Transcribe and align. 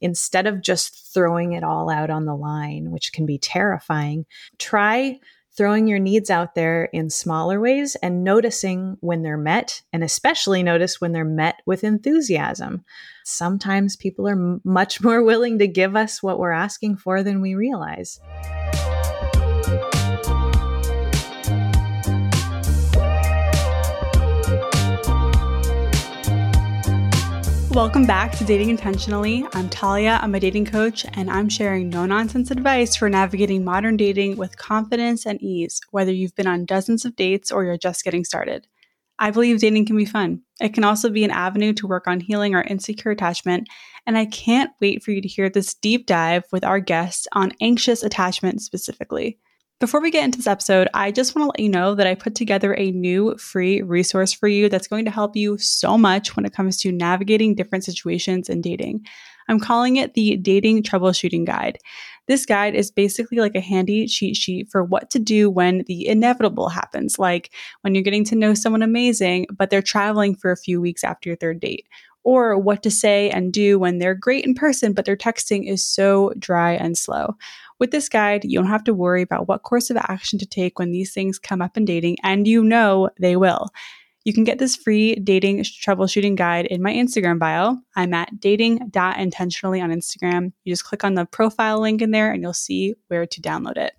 instead 0.00 0.46
of 0.46 0.62
just 0.62 1.12
throwing 1.12 1.52
it 1.52 1.64
all 1.64 1.90
out 1.90 2.10
on 2.10 2.24
the 2.24 2.34
line, 2.34 2.90
which 2.90 3.12
can 3.12 3.26
be 3.26 3.38
terrifying, 3.38 4.26
try 4.58 5.18
throwing 5.56 5.86
your 5.86 5.98
needs 5.98 6.28
out 6.28 6.54
there 6.54 6.84
in 6.92 7.08
smaller 7.08 7.58
ways 7.58 7.96
and 7.96 8.22
noticing 8.22 8.96
when 9.00 9.22
they're 9.22 9.38
met, 9.38 9.80
and 9.92 10.04
especially 10.04 10.62
notice 10.62 11.00
when 11.00 11.12
they're 11.12 11.24
met 11.24 11.62
with 11.64 11.82
enthusiasm. 11.82 12.84
Sometimes 13.24 13.96
people 13.96 14.28
are 14.28 14.32
m- 14.32 14.60
much 14.64 15.00
more 15.02 15.22
willing 15.22 15.58
to 15.58 15.66
give 15.66 15.96
us 15.96 16.22
what 16.22 16.38
we're 16.38 16.50
asking 16.52 16.98
for 16.98 17.22
than 17.22 17.40
we 17.40 17.54
realize. 17.54 18.20
Welcome 27.76 28.06
back 28.06 28.32
to 28.38 28.44
Dating 28.44 28.70
Intentionally. 28.70 29.44
I'm 29.52 29.68
Talia, 29.68 30.18
I'm 30.22 30.34
a 30.34 30.40
dating 30.40 30.64
coach, 30.64 31.04
and 31.12 31.30
I'm 31.30 31.50
sharing 31.50 31.90
no 31.90 32.06
nonsense 32.06 32.50
advice 32.50 32.96
for 32.96 33.10
navigating 33.10 33.66
modern 33.66 33.98
dating 33.98 34.38
with 34.38 34.56
confidence 34.56 35.26
and 35.26 35.38
ease, 35.42 35.82
whether 35.90 36.10
you've 36.10 36.34
been 36.34 36.46
on 36.46 36.64
dozens 36.64 37.04
of 37.04 37.14
dates 37.16 37.52
or 37.52 37.64
you're 37.64 37.76
just 37.76 38.02
getting 38.02 38.24
started. 38.24 38.66
I 39.18 39.30
believe 39.30 39.60
dating 39.60 39.84
can 39.84 39.96
be 39.98 40.06
fun. 40.06 40.40
It 40.58 40.72
can 40.72 40.84
also 40.84 41.10
be 41.10 41.22
an 41.22 41.30
avenue 41.30 41.74
to 41.74 41.86
work 41.86 42.08
on 42.08 42.20
healing 42.20 42.54
our 42.54 42.64
insecure 42.64 43.10
attachment, 43.10 43.68
and 44.06 44.16
I 44.16 44.24
can't 44.24 44.70
wait 44.80 45.02
for 45.02 45.10
you 45.10 45.20
to 45.20 45.28
hear 45.28 45.50
this 45.50 45.74
deep 45.74 46.06
dive 46.06 46.44
with 46.52 46.64
our 46.64 46.80
guests 46.80 47.28
on 47.32 47.52
anxious 47.60 48.02
attachment 48.02 48.62
specifically. 48.62 49.38
Before 49.78 50.00
we 50.00 50.10
get 50.10 50.24
into 50.24 50.38
this 50.38 50.46
episode, 50.46 50.88
I 50.94 51.10
just 51.10 51.34
want 51.34 51.44
to 51.44 51.48
let 51.48 51.60
you 51.62 51.68
know 51.68 51.94
that 51.94 52.06
I 52.06 52.14
put 52.14 52.34
together 52.34 52.74
a 52.74 52.92
new 52.92 53.36
free 53.36 53.82
resource 53.82 54.32
for 54.32 54.48
you 54.48 54.70
that's 54.70 54.88
going 54.88 55.04
to 55.04 55.10
help 55.10 55.36
you 55.36 55.58
so 55.58 55.98
much 55.98 56.34
when 56.34 56.46
it 56.46 56.54
comes 56.54 56.78
to 56.78 56.90
navigating 56.90 57.54
different 57.54 57.84
situations 57.84 58.48
and 58.48 58.62
dating. 58.62 59.04
I'm 59.48 59.60
calling 59.60 59.96
it 59.96 60.14
the 60.14 60.38
Dating 60.38 60.82
Troubleshooting 60.82 61.44
Guide. 61.44 61.76
This 62.26 62.46
guide 62.46 62.74
is 62.74 62.90
basically 62.90 63.36
like 63.36 63.54
a 63.54 63.60
handy 63.60 64.06
cheat 64.06 64.36
sheet 64.36 64.70
for 64.70 64.82
what 64.82 65.10
to 65.10 65.18
do 65.18 65.50
when 65.50 65.84
the 65.86 66.08
inevitable 66.08 66.70
happens, 66.70 67.18
like 67.18 67.52
when 67.82 67.94
you're 67.94 68.02
getting 68.02 68.24
to 68.24 68.34
know 68.34 68.54
someone 68.54 68.82
amazing, 68.82 69.46
but 69.54 69.68
they're 69.68 69.82
traveling 69.82 70.34
for 70.34 70.50
a 70.50 70.56
few 70.56 70.80
weeks 70.80 71.04
after 71.04 71.28
your 71.28 71.36
third 71.36 71.60
date, 71.60 71.86
or 72.24 72.58
what 72.58 72.82
to 72.82 72.90
say 72.90 73.30
and 73.30 73.52
do 73.52 73.78
when 73.78 73.98
they're 73.98 74.14
great 74.14 74.44
in 74.44 74.54
person, 74.54 74.94
but 74.94 75.04
their 75.04 75.16
texting 75.16 75.70
is 75.70 75.86
so 75.86 76.32
dry 76.38 76.72
and 76.72 76.96
slow. 76.98 77.36
With 77.78 77.90
this 77.90 78.08
guide, 78.08 78.44
you 78.44 78.58
don't 78.58 78.70
have 78.70 78.84
to 78.84 78.94
worry 78.94 79.20
about 79.20 79.48
what 79.48 79.62
course 79.62 79.90
of 79.90 79.98
action 79.98 80.38
to 80.38 80.46
take 80.46 80.78
when 80.78 80.92
these 80.92 81.12
things 81.12 81.38
come 81.38 81.60
up 81.60 81.76
in 81.76 81.84
dating, 81.84 82.16
and 82.22 82.48
you 82.48 82.64
know 82.64 83.10
they 83.20 83.36
will. 83.36 83.68
You 84.24 84.32
can 84.32 84.44
get 84.44 84.58
this 84.58 84.76
free 84.76 85.16
dating 85.16 85.62
troubleshooting 85.62 86.36
guide 86.36 86.64
in 86.66 86.82
my 86.82 86.92
Instagram 86.92 87.38
bio. 87.38 87.76
I'm 87.94 88.14
at 88.14 88.40
dating.intentionally 88.40 89.82
on 89.82 89.90
Instagram. 89.90 90.52
You 90.64 90.72
just 90.72 90.86
click 90.86 91.04
on 91.04 91.14
the 91.14 91.26
profile 91.26 91.78
link 91.78 92.00
in 92.00 92.12
there 92.12 92.32
and 92.32 92.42
you'll 92.42 92.54
see 92.54 92.94
where 93.08 93.26
to 93.26 93.40
download 93.42 93.76
it. 93.76 93.92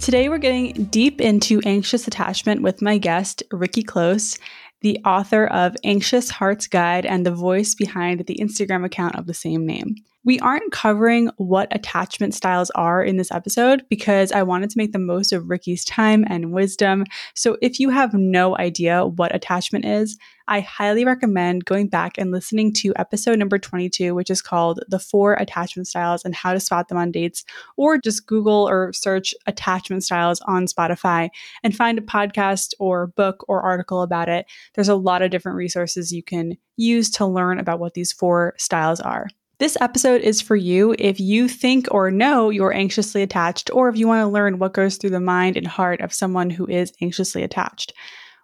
Today, 0.00 0.28
we're 0.28 0.38
getting 0.38 0.84
deep 0.84 1.20
into 1.20 1.60
anxious 1.64 2.06
attachment 2.06 2.62
with 2.62 2.80
my 2.80 2.98
guest, 2.98 3.42
Rikki 3.50 3.82
Cloos 3.82 4.38
the 4.80 4.98
author 5.04 5.46
of 5.46 5.76
Anxious 5.84 6.30
Heart's 6.30 6.66
Guide 6.66 7.04
and 7.04 7.26
the 7.26 7.30
voice 7.30 7.74
behind 7.74 8.26
the 8.26 8.38
Instagram 8.40 8.84
account 8.84 9.16
of 9.16 9.26
the 9.26 9.34
same 9.34 9.66
name. 9.66 9.96
We 10.28 10.38
aren't 10.40 10.72
covering 10.72 11.30
what 11.38 11.74
attachment 11.74 12.34
styles 12.34 12.68
are 12.74 13.02
in 13.02 13.16
this 13.16 13.30
episode 13.32 13.86
because 13.88 14.30
I 14.30 14.42
wanted 14.42 14.68
to 14.68 14.76
make 14.76 14.92
the 14.92 14.98
most 14.98 15.32
of 15.32 15.44
Rikki's 15.44 15.86
time 15.86 16.22
and 16.28 16.52
wisdom. 16.52 17.06
So 17.34 17.56
if 17.62 17.80
you 17.80 17.88
have 17.88 18.12
no 18.12 18.54
idea 18.58 19.06
what 19.06 19.34
attachment 19.34 19.86
is, 19.86 20.18
I 20.46 20.60
highly 20.60 21.06
recommend 21.06 21.64
going 21.64 21.88
back 21.88 22.18
and 22.18 22.30
listening 22.30 22.74
to 22.74 22.92
episode 22.96 23.38
number 23.38 23.58
22, 23.58 24.14
which 24.14 24.28
is 24.28 24.42
called 24.42 24.80
The 24.88 24.98
Four 24.98 25.32
Attachment 25.32 25.88
Styles 25.88 26.26
and 26.26 26.34
How 26.34 26.52
to 26.52 26.60
Spot 26.60 26.88
Them 26.88 26.98
on 26.98 27.10
Dates, 27.10 27.46
or 27.78 27.96
just 27.96 28.26
Google 28.26 28.68
or 28.68 28.92
search 28.92 29.34
attachment 29.46 30.04
styles 30.04 30.42
on 30.42 30.66
Spotify 30.66 31.30
and 31.62 31.74
find 31.74 31.98
a 31.98 32.02
podcast 32.02 32.74
or 32.78 33.06
book 33.06 33.46
or 33.48 33.62
article 33.62 34.02
about 34.02 34.28
it. 34.28 34.44
There's 34.74 34.90
a 34.90 34.94
lot 34.94 35.22
of 35.22 35.30
different 35.30 35.56
resources 35.56 36.12
you 36.12 36.22
can 36.22 36.58
use 36.76 37.08
to 37.12 37.24
learn 37.24 37.58
about 37.58 37.80
what 37.80 37.94
these 37.94 38.12
four 38.12 38.52
styles 38.58 39.00
are. 39.00 39.28
This 39.58 39.76
episode 39.80 40.20
is 40.20 40.40
for 40.40 40.54
you 40.54 40.94
if 41.00 41.18
you 41.18 41.48
think 41.48 41.88
or 41.90 42.12
know 42.12 42.48
you're 42.48 42.72
anxiously 42.72 43.22
attached, 43.22 43.72
or 43.72 43.88
if 43.88 43.96
you 43.96 44.06
want 44.06 44.22
to 44.22 44.28
learn 44.28 44.60
what 44.60 44.72
goes 44.72 44.96
through 44.96 45.10
the 45.10 45.18
mind 45.18 45.56
and 45.56 45.66
heart 45.66 46.00
of 46.00 46.14
someone 46.14 46.48
who 46.48 46.64
is 46.68 46.92
anxiously 47.02 47.42
attached. 47.42 47.92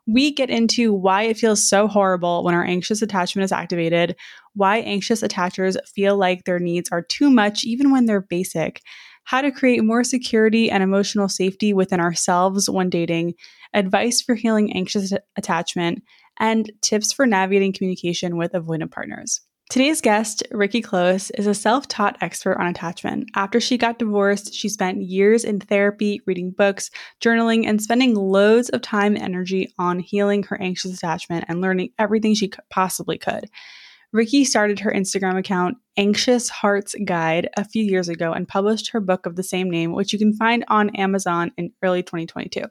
We 0.08 0.32
get 0.32 0.50
into 0.50 0.92
why 0.92 1.22
it 1.22 1.38
feels 1.38 1.68
so 1.68 1.86
horrible 1.86 2.42
when 2.42 2.56
our 2.56 2.64
anxious 2.64 3.00
attachment 3.00 3.44
is 3.44 3.52
activated, 3.52 4.16
why 4.54 4.78
anxious 4.78 5.22
attachers 5.22 5.76
feel 5.86 6.16
like 6.16 6.44
their 6.44 6.58
needs 6.58 6.90
are 6.90 7.02
too 7.02 7.30
much 7.30 7.64
even 7.64 7.92
when 7.92 8.06
they're 8.06 8.20
basic, 8.20 8.82
how 9.22 9.40
to 9.40 9.52
create 9.52 9.84
more 9.84 10.02
security 10.02 10.68
and 10.68 10.82
emotional 10.82 11.28
safety 11.28 11.72
within 11.72 12.00
ourselves 12.00 12.68
when 12.68 12.90
dating, 12.90 13.34
advice 13.72 14.20
for 14.20 14.34
healing 14.34 14.72
anxious 14.72 15.12
attachment, 15.36 16.02
and 16.40 16.72
tips 16.82 17.12
for 17.12 17.24
navigating 17.24 17.72
communication 17.72 18.36
with 18.36 18.50
avoidant 18.50 18.90
partners. 18.90 19.42
Today's 19.70 20.02
guest, 20.02 20.42
Rikki 20.50 20.82
Cloos, 20.82 21.30
is 21.32 21.46
a 21.46 21.54
self 21.54 21.88
taught 21.88 22.18
expert 22.20 22.58
on 22.60 22.66
attachment. 22.66 23.30
After 23.34 23.60
she 23.60 23.78
got 23.78 23.98
divorced, 23.98 24.52
she 24.52 24.68
spent 24.68 25.02
years 25.02 25.42
in 25.42 25.58
therapy, 25.58 26.20
reading 26.26 26.50
books, 26.50 26.90
journaling, 27.20 27.66
and 27.66 27.80
spending 27.80 28.14
loads 28.14 28.68
of 28.68 28.82
time 28.82 29.14
and 29.14 29.24
energy 29.24 29.72
on 29.78 30.00
healing 30.00 30.42
her 30.44 30.60
anxious 30.60 30.94
attachment 30.94 31.46
and 31.48 31.62
learning 31.62 31.90
everything 31.98 32.34
she 32.34 32.52
possibly 32.70 33.16
could. 33.16 33.48
Rikki 34.12 34.44
started 34.44 34.78
her 34.80 34.92
Instagram 34.92 35.38
account, 35.38 35.78
Anxious 35.96 36.50
Hearts 36.50 36.94
Guide, 37.04 37.48
a 37.56 37.64
few 37.64 37.82
years 37.82 38.08
ago 38.08 38.32
and 38.32 38.46
published 38.46 38.90
her 38.90 39.00
book 39.00 39.24
of 39.26 39.34
the 39.34 39.42
same 39.42 39.70
name, 39.70 39.92
which 39.92 40.12
you 40.12 40.18
can 40.18 40.34
find 40.34 40.64
on 40.68 40.94
Amazon 40.94 41.52
in 41.56 41.72
early 41.82 42.02
2022. 42.02 42.64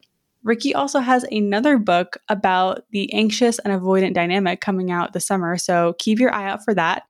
Rikki 0.43 0.75
also 0.75 0.99
has 0.99 1.23
another 1.31 1.77
book 1.77 2.17
about 2.27 2.83
the 2.91 3.11
anxious 3.13 3.59
and 3.59 3.73
avoidant 3.73 4.13
dynamic 4.13 4.59
coming 4.59 4.91
out 4.91 5.13
this 5.13 5.25
summer, 5.25 5.57
so 5.57 5.95
keep 5.99 6.19
your 6.19 6.33
eye 6.33 6.49
out 6.49 6.65
for 6.65 6.73
that. 6.73 7.03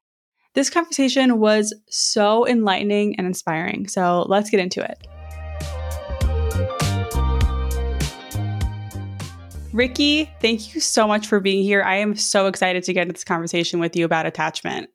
This 0.53 0.69
conversation 0.69 1.39
was 1.39 1.73
so 1.89 2.47
enlightening 2.47 3.15
and 3.15 3.25
inspiring, 3.25 3.87
so 3.87 4.27
let's 4.29 4.51
get 4.51 4.59
into 4.59 4.83
it. 4.83 5.07
Rikki, 9.73 10.29
thank 10.39 10.75
you 10.75 10.79
so 10.79 11.07
much 11.07 11.25
for 11.25 11.39
being 11.39 11.63
here. 11.63 11.81
I 11.81 11.95
am 11.95 12.15
so 12.15 12.45
excited 12.45 12.83
to 12.83 12.93
get 12.93 13.01
into 13.01 13.13
this 13.13 13.23
conversation 13.23 13.79
with 13.79 13.95
you 13.95 14.05
about 14.05 14.27
attachment. 14.27 14.91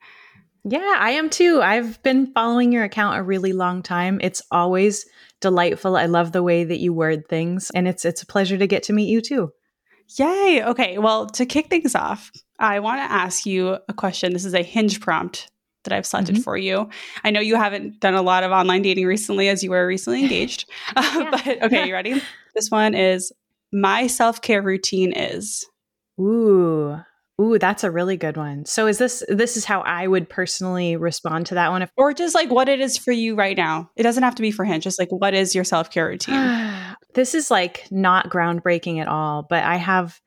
Yeah, 0.64 0.96
I 0.98 1.10
am 1.10 1.30
too. 1.30 1.60
I've 1.62 2.02
been 2.02 2.32
following 2.32 2.72
your 2.72 2.84
account 2.84 3.19
a 3.19 3.22
really 3.22 3.52
long 3.52 3.82
time. 3.82 4.20
It's 4.22 4.42
always 4.50 5.06
delightful. 5.41 5.96
I 5.96 6.06
love 6.06 6.32
the 6.32 6.42
way 6.42 6.64
that 6.64 6.80
you 6.80 6.92
word 6.92 7.28
things, 7.28 7.70
and 7.74 7.86
it's 7.86 8.04
it's 8.04 8.22
a 8.22 8.26
pleasure 8.26 8.58
to 8.58 8.66
get 8.66 8.82
to 8.84 8.92
meet 8.92 9.08
you 9.08 9.20
too. 9.20 9.52
Yay! 10.16 10.62
Okay, 10.64 10.98
well, 10.98 11.26
to 11.26 11.44
kick 11.44 11.69
things 11.69 11.94
off, 11.94 12.32
I 12.58 12.80
want 12.80 12.98
to 12.98 13.12
ask 13.12 13.44
you 13.46 13.78
a 13.88 13.94
question. 13.94 14.32
This 14.32 14.44
is 14.44 14.54
a 14.54 14.62
hinge 14.62 15.00
prompt 15.00 15.50
that 15.84 15.92
I've 15.92 16.06
selected 16.06 16.36
mm-hmm. 16.36 16.42
for 16.42 16.56
you. 16.56 16.88
I 17.25 17.30
know 17.30 17.40
you 17.40 17.56
haven't 17.56 18.00
done 18.00 18.14
a 18.14 18.22
lot 18.22 18.42
of 18.42 18.50
online 18.50 18.82
dating 18.82 19.06
recently, 19.06 19.48
as 19.48 19.62
you 19.62 19.70
were 19.70 19.86
recently 19.86 20.22
engaged. 20.25 20.69
uh, 20.96 21.30
but 21.30 21.62
okay, 21.64 21.86
you 21.86 21.92
ready? 21.92 22.20
this 22.54 22.70
one 22.70 22.94
is 22.94 23.32
my 23.72 24.06
self 24.06 24.40
care 24.40 24.62
routine 24.62 25.12
is. 25.12 25.66
Ooh, 26.20 26.98
Ooh, 27.41 27.59
that's 27.59 27.84
a 27.84 27.91
really 27.91 28.16
good 28.16 28.37
one. 28.37 28.65
So 28.65 28.88
is 28.88 28.99
this 28.99 29.22
this 29.28 29.56
is 29.56 29.65
how 29.65 29.81
I 29.82 30.06
would 30.06 30.28
personally 30.28 30.97
respond 30.97 31.47
to 31.47 31.54
that 31.54 31.71
one 31.71 31.82
if 31.82 31.91
or 31.97 32.12
just 32.12 32.34
like 32.34 32.50
what 32.50 32.69
it 32.69 32.81
is 32.81 32.99
for 32.99 33.12
you 33.12 33.37
right 33.37 33.56
now. 33.56 33.91
It 33.97 34.03
doesn't 34.03 34.25
have 34.25 34.34
to 34.37 34.43
be 34.43 34.50
for 34.50 34.65
him, 34.65 34.81
just 34.81 34.99
like 34.99 35.10
what 35.10 35.34
is 35.34 35.54
your 35.54 35.65
self-care 35.65 36.06
routine? 36.06 36.60
this 37.15 37.34
is 37.34 37.50
like 37.50 37.87
not 37.91 38.28
groundbreaking 38.28 39.00
at 39.00 39.09
all, 39.09 39.47
but 39.49 39.62
I 39.62 39.76
have 39.76 40.21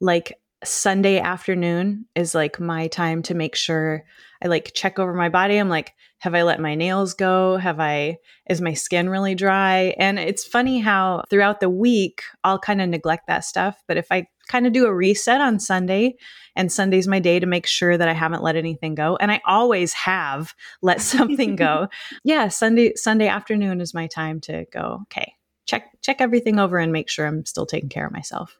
like 0.00 0.38
Sunday 0.64 1.20
afternoon 1.20 2.06
is 2.14 2.34
like 2.34 2.58
my 2.58 2.88
time 2.88 3.22
to 3.22 3.34
make 3.34 3.54
sure 3.54 4.04
I 4.42 4.48
like 4.48 4.72
check 4.74 4.98
over 4.98 5.14
my 5.14 5.28
body. 5.28 5.58
I'm 5.58 5.68
like, 5.68 5.94
have 6.18 6.34
I 6.34 6.42
let 6.42 6.60
my 6.60 6.74
nails 6.74 7.14
go? 7.14 7.56
Have 7.56 7.78
I, 7.78 8.18
is 8.48 8.60
my 8.60 8.74
skin 8.74 9.08
really 9.08 9.34
dry? 9.34 9.94
And 9.98 10.18
it's 10.18 10.44
funny 10.44 10.80
how 10.80 11.24
throughout 11.30 11.60
the 11.60 11.70
week, 11.70 12.22
I'll 12.42 12.58
kind 12.58 12.80
of 12.80 12.88
neglect 12.88 13.26
that 13.28 13.44
stuff. 13.44 13.82
But 13.86 13.96
if 13.96 14.06
I 14.10 14.26
kind 14.48 14.66
of 14.66 14.72
do 14.72 14.86
a 14.86 14.94
reset 14.94 15.40
on 15.40 15.58
Sunday, 15.58 16.16
and 16.54 16.72
Sunday's 16.72 17.08
my 17.08 17.20
day 17.20 17.38
to 17.38 17.46
make 17.46 17.66
sure 17.66 17.96
that 17.96 18.08
I 18.08 18.12
haven't 18.12 18.42
let 18.42 18.56
anything 18.56 18.94
go, 18.94 19.16
and 19.16 19.30
I 19.30 19.40
always 19.46 19.92
have 19.94 20.54
let 20.82 21.00
something 21.02 21.56
go. 21.56 21.88
yeah, 22.24 22.48
Sunday, 22.48 22.94
Sunday 22.94 23.28
afternoon 23.28 23.80
is 23.80 23.94
my 23.94 24.06
time 24.06 24.40
to 24.42 24.64
go, 24.72 25.00
okay, 25.02 25.34
check, 25.66 25.90
check 26.02 26.20
everything 26.20 26.58
over 26.58 26.78
and 26.78 26.92
make 26.92 27.08
sure 27.08 27.26
I'm 27.26 27.44
still 27.44 27.66
taking 27.66 27.88
care 27.88 28.06
of 28.06 28.12
myself. 28.12 28.56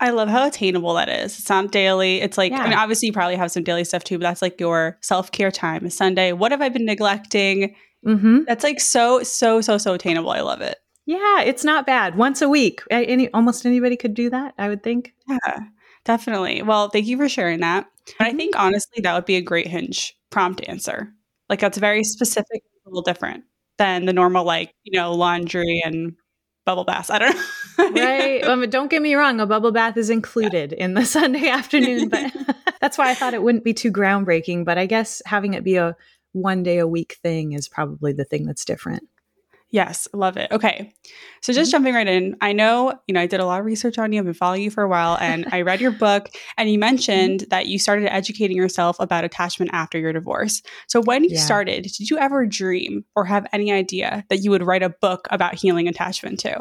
I 0.00 0.10
love 0.10 0.28
how 0.28 0.46
attainable 0.46 0.94
that 0.94 1.08
is. 1.08 1.38
It's 1.38 1.48
not 1.48 1.72
daily. 1.72 2.20
It's 2.20 2.38
like, 2.38 2.52
yeah. 2.52 2.60
I 2.60 2.68
mean, 2.68 2.78
obviously, 2.78 3.06
you 3.06 3.12
probably 3.12 3.36
have 3.36 3.50
some 3.50 3.64
daily 3.64 3.84
stuff 3.84 4.04
too, 4.04 4.18
but 4.18 4.22
that's 4.22 4.42
like 4.42 4.60
your 4.60 4.96
self 5.00 5.32
care 5.32 5.50
time. 5.50 5.90
Sunday. 5.90 6.32
What 6.32 6.52
have 6.52 6.62
I 6.62 6.68
been 6.68 6.84
neglecting? 6.84 7.74
Mm-hmm. 8.06 8.44
That's 8.46 8.62
like 8.62 8.80
so, 8.80 9.22
so, 9.24 9.60
so, 9.60 9.76
so 9.76 9.94
attainable. 9.94 10.30
I 10.30 10.40
love 10.40 10.60
it. 10.60 10.78
Yeah, 11.08 11.40
it's 11.40 11.64
not 11.64 11.86
bad. 11.86 12.18
Once 12.18 12.42
a 12.42 12.50
week, 12.50 12.82
any 12.90 13.32
almost 13.32 13.64
anybody 13.64 13.96
could 13.96 14.12
do 14.12 14.28
that. 14.28 14.52
I 14.58 14.68
would 14.68 14.82
think. 14.82 15.14
Yeah, 15.26 15.60
definitely. 16.04 16.60
Well, 16.60 16.90
thank 16.90 17.06
you 17.06 17.16
for 17.16 17.30
sharing 17.30 17.60
that. 17.60 17.86
But 18.18 18.26
I 18.26 18.32
think 18.34 18.54
honestly, 18.58 19.00
that 19.00 19.14
would 19.14 19.24
be 19.24 19.36
a 19.36 19.40
great 19.40 19.66
hinge 19.66 20.14
prompt 20.28 20.60
answer. 20.68 21.10
Like 21.48 21.60
that's 21.60 21.78
very 21.78 22.04
specific, 22.04 22.62
a 22.84 22.90
little 22.90 23.00
different 23.00 23.44
than 23.78 24.04
the 24.04 24.12
normal, 24.12 24.44
like, 24.44 24.74
you 24.84 24.98
know, 25.00 25.14
laundry 25.14 25.80
and 25.82 26.14
bubble 26.66 26.84
baths. 26.84 27.08
I 27.08 27.20
don't 27.20 27.34
know. 27.34 27.90
right. 28.02 28.44
Um, 28.44 28.68
don't 28.68 28.90
get 28.90 29.00
me 29.00 29.14
wrong, 29.14 29.40
a 29.40 29.46
bubble 29.46 29.72
bath 29.72 29.96
is 29.96 30.10
included 30.10 30.74
yeah. 30.76 30.84
in 30.84 30.92
the 30.92 31.06
Sunday 31.06 31.48
afternoon, 31.48 32.10
but 32.10 32.36
that's 32.82 32.98
why 32.98 33.08
I 33.08 33.14
thought 33.14 33.32
it 33.32 33.42
wouldn't 33.42 33.64
be 33.64 33.72
too 33.72 33.90
groundbreaking. 33.90 34.66
But 34.66 34.76
I 34.76 34.84
guess 34.84 35.22
having 35.24 35.54
it 35.54 35.64
be 35.64 35.76
a 35.76 35.96
one 36.32 36.62
day 36.62 36.76
a 36.76 36.86
week 36.86 37.16
thing 37.22 37.52
is 37.52 37.66
probably 37.66 38.12
the 38.12 38.26
thing 38.26 38.44
that's 38.44 38.66
different. 38.66 39.08
Yes, 39.70 40.08
love 40.14 40.38
it. 40.38 40.50
Okay. 40.50 40.94
So 41.42 41.52
just 41.52 41.68
mm-hmm. 41.68 41.72
jumping 41.72 41.94
right 41.94 42.06
in, 42.06 42.36
I 42.40 42.52
know, 42.54 42.98
you 43.06 43.12
know, 43.12 43.20
I 43.20 43.26
did 43.26 43.40
a 43.40 43.44
lot 43.44 43.60
of 43.60 43.66
research 43.66 43.98
on 43.98 44.12
you. 44.12 44.18
I've 44.18 44.24
been 44.24 44.32
following 44.32 44.62
you 44.62 44.70
for 44.70 44.82
a 44.82 44.88
while 44.88 45.18
and 45.20 45.46
I 45.52 45.60
read 45.60 45.80
your 45.80 45.90
book 45.98 46.30
and 46.56 46.70
you 46.70 46.78
mentioned 46.78 47.40
mm-hmm. 47.40 47.48
that 47.50 47.66
you 47.66 47.78
started 47.78 48.12
educating 48.12 48.56
yourself 48.56 48.98
about 48.98 49.24
attachment 49.24 49.70
after 49.74 49.98
your 49.98 50.12
divorce. 50.12 50.62
So 50.86 51.02
when 51.02 51.22
you 51.22 51.30
yeah. 51.32 51.40
started, 51.40 51.82
did 51.82 52.08
you 52.08 52.16
ever 52.18 52.46
dream 52.46 53.04
or 53.14 53.26
have 53.26 53.46
any 53.52 53.70
idea 53.70 54.24
that 54.30 54.38
you 54.38 54.50
would 54.50 54.66
write 54.66 54.82
a 54.82 54.88
book 54.88 55.28
about 55.30 55.54
healing 55.54 55.86
attachment 55.86 56.40
too? 56.40 56.56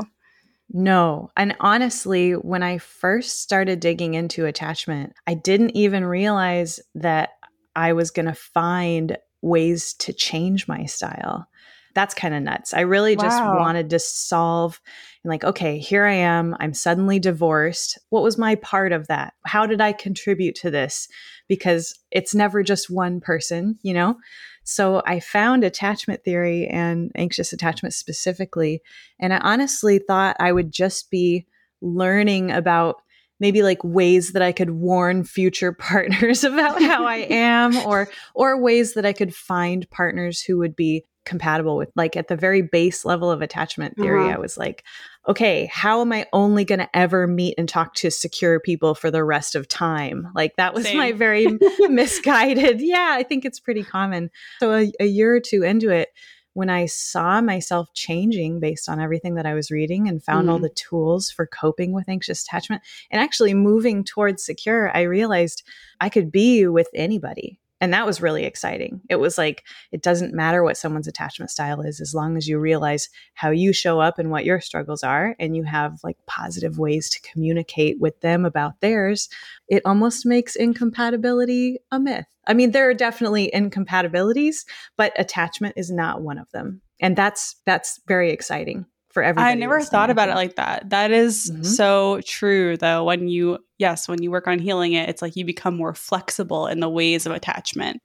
No. 0.69 1.29
And 1.37 1.55
honestly, 1.61 2.33
when 2.33 2.61
I 2.61 2.77
first 2.77 3.41
started 3.41 3.79
digging 3.79 4.15
into 4.15 4.45
attachment, 4.45 5.13
I 5.25 5.33
didn't 5.33 5.77
even 5.77 6.03
realize 6.03 6.81
that 6.95 7.29
I 7.73 7.93
was 7.93 8.11
going 8.11 8.25
to 8.25 8.33
find 8.33 9.17
ways 9.41 9.93
to 9.93 10.11
change 10.11 10.67
my 10.67 10.85
style 10.85 11.47
that's 11.97 12.13
kind 12.13 12.35
of 12.35 12.43
nuts. 12.43 12.75
I 12.75 12.81
really 12.81 13.15
wow. 13.15 13.23
just 13.23 13.43
wanted 13.43 13.89
to 13.89 13.97
solve 13.97 14.79
like, 15.23 15.43
okay, 15.43 15.79
here 15.79 16.05
I 16.05 16.13
am. 16.13 16.55
I'm 16.59 16.73
suddenly 16.73 17.19
divorced. 17.19 17.97
What 18.09 18.23
was 18.23 18.37
my 18.37 18.55
part 18.55 18.91
of 18.91 19.07
that? 19.07 19.33
How 19.45 19.65
did 19.65 19.81
I 19.81 19.93
contribute 19.93 20.55
to 20.57 20.71
this? 20.71 21.07
Because 21.47 21.97
it's 22.11 22.35
never 22.35 22.63
just 22.63 22.89
one 22.89 23.19
person, 23.19 23.79
you 23.81 23.93
know? 23.93 24.15
So 24.63 25.01
I 25.05 25.19
found 25.19 25.63
attachment 25.63 26.23
theory 26.23 26.67
and 26.67 27.11
anxious 27.15 27.51
attachment 27.51 27.93
specifically. 27.93 28.81
And 29.19 29.33
I 29.33 29.39
honestly 29.39 29.99
thought 29.99 30.37
I 30.39 30.51
would 30.51 30.71
just 30.71 31.09
be 31.09 31.47
learning 31.81 32.51
about 32.51 33.01
maybe 33.39 33.63
like 33.63 33.83
ways 33.83 34.33
that 34.33 34.41
I 34.41 34.51
could 34.51 34.71
warn 34.71 35.23
future 35.23 35.71
partners 35.79 36.43
about 36.43 36.81
how 36.81 37.05
I 37.05 37.27
am 37.29 37.75
or 37.77 38.09
or 38.33 38.61
ways 38.61 38.93
that 38.93 39.05
I 39.05 39.13
could 39.13 39.33
find 39.33 39.89
partners 39.89 40.41
who 40.41 40.57
would 40.57 40.75
be 40.75 41.03
compatible 41.27 41.75
with 41.75 41.89
like 41.95 42.15
at 42.15 42.29
the 42.29 42.35
very 42.35 42.61
base 42.61 43.05
level 43.05 43.29
of 43.29 43.41
attachment 43.41 43.95
theory 43.97 44.23
uh-huh. 44.23 44.35
i 44.35 44.39
was 44.39 44.57
like 44.57 44.83
okay 45.27 45.65
how 45.71 46.01
am 46.01 46.11
i 46.13 46.25
only 46.31 46.63
going 46.63 46.79
to 46.79 46.97
ever 46.97 47.27
meet 47.27 47.53
and 47.57 47.67
talk 47.67 47.93
to 47.93 48.09
secure 48.09 48.59
people 48.59 48.95
for 48.95 49.11
the 49.11 49.23
rest 49.23 49.53
of 49.53 49.67
time 49.67 50.27
like 50.33 50.55
that 50.55 50.73
was 50.73 50.85
Same. 50.85 50.97
my 50.97 51.11
very 51.13 51.47
misguided 51.89 52.81
yeah 52.81 53.09
i 53.11 53.23
think 53.23 53.43
it's 53.45 53.59
pretty 53.59 53.83
common 53.83 54.31
so 54.59 54.73
a, 54.73 54.91
a 54.99 55.05
year 55.05 55.35
or 55.35 55.41
two 55.41 55.63
into 55.63 55.89
it 55.89 56.09
when 56.57 56.71
I 56.71 56.87
saw 56.87 57.39
myself 57.39 57.93
changing 57.93 58.59
based 58.59 58.89
on 58.89 58.99
everything 58.99 59.35
that 59.35 59.45
I 59.45 59.53
was 59.53 59.69
reading 59.69 60.07
and 60.07 60.23
found 60.23 60.47
mm. 60.47 60.49
all 60.49 60.55
mm-hmm. 60.55 60.63
the 60.63 60.69
tools 60.71 61.29
for 61.29 61.45
coping 61.45 61.93
with 61.93 62.09
anxious 62.09 62.41
attachment 62.41 62.81
and 63.11 63.21
actually 63.21 63.53
moving 63.53 64.03
towards 64.03 64.43
secure, 64.43 64.89
I 64.97 65.01
realized 65.01 65.61
I 66.01 66.09
could 66.09 66.31
be 66.31 66.65
with 66.65 66.87
anybody. 66.95 67.59
And 67.79 67.93
that 67.93 68.05
was 68.05 68.21
really 68.21 68.43
exciting. 68.43 69.01
It 69.09 69.17
was 69.17 69.37
like, 69.37 69.63
it 69.91 70.01
doesn't 70.01 70.33
matter 70.33 70.63
what 70.63 70.77
someone's 70.77 71.07
attachment 71.07 71.51
style 71.51 71.81
is, 71.81 72.01
as 72.01 72.13
long 72.13 72.35
as 72.35 72.47
you 72.47 72.57
realize 72.57 73.09
how 73.35 73.51
you 73.51 73.71
show 73.71 73.99
up 73.99 74.17
and 74.17 74.31
what 74.31 74.45
your 74.45 74.59
struggles 74.59 75.03
are, 75.03 75.35
and 75.39 75.55
you 75.55 75.63
have 75.63 75.99
like 76.03 76.17
positive 76.25 76.79
ways 76.79 77.09
to 77.11 77.21
communicate 77.21 77.99
with 77.99 78.19
them 78.21 78.45
about 78.45 78.81
theirs, 78.81 79.29
it 79.67 79.83
almost 79.85 80.25
makes 80.25 80.55
incompatibility 80.55 81.77
a 81.91 81.99
myth. 81.99 82.25
I 82.47 82.53
mean, 82.53 82.71
there 82.71 82.89
are 82.89 82.95
definitely 82.95 83.53
incompatibilities, 83.53 84.65
but 84.97 85.13
attachment 85.17 85.75
is 85.77 85.91
not 85.91 86.21
one 86.21 86.39
of 86.39 86.49
them. 86.51 86.81
And 86.99 87.15
that's 87.15 87.57
that's 87.65 87.99
very 88.07 88.31
exciting 88.31 88.87
for 89.17 89.23
everybody. 89.23 89.51
I 89.51 89.55
never 89.55 89.81
thought 89.81 90.11
about 90.11 90.29
it 90.29 90.35
like 90.35 90.57
that. 90.57 90.91
That 90.91 91.09
is 91.09 91.49
mm-hmm. 91.49 91.63
so 91.63 92.21
true 92.23 92.77
though. 92.77 93.03
When 93.03 93.27
you 93.27 93.57
yes, 93.79 94.07
when 94.07 94.21
you 94.21 94.29
work 94.29 94.47
on 94.47 94.59
healing 94.59 94.93
it, 94.93 95.09
it's 95.09 95.23
like 95.23 95.35
you 95.35 95.43
become 95.43 95.75
more 95.75 95.95
flexible 95.95 96.67
in 96.67 96.81
the 96.81 96.89
ways 96.89 97.25
of 97.25 97.31
attachment. 97.31 97.99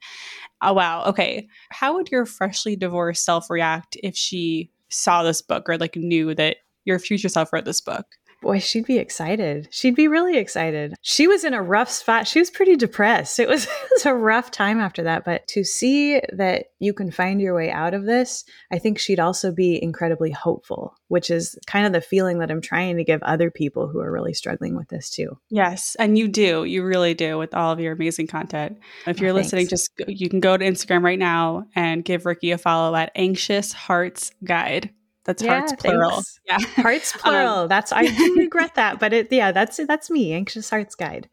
Oh 0.62 0.72
wow. 0.72 1.04
Okay. 1.04 1.48
How 1.68 1.92
would 1.94 2.10
your 2.10 2.24
freshly 2.24 2.76
divorced 2.76 3.26
self 3.26 3.50
react 3.50 3.98
if 4.02 4.16
she 4.16 4.70
saw 4.88 5.22
this 5.22 5.42
book 5.42 5.68
or 5.68 5.76
like 5.76 5.96
knew 5.96 6.34
that 6.34 6.56
your 6.86 6.98
future 6.98 7.28
self 7.28 7.52
read 7.52 7.66
this 7.66 7.82
book? 7.82 8.06
Boy, 8.42 8.58
she'd 8.58 8.86
be 8.86 8.98
excited. 8.98 9.68
She'd 9.70 9.94
be 9.94 10.08
really 10.08 10.36
excited. 10.36 10.94
She 11.00 11.28
was 11.28 11.44
in 11.44 11.54
a 11.54 11.62
rough 11.62 11.90
spot. 11.90 12.26
She 12.26 12.40
was 12.40 12.50
pretty 12.50 12.74
depressed. 12.74 13.38
It 13.38 13.48
was, 13.48 13.64
it 13.84 13.90
was 13.92 14.04
a 14.04 14.14
rough 14.14 14.50
time 14.50 14.80
after 14.80 15.04
that. 15.04 15.24
But 15.24 15.46
to 15.48 15.62
see 15.62 16.20
that 16.32 16.66
you 16.80 16.92
can 16.92 17.12
find 17.12 17.40
your 17.40 17.54
way 17.54 17.70
out 17.70 17.94
of 17.94 18.04
this, 18.04 18.44
I 18.72 18.80
think 18.80 18.98
she'd 18.98 19.20
also 19.20 19.52
be 19.52 19.80
incredibly 19.80 20.32
hopeful, 20.32 20.96
which 21.06 21.30
is 21.30 21.56
kind 21.68 21.86
of 21.86 21.92
the 21.92 22.00
feeling 22.00 22.40
that 22.40 22.50
I'm 22.50 22.60
trying 22.60 22.96
to 22.96 23.04
give 23.04 23.22
other 23.22 23.48
people 23.48 23.86
who 23.86 24.00
are 24.00 24.10
really 24.10 24.34
struggling 24.34 24.76
with 24.76 24.88
this 24.88 25.08
too. 25.08 25.38
Yes. 25.48 25.94
And 26.00 26.18
you 26.18 26.26
do. 26.26 26.64
You 26.64 26.84
really 26.84 27.14
do 27.14 27.38
with 27.38 27.54
all 27.54 27.70
of 27.70 27.78
your 27.78 27.92
amazing 27.92 28.26
content. 28.26 28.78
If 29.06 29.20
oh, 29.20 29.22
you're 29.22 29.30
oh, 29.30 29.34
listening, 29.34 29.68
just 29.68 29.88
you 30.08 30.28
can 30.28 30.40
go 30.40 30.56
to 30.56 30.64
Instagram 30.64 31.04
right 31.04 31.18
now 31.18 31.66
and 31.76 32.04
give 32.04 32.26
Rikki 32.26 32.50
a 32.50 32.58
follow 32.58 32.96
at 32.96 33.12
Anxious 33.14 33.72
Hearts 33.72 34.32
Guide. 34.42 34.90
That's 35.24 35.42
yeah, 35.42 35.58
hearts 35.58 35.74
plural. 35.74 36.10
Thanks. 36.10 36.40
Yeah, 36.46 36.58
hearts 36.82 37.12
plural. 37.18 37.58
Um, 37.60 37.68
that's 37.68 37.92
I 37.92 38.06
do 38.06 38.34
regret 38.38 38.74
that, 38.74 38.98
but 38.98 39.12
it 39.12 39.28
yeah, 39.30 39.52
that's 39.52 39.78
that's 39.86 40.10
me. 40.10 40.32
Anxious 40.32 40.70
Hearts 40.70 40.94
Guide. 40.94 41.28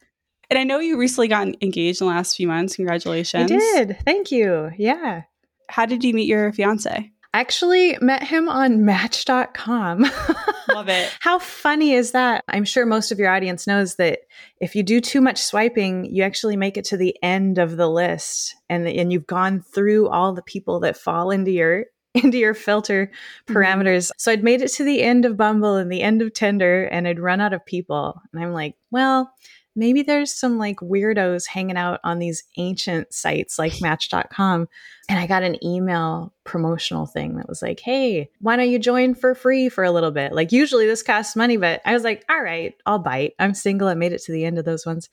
And 0.50 0.57
I 0.57 0.63
know 0.63 0.80
you 0.80 0.97
recently 0.97 1.27
got 1.27 1.47
engaged 1.62 2.01
in 2.01 2.07
the 2.07 2.13
last 2.13 2.36
few 2.36 2.47
months. 2.47 2.75
Congratulations. 2.75 3.51
I 3.51 3.56
did. 3.56 3.97
Thank 4.03 4.31
you. 4.31 4.71
Yeah. 4.77 5.24
How 5.69 5.86
did 5.86 6.03
you 6.03 6.13
meet 6.13 6.27
your 6.27 6.51
fiance? 6.51 7.12
I 7.31 7.39
Actually, 7.39 7.95
met 8.01 8.24
him 8.24 8.50
on 8.50 8.83
Match.com. 8.86 10.01
Love 10.74 10.89
it. 10.89 11.15
How 11.19 11.38
funny 11.38 11.94
is 11.94 12.12
that? 12.12 12.44
I'm 12.47 12.65
sure 12.65 12.88
most 12.88 13.12
of 13.12 13.19
your 13.19 13.30
audience 13.30 13.68
knows 13.68 13.95
that 13.95 14.21
if 14.59 14.75
you 14.75 14.81
do 14.81 15.00
too 15.00 15.21
much 15.21 15.38
swiping, 15.38 16.06
you 16.06 16.24
actually 16.24 16.57
make 16.57 16.75
it 16.75 16.85
to 16.85 16.97
the 16.97 17.15
end 17.21 17.59
of 17.59 17.77
the 17.77 17.88
list, 17.88 18.56
and 18.68 18.88
and 18.88 19.13
you've 19.13 19.27
gone 19.27 19.62
through 19.62 20.09
all 20.09 20.33
the 20.33 20.42
people 20.42 20.80
that 20.80 20.97
fall 20.97 21.30
into 21.30 21.51
your 21.51 21.85
into 22.15 22.38
your 22.38 22.53
filter 22.53 23.07
mm-hmm. 23.07 23.53
parameters. 23.53 24.06
Mm-hmm. 24.06 24.17
So 24.17 24.31
I'd 24.31 24.44
made 24.44 24.61
it 24.61 24.69
to 24.73 24.83
the 24.83 25.01
end 25.01 25.25
of 25.25 25.38
Bumble 25.38 25.75
and 25.75 25.91
the 25.91 26.01
end 26.01 26.21
of 26.21 26.33
Tinder 26.33 26.85
and 26.85 27.07
I'd 27.07 27.19
run 27.19 27.41
out 27.41 27.53
of 27.53 27.65
people. 27.65 28.21
And 28.33 28.44
I'm 28.44 28.51
like, 28.51 28.75
well, 28.91 29.31
maybe 29.75 30.01
there's 30.01 30.33
some 30.33 30.57
like 30.57 30.77
weirdos 30.77 31.47
hanging 31.47 31.77
out 31.77 32.00
on 32.03 32.19
these 32.19 32.44
ancient 32.57 33.13
sites 33.13 33.59
like 33.59 33.73
match.com. 33.81 34.68
And 35.07 35.19
I 35.19 35.25
got 35.25 35.44
an 35.44 35.63
email 35.63 36.33
promotional 36.44 37.06
thing 37.06 37.37
that 37.37 37.49
was 37.49 37.61
like, 37.61 37.80
hey, 37.80 38.30
why 38.39 38.56
don't 38.56 38.69
you 38.69 38.78
join 38.78 39.16
for 39.16 39.33
free 39.33 39.69
for 39.69 39.83
a 39.83 39.92
little 39.92 40.11
bit? 40.11 40.33
Like, 40.33 40.51
usually 40.51 40.85
this 40.85 41.01
costs 41.01 41.35
money, 41.35 41.57
but 41.57 41.81
I 41.83 41.94
was 41.94 42.04
like, 42.04 42.23
all 42.30 42.42
right, 42.42 42.75
I'll 42.85 42.99
bite. 42.99 43.33
I'm 43.39 43.56
single. 43.56 43.87
I 43.87 43.95
made 43.95 44.13
it 44.13 44.21
to 44.23 44.31
the 44.31 44.45
end 44.45 44.59
of 44.59 44.66
those 44.66 44.85
ones. 44.85 45.09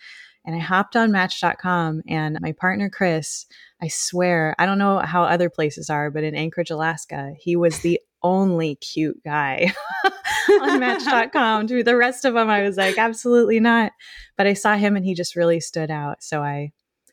And 0.46 0.54
I 0.54 0.60
hopped 0.60 0.94
on 0.94 1.10
match.com 1.10 2.02
and 2.08 2.38
my 2.40 2.52
partner, 2.52 2.88
Chris, 2.88 3.46
I 3.82 3.88
swear, 3.88 4.54
I 4.58 4.64
don't 4.64 4.78
know 4.78 5.00
how 5.00 5.24
other 5.24 5.50
places 5.50 5.90
are, 5.90 6.10
but 6.10 6.22
in 6.22 6.36
Anchorage, 6.36 6.70
Alaska, 6.70 7.32
he 7.38 7.56
was 7.56 7.80
the 7.80 8.00
only 8.22 8.76
cute 8.76 9.22
guy 9.24 9.72
on 10.62 10.80
match.com. 10.80 11.66
To 11.66 11.82
the 11.82 11.96
rest 11.96 12.24
of 12.24 12.34
them, 12.34 12.48
I 12.48 12.62
was 12.62 12.76
like, 12.76 12.96
absolutely 12.96 13.60
not. 13.60 13.92
But 14.36 14.46
I 14.46 14.54
saw 14.54 14.76
him 14.76 14.96
and 14.96 15.04
he 15.04 15.14
just 15.14 15.36
really 15.36 15.60
stood 15.60 15.90
out. 15.90 16.22
So 16.22 16.42
I, 16.42 16.72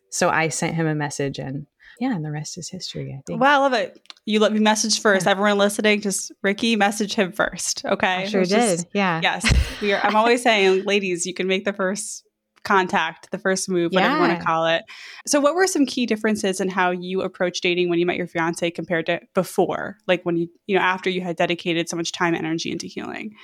so 0.09 0.29
I 0.29 0.49
sent 0.49 0.75
him 0.75 0.87
a 0.87 0.95
message 0.95 1.39
and 1.39 1.65
yeah, 1.99 2.15
and 2.15 2.25
the 2.25 2.31
rest 2.31 2.57
is 2.57 2.69
history, 2.69 3.15
I 3.17 3.21
think. 3.25 3.39
Wow, 3.39 3.59
I 3.59 3.63
love 3.63 3.73
it. 3.73 3.99
You 4.25 4.39
let 4.39 4.51
me 4.51 4.59
message 4.59 4.99
first. 4.99 5.25
Yeah. 5.25 5.31
Everyone 5.31 5.57
listening, 5.57 6.01
just 6.01 6.31
Rikki, 6.41 6.75
message 6.75 7.13
him 7.13 7.31
first. 7.31 7.85
Okay. 7.85 8.07
I 8.07 8.25
sure 8.25 8.43
did. 8.43 8.49
Just, 8.49 8.87
yeah. 8.93 9.19
Yes. 9.21 9.51
We 9.81 9.93
are, 9.93 10.03
I'm 10.03 10.15
always 10.15 10.41
saying, 10.41 10.85
ladies, 10.85 11.25
you 11.25 11.33
can 11.33 11.47
make 11.47 11.65
the 11.65 11.73
first 11.73 12.23
contact, 12.63 13.29
the 13.31 13.37
first 13.37 13.69
move, 13.69 13.91
whatever 13.91 14.13
yeah. 14.13 14.21
you 14.21 14.27
want 14.27 14.39
to 14.39 14.45
call 14.45 14.65
it. 14.65 14.83
So, 15.27 15.39
what 15.39 15.55
were 15.55 15.67
some 15.67 15.85
key 15.85 16.05
differences 16.05 16.59
in 16.59 16.69
how 16.69 16.91
you 16.91 17.21
approach 17.21 17.61
dating 17.61 17.89
when 17.89 17.99
you 17.99 18.05
met 18.05 18.17
your 18.17 18.27
fiance 18.27 18.71
compared 18.71 19.05
to 19.07 19.21
before? 19.33 19.97
Like 20.07 20.23
when 20.23 20.37
you, 20.37 20.47
you 20.67 20.75
know, 20.75 20.81
after 20.81 21.09
you 21.09 21.21
had 21.21 21.35
dedicated 21.35 21.89
so 21.89 21.97
much 21.97 22.11
time 22.11 22.33
and 22.33 22.45
energy 22.45 22.71
into 22.71 22.87
healing? 22.87 23.35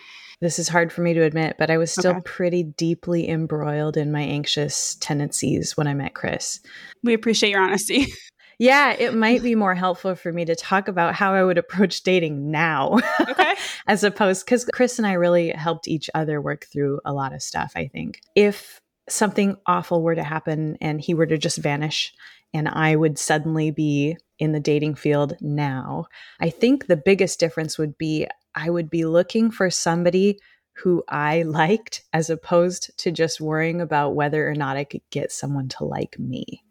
This 0.42 0.58
is 0.58 0.70
hard 0.70 0.94
for 0.94 1.02
me 1.02 1.14
to 1.14 1.24
admit, 1.24 1.58
but 1.60 1.70
I 1.70 1.78
was 1.78 1.92
still 1.92 2.12
okay. 2.12 2.22
pretty 2.24 2.64
deeply 2.64 3.28
embroiled 3.28 3.98
in 3.98 4.10
my 4.10 4.22
anxious 4.22 4.96
tendencies 4.96 5.76
when 5.76 5.86
I 5.86 5.94
met 5.94 6.14
Chris. 6.14 6.62
We 7.04 7.14
appreciate 7.14 7.50
your 7.50 7.62
honesty. 7.62 8.08
yeah, 8.58 8.92
it 8.92 9.14
might 9.14 9.44
be 9.44 9.56
more 9.56 9.76
helpful 9.76 10.16
for 10.16 10.32
me 10.32 10.46
to 10.46 10.56
talk 10.56 10.88
about 10.88 11.14
how 11.14 11.34
I 11.34 11.44
would 11.44 11.58
approach 11.58 12.04
dating 12.04 12.52
now. 12.52 13.00
Okay. 13.20 13.54
as 13.88 14.06
opposed 14.06 14.46
because 14.46 14.64
Chris 14.74 14.98
and 14.98 15.06
I 15.06 15.14
really 15.14 15.50
helped 15.50 15.90
each 15.90 16.10
other 16.14 16.40
work 16.40 16.68
through 16.72 17.02
a 17.04 17.12
lot 17.12 17.34
of 17.34 17.42
stuff, 17.42 17.74
I 17.76 17.88
think. 17.88 18.22
If 18.36 18.80
something 19.12 19.58
awful 19.66 20.01
were 20.01 20.16
to 20.16 20.24
happen 20.24 20.78
and 20.82 21.01
he 21.01 21.13
were 21.13 21.25
to 21.25 21.38
just 21.38 21.58
vanish 21.58 22.13
and 22.54 22.68
I 22.68 22.96
would 22.96 23.20
suddenly 23.20 23.72
be 23.72 24.18
in 24.39 24.54
the 24.54 24.60
dating 24.60 24.96
field 24.96 25.36
now, 25.42 26.06
I 26.39 26.50
think 26.50 26.88
the 26.88 26.98
biggest 26.98 27.39
difference 27.39 27.78
would 27.78 27.98
be 27.98 28.28
I 28.56 28.70
would 28.70 28.89
be 28.89 29.06
looking 29.06 29.51
for 29.51 29.70
somebody 29.70 30.39
who 30.74 31.04
I 31.08 31.44
liked 31.44 32.04
as 32.13 32.30
opposed 32.30 32.98
to 33.00 33.12
just 33.12 33.42
worrying 33.42 33.82
about 33.82 34.16
whether 34.16 34.50
or 34.50 34.56
not 34.56 34.78
I 34.78 34.86
could 34.86 35.01
get 35.12 35.32
someone 35.32 35.68
to 35.70 35.84
like 35.84 36.18
me. 36.18 36.63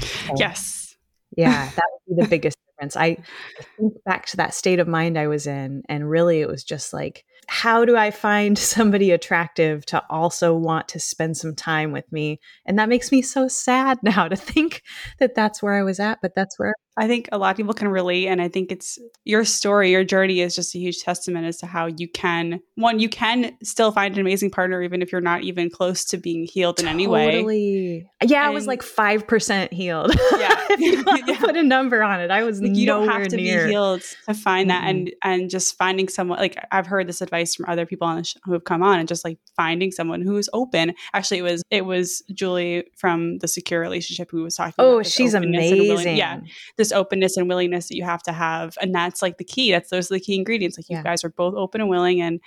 So, 0.00 0.34
yes. 0.36 0.96
Yeah, 1.36 1.70
that 1.76 1.84
would 2.06 2.16
be 2.16 2.22
the 2.22 2.28
biggest 2.28 2.56
difference. 2.66 2.96
I, 2.96 3.06
I 3.06 3.62
think 3.78 4.02
back 4.04 4.26
to 4.26 4.38
that 4.38 4.54
state 4.54 4.80
of 4.80 4.88
mind 4.88 5.18
I 5.18 5.28
was 5.28 5.46
in, 5.46 5.82
and 5.88 6.10
really 6.10 6.40
it 6.40 6.48
was 6.48 6.64
just 6.64 6.92
like, 6.92 7.24
how 7.48 7.84
do 7.84 7.96
I 7.96 8.10
find 8.10 8.58
somebody 8.58 9.10
attractive 9.10 9.84
to 9.86 10.02
also 10.08 10.54
want 10.54 10.88
to 10.88 11.00
spend 11.00 11.36
some 11.36 11.54
time 11.54 11.92
with 11.92 12.10
me? 12.12 12.40
And 12.66 12.78
that 12.78 12.88
makes 12.88 13.12
me 13.12 13.22
so 13.22 13.48
sad 13.48 13.98
now 14.02 14.28
to 14.28 14.36
think 14.36 14.82
that 15.18 15.34
that's 15.34 15.62
where 15.62 15.74
I 15.74 15.82
was 15.82 16.00
at, 16.00 16.18
but 16.22 16.34
that's 16.34 16.58
where 16.58 16.74
I 16.94 17.06
think 17.06 17.30
a 17.32 17.38
lot 17.38 17.50
of 17.50 17.56
people 17.56 17.72
can 17.72 17.88
relate. 17.88 18.26
And 18.26 18.42
I 18.42 18.48
think 18.48 18.70
it's 18.70 18.98
your 19.24 19.46
story, 19.46 19.92
your 19.92 20.04
journey 20.04 20.40
is 20.40 20.54
just 20.54 20.74
a 20.74 20.78
huge 20.78 21.00
testament 21.02 21.46
as 21.46 21.56
to 21.58 21.66
how 21.66 21.86
you 21.86 22.06
can, 22.06 22.60
one, 22.74 22.98
you 22.98 23.08
can 23.08 23.56
still 23.62 23.92
find 23.92 24.14
an 24.14 24.20
amazing 24.20 24.50
partner, 24.50 24.82
even 24.82 25.00
if 25.00 25.10
you're 25.10 25.22
not 25.22 25.42
even 25.42 25.70
close 25.70 26.04
to 26.06 26.18
being 26.18 26.44
healed 26.44 26.80
in 26.80 26.86
totally. 26.86 27.04
any 27.04 27.44
way. 27.46 28.10
Yeah, 28.22 28.40
and, 28.40 28.46
I 28.46 28.50
was 28.50 28.66
like 28.66 28.82
5% 28.82 29.72
healed. 29.72 30.14
Yeah. 30.32 30.54
if 30.70 30.80
you 30.80 31.02
yeah. 31.26 31.38
put 31.38 31.56
a 31.56 31.62
number 31.62 32.02
on 32.02 32.20
it, 32.20 32.30
I 32.30 32.42
was 32.42 32.60
like, 32.60 32.76
you 32.76 32.84
don't 32.84 33.08
have 33.08 33.28
to 33.28 33.36
near. 33.36 33.64
be 33.64 33.70
healed 33.70 34.02
to 34.26 34.34
find 34.34 34.68
mm-hmm. 34.70 34.84
that. 34.84 34.90
And, 34.90 35.12
and 35.24 35.50
just 35.50 35.78
finding 35.78 36.08
someone, 36.08 36.38
like 36.40 36.62
I've 36.70 36.86
heard 36.86 37.06
this 37.06 37.22
advice 37.22 37.31
from 37.32 37.66
other 37.68 37.86
people 37.86 38.06
on 38.06 38.16
the 38.16 38.24
sh- 38.24 38.36
who 38.44 38.52
have 38.52 38.64
come 38.64 38.82
on 38.82 38.98
and 38.98 39.08
just 39.08 39.24
like 39.24 39.38
finding 39.56 39.90
someone 39.90 40.22
who's 40.22 40.48
open. 40.52 40.94
Actually, 41.14 41.38
it 41.38 41.42
was, 41.42 41.62
it 41.70 41.84
was 41.84 42.22
Julie 42.32 42.84
from 42.96 43.38
the 43.38 43.48
secure 43.48 43.80
relationship 43.80 44.30
who 44.30 44.42
was 44.42 44.54
talking 44.54 44.74
oh, 44.78 45.02
she's 45.02 45.34
amazing. 45.34 46.16
Yeah 46.16 46.40
this 46.76 46.92
openness 46.92 47.36
and 47.36 47.48
willingness 47.48 47.88
that 47.88 47.96
you 47.96 48.04
have 48.04 48.22
to 48.22 48.32
have 48.32 48.76
and 48.80 48.94
that's 48.94 49.22
like 49.22 49.38
the 49.38 49.44
key 49.44 49.70
that's 49.72 49.90
those 49.90 50.10
are 50.10 50.14
the 50.14 50.20
key 50.20 50.34
ingredients 50.34 50.78
like 50.78 50.86
yeah. 50.88 50.98
you 50.98 51.04
guys 51.04 51.24
are 51.24 51.30
both 51.30 51.54
open 51.54 51.80
and 51.80 51.90
willing 51.90 52.20
and 52.20 52.40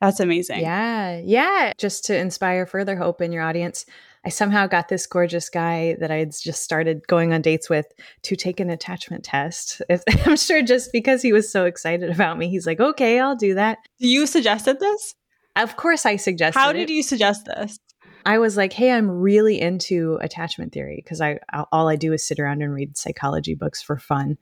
that's 0.00 0.20
amazing 0.20 0.60
yeah 0.60 1.20
yeah 1.24 1.72
just 1.78 2.04
to 2.04 2.16
inspire 2.16 2.66
further 2.66 2.96
hope 2.96 3.20
in 3.20 3.32
your 3.32 3.42
audience 3.42 3.86
I 4.24 4.30
somehow 4.30 4.66
got 4.66 4.88
this 4.88 5.06
gorgeous 5.06 5.50
guy 5.50 5.96
that 6.00 6.10
I 6.10 6.16
had 6.16 6.32
just 6.32 6.62
started 6.62 7.06
going 7.06 7.32
on 7.32 7.42
dates 7.42 7.68
with 7.68 7.86
to 8.22 8.36
take 8.36 8.58
an 8.58 8.70
attachment 8.70 9.24
test. 9.24 9.82
I'm 10.26 10.36
sure 10.36 10.62
just 10.62 10.92
because 10.92 11.20
he 11.22 11.32
was 11.32 11.50
so 11.50 11.66
excited 11.66 12.10
about 12.10 12.38
me, 12.38 12.48
he's 12.48 12.66
like, 12.66 12.80
okay, 12.80 13.20
I'll 13.20 13.36
do 13.36 13.54
that. 13.54 13.78
You 13.98 14.26
suggested 14.26 14.80
this? 14.80 15.14
Of 15.56 15.76
course, 15.76 16.06
I 16.06 16.16
suggested 16.16 16.58
How 16.58 16.72
did 16.72 16.90
it. 16.90 16.94
you 16.94 17.02
suggest 17.02 17.44
this? 17.44 17.78
I 18.26 18.38
was 18.38 18.56
like, 18.56 18.72
hey, 18.72 18.90
I'm 18.90 19.10
really 19.10 19.60
into 19.60 20.18
attachment 20.20 20.72
theory 20.72 21.00
because 21.04 21.20
I 21.20 21.38
all 21.70 21.88
I 21.88 21.96
do 21.96 22.12
is 22.12 22.26
sit 22.26 22.40
around 22.40 22.62
and 22.62 22.72
read 22.72 22.96
psychology 22.96 23.54
books 23.54 23.82
for 23.82 23.98
fun. 23.98 24.38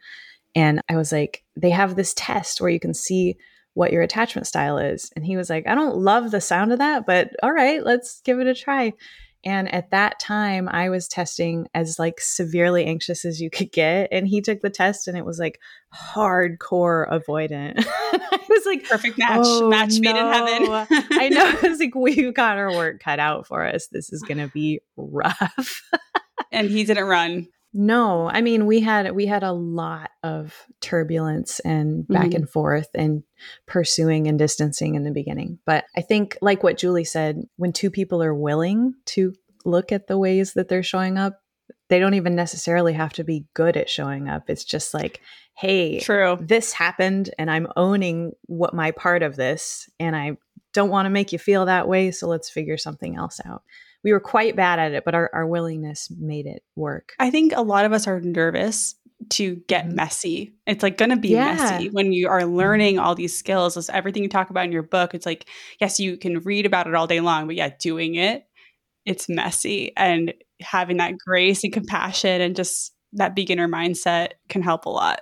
And 0.55 0.81
I 0.89 0.97
was 0.97 1.11
like, 1.11 1.43
they 1.57 1.71
have 1.71 1.97
this 1.97 2.15
test 2.17 2.61
where 2.61 2.71
you 2.71 2.79
can 2.79 2.95
see 2.95 3.37
what 3.75 3.93
your 3.93 4.03
attachment 4.03 4.47
style 4.47 4.79
is. 4.79 5.11
And 5.17 5.25
he 5.25 5.37
was 5.37 5.51
like, 5.51 5.67
I 5.67 5.75
don't 5.75 5.97
love 5.97 6.31
the 6.31 6.41
sound 6.41 6.73
of 6.73 6.79
that, 6.79 7.07
but 7.07 7.31
all 7.43 7.53
right, 7.53 7.85
let's 7.85 8.21
give 8.21 8.39
it 8.39 8.47
a 8.47 8.55
try. 8.55 8.93
And 9.45 9.73
at 9.75 9.91
that 9.91 10.21
time, 10.21 10.69
I 10.69 10.89
was 10.89 11.09
testing 11.09 11.67
as 11.75 11.99
like 11.99 12.21
severely 12.21 12.85
anxious 12.85 13.25
as 13.25 13.41
you 13.41 13.51
could 13.51 13.73
get. 13.73 14.09
And 14.13 14.29
he 14.29 14.41
took 14.41 14.61
the 14.61 14.71
test 14.71 15.09
and 15.09 15.19
it 15.19 15.25
was 15.25 15.39
like 15.39 15.59
hardcore 15.95 17.11
avoidant. 17.11 17.75
I 17.87 18.39
was 18.49 18.67
like, 18.67 18.85
perfect 18.85 19.19
match, 19.19 19.41
oh, 19.43 19.69
match 19.69 19.99
made 19.99 20.11
in 20.11 20.17
heaven. 20.17 20.87
I 21.13 21.29
know. 21.29 21.59
I 21.63 21.69
was 21.69 21.81
like, 21.81 21.95
we've 21.95 22.35
got 22.35 22.57
our 22.59 22.71
work 22.71 23.01
cut 23.01 23.19
out 23.19 23.47
for 23.47 23.67
us. 23.67 23.89
This 23.89 24.13
is 24.13 24.23
going 24.23 24.39
to 24.39 24.49
be 24.49 24.81
rough. 24.97 25.83
and 26.53 26.71
he 26.71 26.85
didn't 26.85 27.07
run. 27.07 27.49
No, 27.75 28.29
I 28.29 28.43
mean 28.43 28.67
we 28.67 28.81
had 28.81 29.13
we 29.13 29.27
had 29.27 29.43
a 29.43 29.53
lot 29.53 30.11
of 30.23 30.55
turbulence 30.81 31.59
and 31.61 32.07
back 32.07 32.27
mm-hmm. 32.29 32.37
and 32.37 32.51
forth 32.51 32.89
and 32.95 33.23
pursuing 33.67 34.27
and 34.27 34.39
distancing 34.39 34.95
in 34.95 35.05
the 35.05 35.11
beginning. 35.11 35.59
But 35.65 35.87
I 35.97 36.03
think 36.03 36.37
like 36.43 36.63
what 36.63 36.77
Julie 36.77 37.05
said, 37.05 37.43
when 37.57 37.73
two 37.73 37.91
people 37.91 38.23
are 38.23 38.35
willing 38.35 38.95
to 39.07 39.35
look 39.65 39.91
at 39.91 40.07
the 40.07 40.19
ways 40.19 40.53
that 40.55 40.69
they're 40.69 40.83
showing 40.83 41.17
up, 41.17 41.41
they 41.89 41.99
don't 41.99 42.15
even 42.15 42.35
necessarily 42.35 42.93
have 42.93 43.15
to 43.15 43.25
be 43.25 43.47
good 43.55 43.77
at 43.77 43.89
showing 43.89 44.29
up. 44.29 44.51
It's 44.51 44.65
just 44.65 44.93
like, 44.93 45.21
hey, 45.55 46.01
true. 46.01 46.39
This 46.41 46.75
happened 46.75 47.31
and 47.39 47.51
I'm 47.51 47.69
owning 47.77 48.33
what 48.47 48.75
my 48.75 48.91
part 48.91 49.23
of 49.23 49.37
this 49.37 49.89
and 49.99 50.15
I 50.15 50.37
don't 50.75 50.91
want 50.91 51.07
to 51.07 51.11
make 51.11 51.33
you 51.33 51.39
feel 51.39 51.67
that 51.67 51.87
way, 51.87 52.11
so 52.11 52.29
let's 52.29 52.49
figure 52.49 52.79
something 52.79 53.17
else 53.17 53.41
out 53.45 53.63
we 54.05 54.13
were 54.13 54.21
quite 54.21 54.57
bad 54.57 54.79
at 54.79 54.93
it, 54.93 55.05
but 55.05 55.15
our, 55.15 55.31
our 55.33 55.47
willingness 55.47 56.11
made 56.11 56.47
it 56.47 56.63
work. 56.77 57.15
I 57.19 57.31
think 57.31 57.53
a 57.55 57.63
lot 57.63 57.85
of 57.85 57.93
us 57.93 58.07
are 58.07 58.21
nervous 58.21 58.95
to 59.31 59.57
get 59.69 59.87
mm-hmm. 59.87 59.97
messy. 59.97 60.55
It's 60.67 60.83
like 60.83 60.99
going 60.99 61.11
to 61.11 61.17
be 61.17 61.31
yeah. 61.31 61.55
messy 61.55 61.89
when 61.91 62.13
you 62.13 62.29
are 62.29 62.45
learning 62.45 62.99
all 62.99 63.15
these 63.15 63.37
skills. 63.37 63.77
It's 63.77 63.89
everything 63.89 64.23
you 64.23 64.29
talk 64.29 64.51
about 64.51 64.65
in 64.65 64.73
your 64.73 64.83
book. 64.83 65.15
It's 65.15 65.27
like, 65.27 65.49
yes, 65.81 66.01
you 66.01 66.17
can 66.17 66.41
read 66.41 66.67
about 66.67 66.87
it 66.87 66.95
all 66.95 67.07
day 67.07 67.21
long, 67.21 67.47
but 67.47 67.57
yeah, 67.57 67.71
doing 67.79 68.17
it, 68.17 68.45
it's 69.05 69.29
messy. 69.29 69.97
And 69.97 70.35
having 70.61 70.97
that 70.99 71.15
grace 71.19 71.65
and 71.65 71.73
compassion 71.73 72.41
and 72.41 72.57
just 72.57 72.93
that 73.15 73.35
beginner 73.35 73.69
mindset 73.69 74.33
can 74.49 74.63
help 74.63 74.87
a 74.87 74.91
lot. 74.91 75.21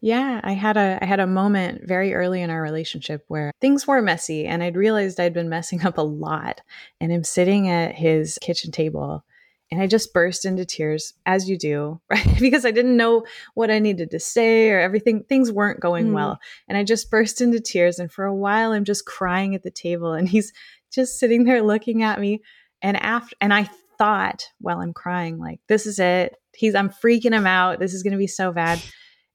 Yeah, 0.00 0.40
I 0.44 0.52
had 0.52 0.76
a 0.76 0.98
I 1.00 1.06
had 1.06 1.20
a 1.20 1.26
moment 1.26 1.82
very 1.86 2.14
early 2.14 2.42
in 2.42 2.50
our 2.50 2.60
relationship 2.60 3.24
where 3.28 3.52
things 3.60 3.86
were 3.86 4.02
messy 4.02 4.46
and 4.46 4.62
I'd 4.62 4.76
realized 4.76 5.18
I'd 5.18 5.34
been 5.34 5.48
messing 5.56 5.84
up 5.84 5.98
a 5.98 6.02
lot 6.02 6.60
and 7.00 7.12
I'm 7.12 7.24
sitting 7.24 7.68
at 7.68 7.94
his 7.94 8.38
kitchen 8.40 8.70
table 8.72 9.24
and 9.70 9.82
I 9.82 9.88
just 9.88 10.12
burst 10.12 10.44
into 10.44 10.64
tears 10.64 11.14
as 11.24 11.48
you 11.48 11.58
do, 11.58 12.00
right? 12.10 12.38
because 12.38 12.64
I 12.64 12.70
didn't 12.70 12.96
know 12.96 13.24
what 13.54 13.70
I 13.70 13.78
needed 13.78 14.10
to 14.12 14.20
say 14.20 14.70
or 14.70 14.78
everything 14.78 15.24
things 15.24 15.50
weren't 15.50 15.80
going 15.80 16.08
mm. 16.08 16.12
well. 16.12 16.38
And 16.68 16.78
I 16.78 16.84
just 16.84 17.10
burst 17.10 17.40
into 17.40 17.58
tears 17.58 17.98
and 17.98 18.12
for 18.12 18.24
a 18.24 18.34
while 18.34 18.72
I'm 18.72 18.84
just 18.84 19.06
crying 19.06 19.54
at 19.54 19.62
the 19.62 19.70
table 19.70 20.12
and 20.12 20.28
he's 20.28 20.52
just 20.92 21.18
sitting 21.18 21.44
there 21.44 21.62
looking 21.62 22.02
at 22.02 22.20
me 22.20 22.42
and 22.80 22.96
after 22.96 23.34
and 23.40 23.52
I 23.52 23.68
thought 23.98 24.50
while 24.60 24.80
I'm 24.80 24.92
crying 24.92 25.38
like 25.38 25.60
this 25.68 25.86
is 25.86 25.98
it. 25.98 26.36
He's 26.54 26.74
I'm 26.74 26.90
freaking 26.90 27.32
him 27.32 27.46
out. 27.46 27.80
This 27.80 27.94
is 27.94 28.02
going 28.02 28.12
to 28.12 28.18
be 28.18 28.26
so 28.26 28.52
bad. 28.52 28.80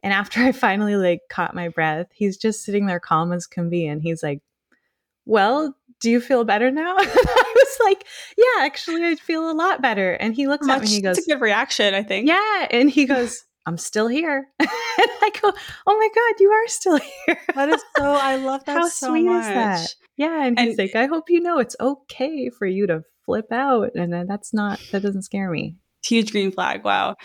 And 0.04 0.14
after 0.14 0.42
I 0.42 0.52
finally 0.52 0.96
like 0.96 1.22
caught 1.30 1.56
my 1.56 1.70
breath, 1.70 2.08
he's 2.14 2.38
just 2.38 2.64
sitting 2.64 2.86
there 2.86 3.00
calm 3.00 3.32
as 3.32 3.48
can 3.48 3.70
be. 3.70 3.86
And 3.88 4.02
he's 4.02 4.24
like, 4.24 4.42
Well, 5.26 5.76
do 6.00 6.10
you 6.10 6.20
feel 6.20 6.44
better 6.44 6.72
now? 6.72 6.96
I 7.00 7.54
was 7.56 7.78
like, 7.84 8.06
Yeah, 8.38 8.66
actually, 8.66 9.04
I 9.06 9.16
feel 9.16 9.50
a 9.50 9.54
lot 9.54 9.82
better. 9.82 10.14
And 10.14 10.34
he 10.34 10.48
looks 10.48 10.66
Much, 10.66 10.78
at 10.78 10.82
me 10.82 10.88
and 10.88 10.96
he 10.96 11.02
goes, 11.02 11.16
That's 11.18 11.28
a 11.28 11.32
good 11.32 11.42
reaction, 11.42 11.94
I 11.94 12.04
think. 12.04 12.28
Yeah. 12.28 12.68
And 12.72 12.90
he 12.90 13.06
goes, 13.16 13.44
I'm 13.68 13.78
still 13.78 14.08
here. 14.08 14.48
and 14.60 14.70
I 14.70 15.32
go, 15.42 15.54
Oh 15.86 15.98
my 15.98 16.10
God, 16.16 16.40
you 16.40 16.50
are 16.50 16.68
still 16.68 16.98
here. 16.98 17.38
that 17.56 17.70
is 17.70 17.82
so, 17.98 18.12
I 18.12 18.38
love 18.38 18.66
that 18.66 18.78
How 18.78 18.88
so 18.88 19.10
sweet 19.10 19.26
much. 19.26 19.42
is 19.42 19.48
that? 19.48 19.96
Yeah. 20.18 20.46
And, 20.46 20.58
and 20.58 20.70
he's 20.70 20.78
like, 20.80 20.96
I 20.96 21.06
hope 21.06 21.30
you 21.30 21.40
know 21.42 21.60
it's 21.60 21.76
okay 21.80 22.50
for 22.50 22.66
you 22.66 22.88
to 22.88 23.04
flip 23.26 23.52
out. 23.52 23.92
And 23.94 24.14
uh, 24.16 24.24
that's 24.28 24.52
not, 24.52 24.80
that 24.92 25.04
doesn't 25.04 25.22
scare 25.24 25.52
me 25.52 25.76
huge 26.04 26.32
green 26.32 26.52
flag. 26.52 26.84
Wow. 26.84 27.16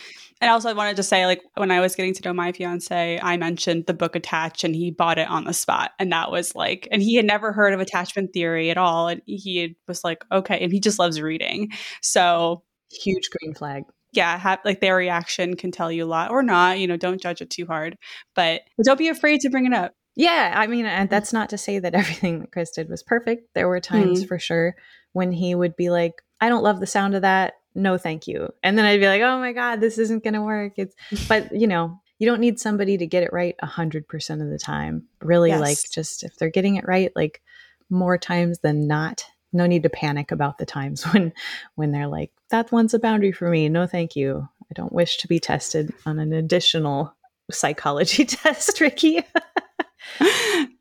And 0.40 0.50
also, 0.50 0.68
I 0.68 0.74
wanted 0.74 0.96
to 0.96 1.02
say, 1.02 1.24
like, 1.24 1.40
when 1.54 1.70
I 1.70 1.80
was 1.80 1.94
getting 1.94 2.12
to 2.14 2.22
know 2.24 2.34
my 2.34 2.52
fiance, 2.52 3.18
I 3.22 3.36
mentioned 3.38 3.86
the 3.86 3.94
book 3.94 4.14
Attach 4.14 4.64
and 4.64 4.74
he 4.74 4.90
bought 4.90 5.18
it 5.18 5.28
on 5.28 5.44
the 5.44 5.54
spot. 5.54 5.92
And 5.98 6.12
that 6.12 6.30
was 6.30 6.54
like, 6.54 6.86
and 6.90 7.02
he 7.02 7.16
had 7.16 7.24
never 7.24 7.52
heard 7.52 7.72
of 7.72 7.80
attachment 7.80 8.32
theory 8.34 8.70
at 8.70 8.76
all. 8.76 9.08
And 9.08 9.22
he 9.24 9.76
was 9.88 10.04
like, 10.04 10.24
okay. 10.30 10.58
And 10.62 10.72
he 10.72 10.80
just 10.80 10.98
loves 10.98 11.20
reading. 11.20 11.70
So, 12.02 12.62
huge 12.90 13.30
green 13.30 13.54
flag. 13.54 13.84
Yeah, 14.12 14.38
have, 14.38 14.60
like 14.64 14.80
their 14.80 14.96
reaction 14.96 15.56
can 15.56 15.70
tell 15.70 15.90
you 15.90 16.04
a 16.04 16.06
lot 16.06 16.30
or 16.30 16.42
not. 16.42 16.78
You 16.78 16.86
know, 16.86 16.96
don't 16.96 17.20
judge 17.20 17.40
it 17.40 17.50
too 17.50 17.66
hard, 17.66 17.96
but, 18.34 18.62
don't 18.84 18.98
be 18.98 19.08
afraid 19.08 19.40
to 19.40 19.50
bring 19.50 19.66
it 19.66 19.72
up. 19.72 19.92
Yeah, 20.16 20.54
I 20.56 20.66
mean, 20.66 20.86
and 20.86 21.10
that's 21.10 21.32
not 21.32 21.50
to 21.50 21.58
say 21.58 21.78
that 21.78 21.94
everything 21.94 22.40
that 22.40 22.52
Chris 22.52 22.70
did 22.70 22.88
was 22.88 23.02
perfect. 23.02 23.48
There 23.54 23.68
were 23.68 23.80
times 23.80 24.20
mm-hmm. 24.20 24.28
for 24.28 24.38
sure 24.38 24.74
when 25.12 25.32
he 25.32 25.54
would 25.54 25.76
be 25.76 25.90
like, 25.90 26.22
I 26.40 26.48
don't 26.48 26.62
love 26.62 26.80
the 26.80 26.86
sound 26.86 27.14
of 27.14 27.22
that 27.22 27.54
no 27.76 27.96
thank 27.98 28.26
you 28.26 28.52
and 28.62 28.76
then 28.76 28.84
i'd 28.84 29.00
be 29.00 29.06
like 29.06 29.22
oh 29.22 29.38
my 29.38 29.52
god 29.52 29.80
this 29.80 29.98
isn't 29.98 30.24
going 30.24 30.34
to 30.34 30.42
work 30.42 30.72
it's 30.76 30.94
but 31.28 31.54
you 31.54 31.66
know 31.66 32.00
you 32.18 32.26
don't 32.26 32.40
need 32.40 32.58
somebody 32.58 32.96
to 32.96 33.06
get 33.06 33.22
it 33.22 33.32
right 33.32 33.54
100% 33.62 34.42
of 34.42 34.50
the 34.50 34.58
time 34.58 35.04
really 35.20 35.50
yes. 35.50 35.60
like 35.60 35.78
just 35.90 36.24
if 36.24 36.36
they're 36.36 36.50
getting 36.50 36.76
it 36.76 36.88
right 36.88 37.12
like 37.14 37.42
more 37.90 38.18
times 38.18 38.60
than 38.60 38.86
not 38.88 39.24
no 39.52 39.66
need 39.66 39.82
to 39.82 39.90
panic 39.90 40.32
about 40.32 40.58
the 40.58 40.66
times 40.66 41.04
when 41.12 41.32
when 41.74 41.92
they're 41.92 42.08
like 42.08 42.32
that 42.50 42.72
one's 42.72 42.94
a 42.94 42.98
boundary 42.98 43.32
for 43.32 43.50
me 43.50 43.68
no 43.68 43.86
thank 43.86 44.16
you 44.16 44.48
i 44.62 44.74
don't 44.74 44.92
wish 44.92 45.18
to 45.18 45.28
be 45.28 45.38
tested 45.38 45.92
on 46.06 46.18
an 46.18 46.32
additional 46.32 47.14
psychology 47.50 48.24
test 48.24 48.80
rikki 48.80 49.22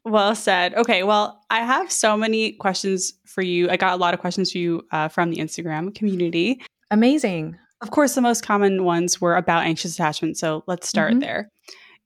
well 0.06 0.36
said. 0.36 0.74
Okay, 0.76 1.04
well, 1.04 1.44
I 1.50 1.62
have 1.62 1.92
so 1.92 2.16
many 2.16 2.54
questions 2.54 3.14
for 3.26 3.42
you. 3.42 3.70
I 3.70 3.78
got 3.78 3.94
a 3.94 3.98
lot 3.98 4.14
of 4.14 4.20
questions 4.20 4.52
for 4.52 4.60
you 4.60 4.86
uh, 4.92 5.08
from 5.08 5.32
the 5.32 5.38
Instagram 5.38 5.94
community. 5.94 6.62
Amazing. 6.96 7.58
Of 7.82 7.92
course, 7.92 8.16
the 8.16 8.22
most 8.22 8.42
common 8.42 8.86
ones 8.86 9.20
were 9.20 9.36
about 9.36 9.66
anxious 9.66 9.94
attachment. 9.96 10.38
So 10.38 10.64
let's 10.66 10.88
start 10.88 11.12
mm-hmm. 11.12 11.20
there. 11.20 11.52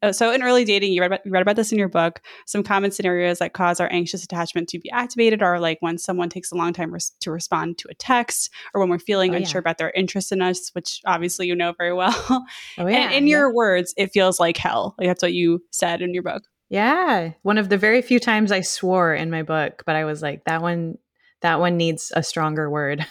Uh, 0.02 0.12
so, 0.12 0.32
in 0.32 0.42
early 0.42 0.66
dating, 0.66 0.94
you 0.94 1.02
read, 1.02 1.08
about, 1.08 1.26
you 1.26 1.32
read 1.32 1.44
about 1.44 1.58
this 1.58 1.72
in 1.72 1.78
your 1.78 1.90
book. 1.90 2.22
Some 2.48 2.64
common 2.64 2.90
scenarios 2.90 3.38
that 3.38 3.54
cause 3.54 3.80
our 3.80 3.90
anxious 3.92 4.24
attachment 4.24 4.68
to 4.70 4.80
be 4.80 4.90
activated 4.90 5.44
are 5.44 5.60
like 5.60 5.78
when 5.82 6.00
someone 6.00 6.30
takes 6.30 6.52
a 6.52 6.56
long 6.56 6.74
time 6.74 6.92
res- 6.92 7.12
to 7.20 7.30
respond 7.30 7.78
to 7.80 7.88
a 7.92 7.94
text, 7.94 8.50
or 8.74 8.82
when 8.82 8.90
we're 8.90 8.98
feeling 8.98 9.36
oh, 9.36 9.38
unsure 9.38 9.60
yeah. 9.60 9.64
about 9.64 9.78
their 9.78 9.92
interest 9.92 10.32
in 10.32 10.42
us, 10.42 10.70
which 10.74 11.02
obviously 11.06 11.46
you 11.46 11.56
know 11.56 11.74
very 11.78 11.94
well. 11.94 12.16
Oh, 12.30 12.46
yeah. 12.88 12.98
And 12.98 13.14
in 13.14 13.28
your 13.28 13.50
yeah. 13.50 13.54
words, 13.54 13.94
it 13.96 14.12
feels 14.12 14.40
like 14.40 14.58
hell. 14.58 14.96
Like 14.98 15.08
that's 15.08 15.22
what 15.22 15.34
you 15.34 15.62
said 15.72 16.02
in 16.02 16.16
your 16.16 16.24
book. 16.24 16.44
Yeah. 16.70 17.34
One 17.44 17.60
of 17.60 17.70
the 17.70 17.78
very 17.78 18.02
few 18.02 18.20
times 18.20 18.52
I 18.52 18.62
swore 18.62 19.14
in 19.14 19.30
my 19.30 19.44
book, 19.44 19.84
but 19.86 19.96
I 19.96 20.06
was 20.06 20.22
like, 20.22 20.46
that 20.46 20.62
one 20.62 20.98
that 21.42 21.60
one 21.60 21.78
needs 21.78 22.12
a 22.16 22.24
stronger 22.24 22.70
word. 22.70 23.06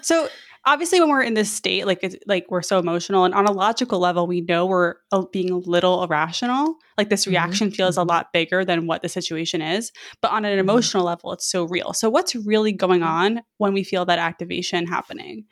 so 0.00 0.28
obviously 0.64 1.00
when 1.00 1.08
we're 1.08 1.22
in 1.22 1.34
this 1.34 1.50
state 1.50 1.86
like 1.86 2.00
it's 2.02 2.16
like 2.26 2.46
we're 2.48 2.62
so 2.62 2.78
emotional 2.78 3.24
and 3.24 3.34
on 3.34 3.46
a 3.46 3.52
logical 3.52 3.98
level 3.98 4.26
we 4.26 4.40
know 4.40 4.66
we're 4.66 4.96
uh, 5.12 5.22
being 5.32 5.50
a 5.50 5.56
little 5.56 6.02
irrational 6.02 6.76
like 6.96 7.08
this 7.08 7.22
mm-hmm. 7.22 7.32
reaction 7.32 7.68
mm-hmm. 7.68 7.74
feels 7.74 7.96
a 7.96 8.00
mm-hmm. 8.00 8.10
lot 8.10 8.32
bigger 8.32 8.64
than 8.64 8.86
what 8.86 9.02
the 9.02 9.08
situation 9.08 9.62
is 9.62 9.92
but 10.20 10.30
on 10.30 10.44
an 10.44 10.52
mm-hmm. 10.52 10.60
emotional 10.60 11.04
level 11.04 11.32
it's 11.32 11.50
so 11.50 11.64
real 11.64 11.92
so 11.92 12.08
what's 12.08 12.34
really 12.34 12.72
going 12.72 13.02
on 13.02 13.40
when 13.58 13.72
we 13.72 13.82
feel 13.82 14.04
that 14.04 14.18
activation 14.18 14.86
happening 14.86 15.44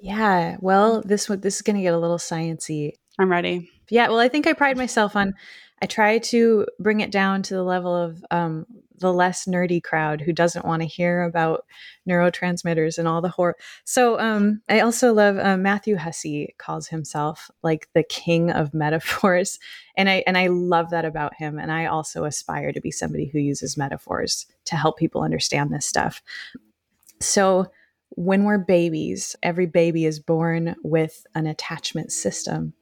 yeah 0.00 0.56
well 0.60 1.02
this 1.02 1.26
this 1.26 1.56
is 1.56 1.62
going 1.62 1.76
to 1.76 1.82
get 1.82 1.94
a 1.94 1.98
little 1.98 2.18
sciency 2.18 2.92
i'm 3.18 3.30
ready 3.30 3.70
yeah 3.90 4.08
well 4.08 4.20
i 4.20 4.28
think 4.28 4.46
i 4.46 4.52
pride 4.52 4.76
myself 4.76 5.16
on 5.16 5.34
I 5.80 5.86
try 5.86 6.18
to 6.18 6.66
bring 6.78 7.00
it 7.00 7.10
down 7.10 7.42
to 7.44 7.54
the 7.54 7.62
level 7.62 7.94
of 7.94 8.24
um, 8.30 8.66
the 8.98 9.12
less 9.12 9.46
nerdy 9.46 9.82
crowd 9.82 10.20
who 10.20 10.32
doesn't 10.32 10.64
want 10.64 10.82
to 10.82 10.88
hear 10.88 11.22
about 11.22 11.64
neurotransmitters 12.08 12.98
and 12.98 13.06
all 13.06 13.20
the 13.20 13.28
horror. 13.28 13.56
So 13.84 14.18
um, 14.18 14.62
I 14.68 14.80
also 14.80 15.12
love 15.12 15.38
uh, 15.38 15.56
Matthew 15.56 15.96
Hussey 15.96 16.54
calls 16.58 16.88
himself 16.88 17.50
like 17.62 17.88
the 17.94 18.02
king 18.02 18.50
of 18.50 18.74
metaphors, 18.78 19.58
and 19.96 20.08
I 20.08 20.22
and 20.26 20.36
I 20.36 20.48
love 20.48 20.90
that 20.90 21.04
about 21.04 21.34
him. 21.34 21.58
And 21.58 21.72
I 21.72 21.86
also 21.86 22.24
aspire 22.24 22.72
to 22.72 22.80
be 22.80 22.90
somebody 22.90 23.26
who 23.26 23.38
uses 23.38 23.76
metaphors 23.76 24.46
to 24.66 24.76
help 24.76 24.98
people 24.98 25.22
understand 25.22 25.72
this 25.72 25.86
stuff. 25.86 26.22
So 27.20 27.70
when 28.10 28.44
we're 28.44 28.58
babies, 28.58 29.36
every 29.42 29.66
baby 29.66 30.04
is 30.04 30.18
born 30.18 30.76
with 30.82 31.26
an 31.34 31.46
attachment 31.46 32.12
system. 32.12 32.74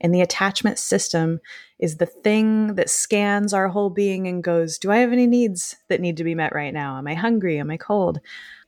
And 0.00 0.14
the 0.14 0.20
attachment 0.20 0.78
system 0.78 1.40
is 1.78 1.96
the 1.96 2.06
thing 2.06 2.74
that 2.74 2.90
scans 2.90 3.52
our 3.52 3.68
whole 3.68 3.90
being 3.90 4.26
and 4.26 4.42
goes, 4.42 4.78
Do 4.78 4.90
I 4.90 4.98
have 4.98 5.12
any 5.12 5.26
needs 5.26 5.76
that 5.88 6.00
need 6.00 6.16
to 6.16 6.24
be 6.24 6.34
met 6.34 6.54
right 6.54 6.72
now? 6.72 6.98
Am 6.98 7.06
I 7.06 7.14
hungry? 7.14 7.58
Am 7.58 7.70
I 7.70 7.76
cold? 7.76 8.20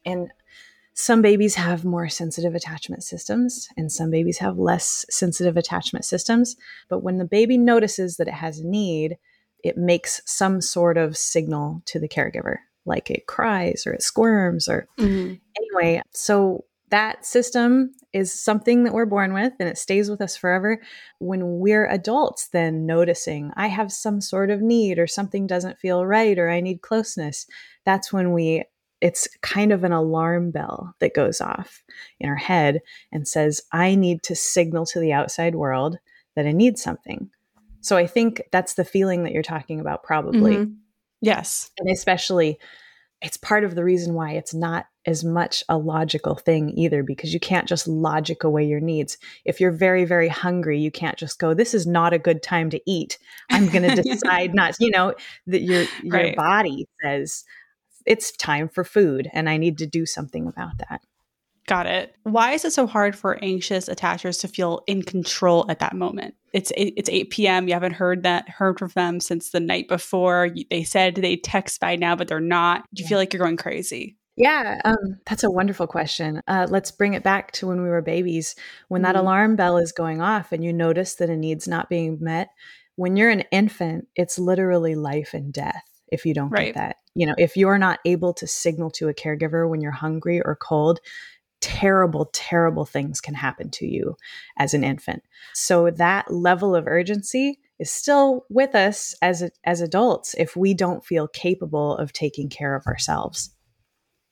And 0.05 0.31
some 0.95 1.23
babies 1.23 1.57
have 1.57 1.85
more 1.85 2.09
sensitive 2.09 2.55
attachment 2.55 3.03
systems, 3.03 3.69
and 3.77 3.91
some 3.91 4.11
babies 4.11 4.39
have 4.39 4.59
less 4.59 5.05
sensitive 5.11 5.57
attachment 5.57 6.05
systems. 6.05 6.57
But 6.89 7.01
when 7.03 7.19
the 7.19 7.25
baby 7.25 7.59
notices 7.59 8.17
that 8.17 8.29
it 8.29 8.35
has 8.35 8.61
a 8.61 8.67
need, 8.67 9.19
it 9.65 9.77
makes 9.77 10.21
some 10.25 10.61
sort 10.61 10.97
of 10.97 11.17
signal 11.17 11.83
to 11.87 11.99
the 11.99 12.09
caregiver, 12.09 12.59
like 12.87 13.11
it 13.11 13.27
cries 13.27 13.85
or 13.87 13.93
it 13.93 14.03
squirms 14.03 14.69
or 14.69 14.87
mm-hmm. 14.99 15.35
anyway. 15.59 16.01
So 16.13 16.65
that 16.95 17.27
system 17.27 17.91
is 18.13 18.33
something 18.33 18.85
that 18.85 18.93
we're 18.93 19.05
born 19.05 19.35
with 19.35 19.53
and 19.59 19.69
it 19.69 19.77
stays 19.77 20.09
with 20.09 20.21
us 20.21 20.37
forever. 20.37 20.81
When 21.19 21.59
we're 21.59 21.89
adults, 21.89 22.47
then 22.53 22.87
noticing 22.87 23.51
I 23.57 23.67
have 23.67 23.91
some 23.91 24.21
sort 24.21 24.49
of 24.49 24.63
need 24.63 25.01
or 25.01 25.09
something 25.09 25.49
doesn't 25.49 25.81
feel 25.81 26.07
right 26.07 26.39
or 26.39 26.49
I 26.49 26.61
need 26.61 26.83
closeness, 26.83 27.49
that's 27.85 28.13
when 28.13 28.33
we 28.33 28.63
it's 29.01 29.27
kind 29.43 29.73
of 29.73 29.83
an 29.83 29.91
alarm 29.91 30.53
bell 30.53 30.95
that 31.01 31.15
goes 31.15 31.41
off 31.41 31.83
in 32.21 32.29
our 32.29 32.37
head 32.37 32.81
and 33.11 33.27
says, 33.27 33.61
I 33.73 33.97
need 33.97 34.23
to 34.23 34.37
signal 34.37 34.87
to 34.87 35.01
the 35.01 35.13
outside 35.13 35.57
world 35.57 35.99
that 36.37 36.47
I 36.47 36.53
need 36.53 36.79
something. 36.79 37.29
So 37.81 37.97
I 37.97 38.07
think 38.07 38.41
that's 38.53 38.75
the 38.75 38.85
feeling 38.85 39.25
that 39.25 39.33
you're 39.33 39.43
talking 39.43 39.81
about, 39.81 40.05
probably. 40.05 40.59
Mm-hmm. 40.59 40.75
Yes. 41.21 41.73
And 41.77 41.91
especially 41.91 42.61
it's 43.25 43.39
part 43.39 43.65
of 43.65 43.75
the 43.75 43.83
reason 43.83 44.13
why 44.13 44.33
it's 44.33 44.53
not 44.53 44.87
as 45.07 45.25
much 45.25 45.65
a 45.71 45.79
logical 45.79 46.35
thing 46.35 46.71
either 46.77 47.03
because 47.03 47.33
you 47.33 47.41
can't 47.41 47.67
just 47.67 47.89
logic 47.89 48.45
away 48.45 48.67
your 48.67 48.81
needs. 48.81 49.17
If 49.47 49.61
you're 49.61 49.73
very 49.73 50.05
very 50.05 50.29
hungry, 50.29 50.79
you 50.79 50.91
can't 50.91 51.17
just 51.17 51.39
go 51.39 51.55
this 51.55 51.73
is 51.73 51.87
not 51.87 52.13
a 52.13 52.19
good 52.19 52.43
time 52.43 52.69
to 52.71 52.81
eat. 52.87 53.19
I'm 53.51 53.67
going 53.67 53.83
to 53.97 54.03
decide 54.03 54.55
not, 54.55 54.75
you 54.79 54.91
know, 54.91 55.15
that 55.47 55.63
your 55.63 55.87
your 56.03 56.13
right. 56.13 56.37
body 56.37 56.87
says 57.03 57.45
it's 58.05 58.31
time 58.33 58.69
for 58.69 58.85
food 58.85 59.31
and 59.33 59.49
I 59.49 59.57
need 59.57 59.79
to 59.79 59.87
do 59.87 60.05
something 60.05 60.47
about 60.47 60.77
that. 60.79 61.01
Got 61.67 61.87
it. 61.87 62.15
Why 62.25 62.53
is 62.53 62.65
it 62.65 62.73
so 62.73 62.87
hard 62.87 63.17
for 63.17 63.43
anxious 63.43 63.89
attachers 63.89 64.41
to 64.41 64.49
feel 64.49 64.83
in 64.87 65.03
control 65.03 65.65
at 65.71 65.79
that 65.79 65.95
moment? 65.95 66.35
It's 66.53 66.71
it's 66.77 67.09
8 67.09 67.31
p.m. 67.31 67.69
You 67.69 67.75
haven't 67.75 67.95
heard 67.95 68.23
that 68.23 68.49
heard 68.49 68.79
from 68.79 68.91
them 68.95 69.21
since 69.21 69.51
the 69.51 69.61
night 69.61 69.89
before. 69.89 70.51
They 70.71 70.85
said 70.85 71.17
they 71.17 71.37
text 71.37 71.81
by 71.81 71.97
now, 71.97 72.17
but 72.17 72.29
they're 72.29 72.39
not. 72.41 72.85
Do 72.93 73.03
you 73.03 73.09
feel 73.09 73.19
like 73.19 73.33
you're 73.33 73.43
going 73.43 73.57
crazy? 73.57 74.17
Yeah, 74.37 74.81
um, 74.85 75.19
that's 75.27 75.45
a 75.45 75.51
wonderful 75.51 75.87
question. 75.87 76.41
Uh, 76.49 76.67
let's 76.69 76.91
bring 76.91 77.15
it 77.15 77.23
back 77.23 77.53
to 77.53 77.69
when 77.69 77.83
we 77.83 77.89
were 77.89 78.03
babies. 78.03 78.57
When 78.89 79.03
that 79.03 79.15
mm-hmm. 79.15 79.25
alarm 79.25 79.57
bell 79.57 79.79
is 79.79 79.93
going 79.93 80.21
off 80.21 80.53
and 80.53 80.65
you 80.65 80.73
notice 80.73 81.15
that 81.17 81.31
a 81.31 81.37
need's 81.37 81.69
not 81.69 81.89
being 81.89 82.19
met, 82.21 82.49
when 82.97 83.17
you're 83.17 83.31
an 83.31 83.45
infant, 83.53 84.09
it's 84.17 84.39
literally 84.39 84.97
life 84.97 85.35
and 85.35 85.53
death 85.53 85.85
if 86.09 86.27
you 86.27 86.35
don't 86.35 86.51
right. 86.51 86.67
get 86.67 86.75
that. 86.75 86.97
You 87.15 87.27
know, 87.27 87.35
if 87.39 87.57
you're 87.57 87.79
not 87.79 88.01
able 88.05 88.35
to 88.35 88.47
signal 88.47 88.91
to 88.93 89.09
a 89.09 89.15
caregiver 89.15 89.69
when 89.69 89.81
you're 89.81 89.93
hungry 89.93 90.41
or 90.41 90.57
cold, 90.57 91.01
terrible, 91.65 92.29
terrible 92.35 92.85
things 92.85 93.23
can 93.23 93.33
happen 93.33 93.71
to 93.71 93.87
you 93.87 94.17
as 94.59 94.75
an 94.75 94.85
infant. 94.85 95.23
So 95.55 95.91
that 95.93 96.31
level 96.31 96.77
of 96.77 96.87
urgency 96.87 97.59
is 97.79 97.91
still 97.91 98.45
with 98.51 98.75
us 98.75 99.15
as 99.23 99.51
as 99.65 99.81
adults 99.81 100.35
if 100.37 100.55
we 100.55 100.75
don't 100.75 101.05
feel 101.07 101.27
capable 101.27 101.97
of 101.97 102.13
taking 102.13 102.51
care 102.51 102.75
of 102.75 102.87
ourselves. 102.87 103.51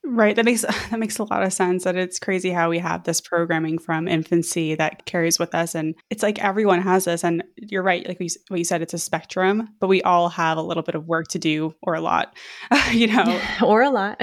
Right. 0.04 0.34
That 0.34 0.44
makes 0.44 0.62
that 0.90 0.98
makes 0.98 1.18
a 1.18 1.24
lot 1.24 1.44
of 1.44 1.52
sense. 1.52 1.84
That 1.84 1.96
it's 1.96 2.18
crazy 2.18 2.50
how 2.50 2.70
we 2.70 2.80
have 2.80 3.04
this 3.04 3.20
programming 3.20 3.78
from 3.78 4.08
infancy 4.08 4.74
that 4.74 5.06
carries 5.06 5.38
with 5.38 5.54
us, 5.54 5.74
and 5.74 5.94
it's 6.10 6.24
like 6.24 6.42
everyone 6.42 6.82
has 6.82 7.04
this. 7.04 7.22
And 7.22 7.44
you're 7.56 7.84
right, 7.84 8.06
like 8.06 8.18
we, 8.18 8.28
what 8.48 8.58
you 8.58 8.64
said, 8.64 8.82
it's 8.82 8.94
a 8.94 8.98
spectrum, 8.98 9.68
but 9.80 9.86
we 9.86 10.02
all 10.02 10.28
have 10.28 10.58
a 10.58 10.62
little 10.62 10.82
bit 10.82 10.96
of 10.96 11.06
work 11.06 11.28
to 11.28 11.38
do, 11.38 11.74
or 11.82 11.94
a 11.94 12.00
lot, 12.00 12.36
you 12.92 13.06
know, 13.06 13.40
or 13.64 13.82
a 13.82 13.90
lot, 13.90 14.20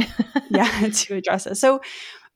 yeah, 0.50 0.90
to 0.90 1.16
address 1.16 1.48
it. 1.48 1.56
So, 1.56 1.80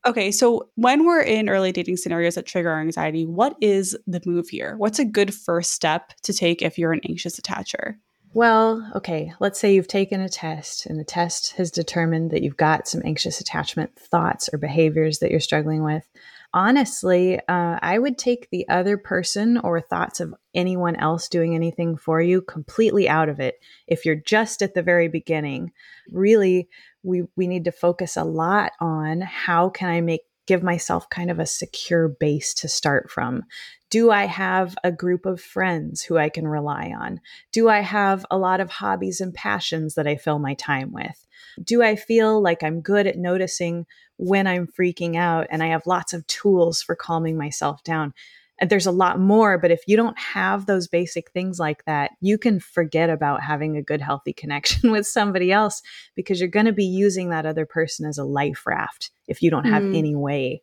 Okay, 0.06 0.32
so 0.32 0.70
when 0.76 1.06
we're 1.06 1.22
in 1.22 1.48
early 1.48 1.72
dating 1.72 1.98
scenarios 1.98 2.36
that 2.36 2.46
trigger 2.46 2.70
our 2.70 2.82
anxiety, 2.82 3.26
what 3.26 3.56
is 3.62 3.98
the 4.06 4.22
move 4.26 4.50
here? 4.50 4.76
What's 4.78 5.00
a 5.00 5.06
good 5.06 5.34
first 5.34 5.72
step 5.72 6.13
to 6.24 6.34
take 6.34 6.62
if 6.62 6.78
you're 6.78 6.92
an 6.92 7.00
anxious 7.08 7.39
attacher? 7.39 7.96
Well, 8.36 8.92
okay, 8.96 9.32
let's 9.39 9.60
say 9.60 9.76
you've 9.76 9.88
taken 9.88 10.20
a 10.20 10.28
test 10.28 10.88
and 10.88 11.00
the 11.00 11.04
test 11.06 11.52
has 11.54 11.70
determined 11.70 12.32
that 12.32 12.42
you've 12.42 12.58
got 12.58 12.88
some 12.88 13.02
anxious 13.06 13.39
attachment 13.39 13.96
thoughts 13.98 14.50
or 14.52 14.58
behaviors 14.58 15.20
that 15.20 15.30
you're 15.30 15.39
struggling 15.39 15.84
with. 15.84 16.04
Honestly, 16.52 17.39
uh, 17.48 17.80
I 17.82 17.98
would 17.98 18.18
take 18.18 18.50
the 18.50 18.68
other 18.70 18.98
person 18.98 19.58
or 19.58 19.80
thoughts 19.80 20.20
of 20.20 20.34
anyone 20.54 20.96
else 20.96 21.28
doing 21.28 21.54
anything 21.54 21.96
for 21.96 22.22
you 22.22 22.42
completely 22.42 23.08
out 23.08 23.30
of 23.30 23.39
it. 23.39 23.56
If 23.88 24.04
you're 24.04 24.16
just 24.16 24.62
at 24.63 24.74
the 24.74 24.84
very 24.84 25.08
beginning, 25.08 25.72
really 26.12 26.70
we 27.04 27.24
we 27.36 27.48
need 27.48 27.66
to 27.66 27.72
focus 27.72 28.18
a 28.18 28.24
lot 28.24 28.72
on 28.80 29.22
how 29.22 29.70
can 29.70 29.89
I 29.89 30.02
make 30.02 30.22
give 30.46 30.63
myself 30.63 31.10
kind 31.10 31.32
of 31.32 31.39
a 31.39 31.46
secure 31.46 32.08
base 32.08 32.54
to 32.54 32.68
start 32.68 33.10
from. 33.10 33.44
Do 33.89 34.12
I 34.12 34.26
have 34.26 34.76
a 34.84 34.92
group 34.92 35.26
of 35.26 35.39
friends 35.39 36.02
who 36.02 36.18
I 36.18 36.30
can 36.30 36.48
rely 36.48 36.94
on? 36.98 37.22
Do 37.52 37.70
I 37.70 37.80
have 37.80 38.26
a 38.30 38.38
lot 38.38 38.60
of 38.60 38.70
hobbies 38.70 39.22
and 39.22 39.34
passions 39.34 39.96
that 39.96 40.08
I 40.08 40.16
fill 40.16 40.39
my 40.39 40.56
time 40.56 40.92
with? 40.92 41.26
Do 41.63 41.84
I 41.84 41.96
feel 41.96 42.42
like 42.42 42.63
I'm 42.63 42.82
good 42.82 43.08
at 43.08 43.18
noticing 43.18 43.86
when 44.18 44.48
I'm 44.48 44.68
freaking 44.68 45.16
out 45.16 45.48
and 45.50 45.63
I 45.63 45.68
have 45.68 45.88
lots 45.88 46.13
of 46.13 46.26
tools 46.28 46.82
for 46.82 46.96
calming 46.96 47.38
myself 47.38 47.84
down? 47.84 48.13
There's 48.62 48.86
a 48.86 48.92
lot 48.92 49.20
more 49.20 49.58
but 49.58 49.72
if 49.72 49.82
you 49.88 49.98
don't 49.98 50.18
have 50.18 50.66
those 50.66 50.88
basic 50.88 51.32
things 51.32 51.60
like 51.60 51.84
that 51.86 52.12
you 52.22 52.38
can 52.38 52.60
forget 52.60 53.10
about 53.10 53.42
having 53.42 53.76
a 53.78 53.82
good 53.82 54.02
healthy 54.02 54.34
connection 54.34 54.92
with 54.92 55.08
somebody 55.08 55.52
else 55.52 55.82
because 56.16 56.39
you're 56.39 56.50
going 56.50 56.66
to 56.66 56.74
be 56.74 56.86
using 56.86 57.30
that 57.30 57.46
other 57.46 57.66
person 57.66 58.06
as 58.06 58.18
a 58.18 58.24
life 58.24 58.63
raft 58.66 59.12
if 59.28 59.42
you 59.42 59.50
don't 59.50 59.66
have 59.66 59.84
mm. 59.84 59.98
any 59.98 60.16
way 60.16 60.62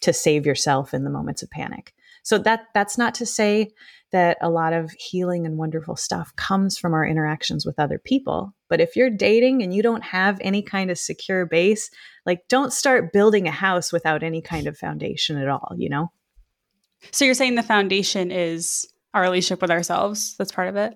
to 0.00 0.12
save 0.12 0.44
yourself 0.46 0.92
in 0.94 1.04
the 1.04 1.10
moments 1.10 1.42
of 1.42 1.50
panic 1.50 1.92
so 2.22 2.38
that 2.38 2.66
that's 2.74 2.98
not 2.98 3.14
to 3.14 3.26
say 3.26 3.70
that 4.12 4.38
a 4.40 4.48
lot 4.48 4.72
of 4.72 4.90
healing 4.92 5.46
and 5.46 5.58
wonderful 5.58 5.96
stuff 5.96 6.34
comes 6.36 6.78
from 6.78 6.94
our 6.94 7.06
interactions 7.06 7.66
with 7.66 7.78
other 7.78 7.98
people 7.98 8.54
but 8.68 8.80
if 8.80 8.96
you're 8.96 9.10
dating 9.10 9.62
and 9.62 9.74
you 9.74 9.82
don't 9.82 10.04
have 10.04 10.38
any 10.40 10.62
kind 10.62 10.90
of 10.90 10.98
secure 10.98 11.44
base 11.44 11.90
like 12.24 12.46
don't 12.48 12.72
start 12.72 13.12
building 13.12 13.46
a 13.46 13.52
house 13.52 13.92
without 13.92 14.22
any 14.22 14.40
kind 14.40 14.66
of 14.66 14.76
foundation 14.76 15.36
at 15.36 15.48
all 15.48 15.74
you 15.76 15.88
know 15.88 16.10
so 17.10 17.24
you're 17.24 17.34
saying 17.34 17.54
the 17.54 17.62
foundation 17.62 18.30
is 18.30 18.86
our 19.14 19.22
relationship 19.22 19.62
with 19.62 19.70
ourselves? 19.70 20.36
That's 20.36 20.52
part 20.52 20.68
of 20.68 20.76
it? 20.76 20.94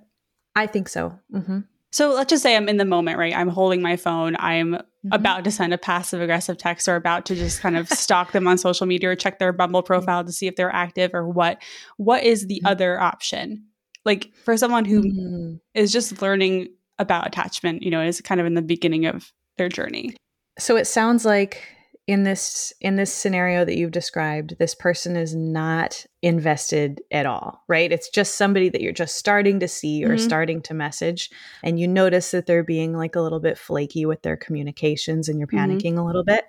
I 0.54 0.66
think 0.66 0.88
so. 0.88 1.18
Mm-hmm. 1.32 1.60
So 1.92 2.14
let's 2.14 2.30
just 2.30 2.42
say 2.42 2.56
I'm 2.56 2.68
in 2.68 2.76
the 2.76 2.84
moment, 2.84 3.18
right? 3.18 3.34
I'm 3.34 3.48
holding 3.48 3.82
my 3.82 3.96
phone. 3.96 4.36
I'm 4.38 4.74
mm-hmm. 4.74 5.12
about 5.12 5.44
to 5.44 5.50
send 5.50 5.74
a 5.74 5.78
passive 5.78 6.20
aggressive 6.20 6.56
text 6.56 6.88
or 6.88 6.94
about 6.94 7.26
to 7.26 7.34
just 7.34 7.60
kind 7.60 7.76
of 7.76 7.88
stalk 7.90 8.32
them 8.32 8.46
on 8.46 8.58
social 8.58 8.86
media 8.86 9.10
or 9.10 9.16
check 9.16 9.38
their 9.38 9.52
Bumble 9.52 9.82
profile 9.82 10.24
to 10.24 10.32
see 10.32 10.46
if 10.46 10.56
they're 10.56 10.72
active 10.72 11.12
or 11.14 11.28
what. 11.28 11.60
What 11.96 12.22
is 12.22 12.46
the 12.46 12.56
mm-hmm. 12.56 12.66
other 12.66 13.00
option? 13.00 13.64
Like 14.04 14.32
for 14.44 14.56
someone 14.56 14.84
who 14.84 15.02
mm-hmm. 15.02 15.54
is 15.74 15.92
just 15.92 16.22
learning 16.22 16.68
about 16.98 17.26
attachment, 17.26 17.82
you 17.82 17.90
know, 17.90 18.02
is 18.02 18.20
kind 18.20 18.40
of 18.40 18.46
in 18.46 18.54
the 18.54 18.62
beginning 18.62 19.06
of 19.06 19.32
their 19.56 19.68
journey. 19.68 20.14
So 20.58 20.76
it 20.76 20.86
sounds 20.86 21.24
like 21.24 21.62
in 22.06 22.24
this 22.24 22.72
in 22.80 22.96
this 22.96 23.12
scenario 23.12 23.64
that 23.64 23.76
you've 23.76 23.90
described 23.90 24.56
this 24.58 24.74
person 24.74 25.16
is 25.16 25.34
not 25.34 26.04
invested 26.22 27.00
at 27.12 27.26
all 27.26 27.62
right 27.68 27.92
it's 27.92 28.08
just 28.08 28.34
somebody 28.34 28.68
that 28.68 28.80
you're 28.80 28.92
just 28.92 29.16
starting 29.16 29.60
to 29.60 29.68
see 29.68 30.04
or 30.04 30.10
mm-hmm. 30.10 30.24
starting 30.24 30.62
to 30.62 30.74
message 30.74 31.30
and 31.62 31.78
you 31.78 31.86
notice 31.86 32.30
that 32.30 32.46
they're 32.46 32.64
being 32.64 32.96
like 32.96 33.14
a 33.14 33.20
little 33.20 33.40
bit 33.40 33.58
flaky 33.58 34.06
with 34.06 34.22
their 34.22 34.36
communications 34.36 35.28
and 35.28 35.38
you're 35.38 35.46
mm-hmm. 35.46 35.70
panicking 35.70 35.92
mm-hmm. 35.92 35.98
a 35.98 36.06
little 36.06 36.24
bit 36.24 36.44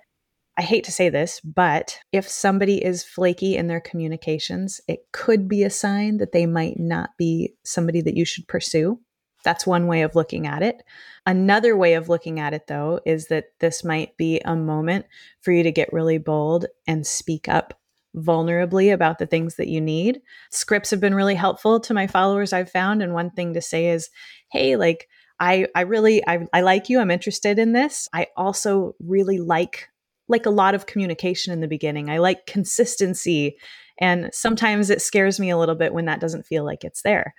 I 0.58 0.62
hate 0.62 0.84
to 0.84 0.92
say 0.92 1.08
this, 1.08 1.40
but 1.40 1.98
if 2.12 2.28
somebody 2.28 2.84
is 2.84 3.02
flaky 3.02 3.56
in 3.56 3.68
their 3.68 3.80
communications, 3.80 4.82
it 4.86 5.06
could 5.10 5.48
be 5.48 5.62
a 5.62 5.70
sign 5.70 6.18
that 6.18 6.32
they 6.32 6.44
might 6.44 6.78
not 6.78 7.10
be 7.16 7.54
somebody 7.64 8.02
that 8.02 8.16
you 8.16 8.26
should 8.26 8.46
pursue. 8.46 9.00
That's 9.42 9.66
one 9.66 9.86
way 9.86 10.02
of 10.02 10.14
looking 10.14 10.46
at 10.46 10.62
it. 10.62 10.82
Another 11.26 11.76
way 11.76 11.94
of 11.94 12.08
looking 12.08 12.40
at 12.40 12.54
it, 12.54 12.66
though, 12.66 13.00
is 13.04 13.28
that 13.28 13.46
this 13.60 13.84
might 13.84 14.16
be 14.16 14.40
a 14.44 14.56
moment 14.56 15.06
for 15.40 15.52
you 15.52 15.62
to 15.62 15.72
get 15.72 15.92
really 15.92 16.18
bold 16.18 16.66
and 16.86 17.06
speak 17.06 17.48
up 17.48 17.78
vulnerably 18.16 18.92
about 18.92 19.18
the 19.18 19.26
things 19.26 19.56
that 19.56 19.68
you 19.68 19.80
need. 19.80 20.20
Scripts 20.50 20.90
have 20.90 21.00
been 21.00 21.14
really 21.14 21.34
helpful 21.34 21.80
to 21.80 21.94
my 21.94 22.06
followers, 22.06 22.52
I've 22.52 22.70
found. 22.70 23.02
And 23.02 23.14
one 23.14 23.30
thing 23.30 23.54
to 23.54 23.62
say 23.62 23.86
is, 23.86 24.10
hey, 24.50 24.76
like, 24.76 25.08
I, 25.40 25.66
I 25.74 25.80
really 25.80 26.26
I, 26.26 26.46
I 26.52 26.60
like 26.60 26.88
you. 26.88 27.00
I'm 27.00 27.10
interested 27.10 27.58
in 27.58 27.72
this. 27.72 28.08
I 28.12 28.28
also 28.36 28.94
really 29.00 29.38
like 29.38 29.88
like 30.28 30.46
a 30.46 30.50
lot 30.50 30.74
of 30.74 30.86
communication 30.86 31.52
in 31.52 31.60
the 31.60 31.68
beginning. 31.68 32.08
I 32.08 32.18
like 32.18 32.46
consistency. 32.46 33.56
And 33.98 34.30
sometimes 34.32 34.88
it 34.88 35.02
scares 35.02 35.40
me 35.40 35.50
a 35.50 35.58
little 35.58 35.74
bit 35.74 35.92
when 35.92 36.06
that 36.06 36.20
doesn't 36.20 36.46
feel 36.46 36.64
like 36.64 36.84
it's 36.84 37.02
there. 37.02 37.34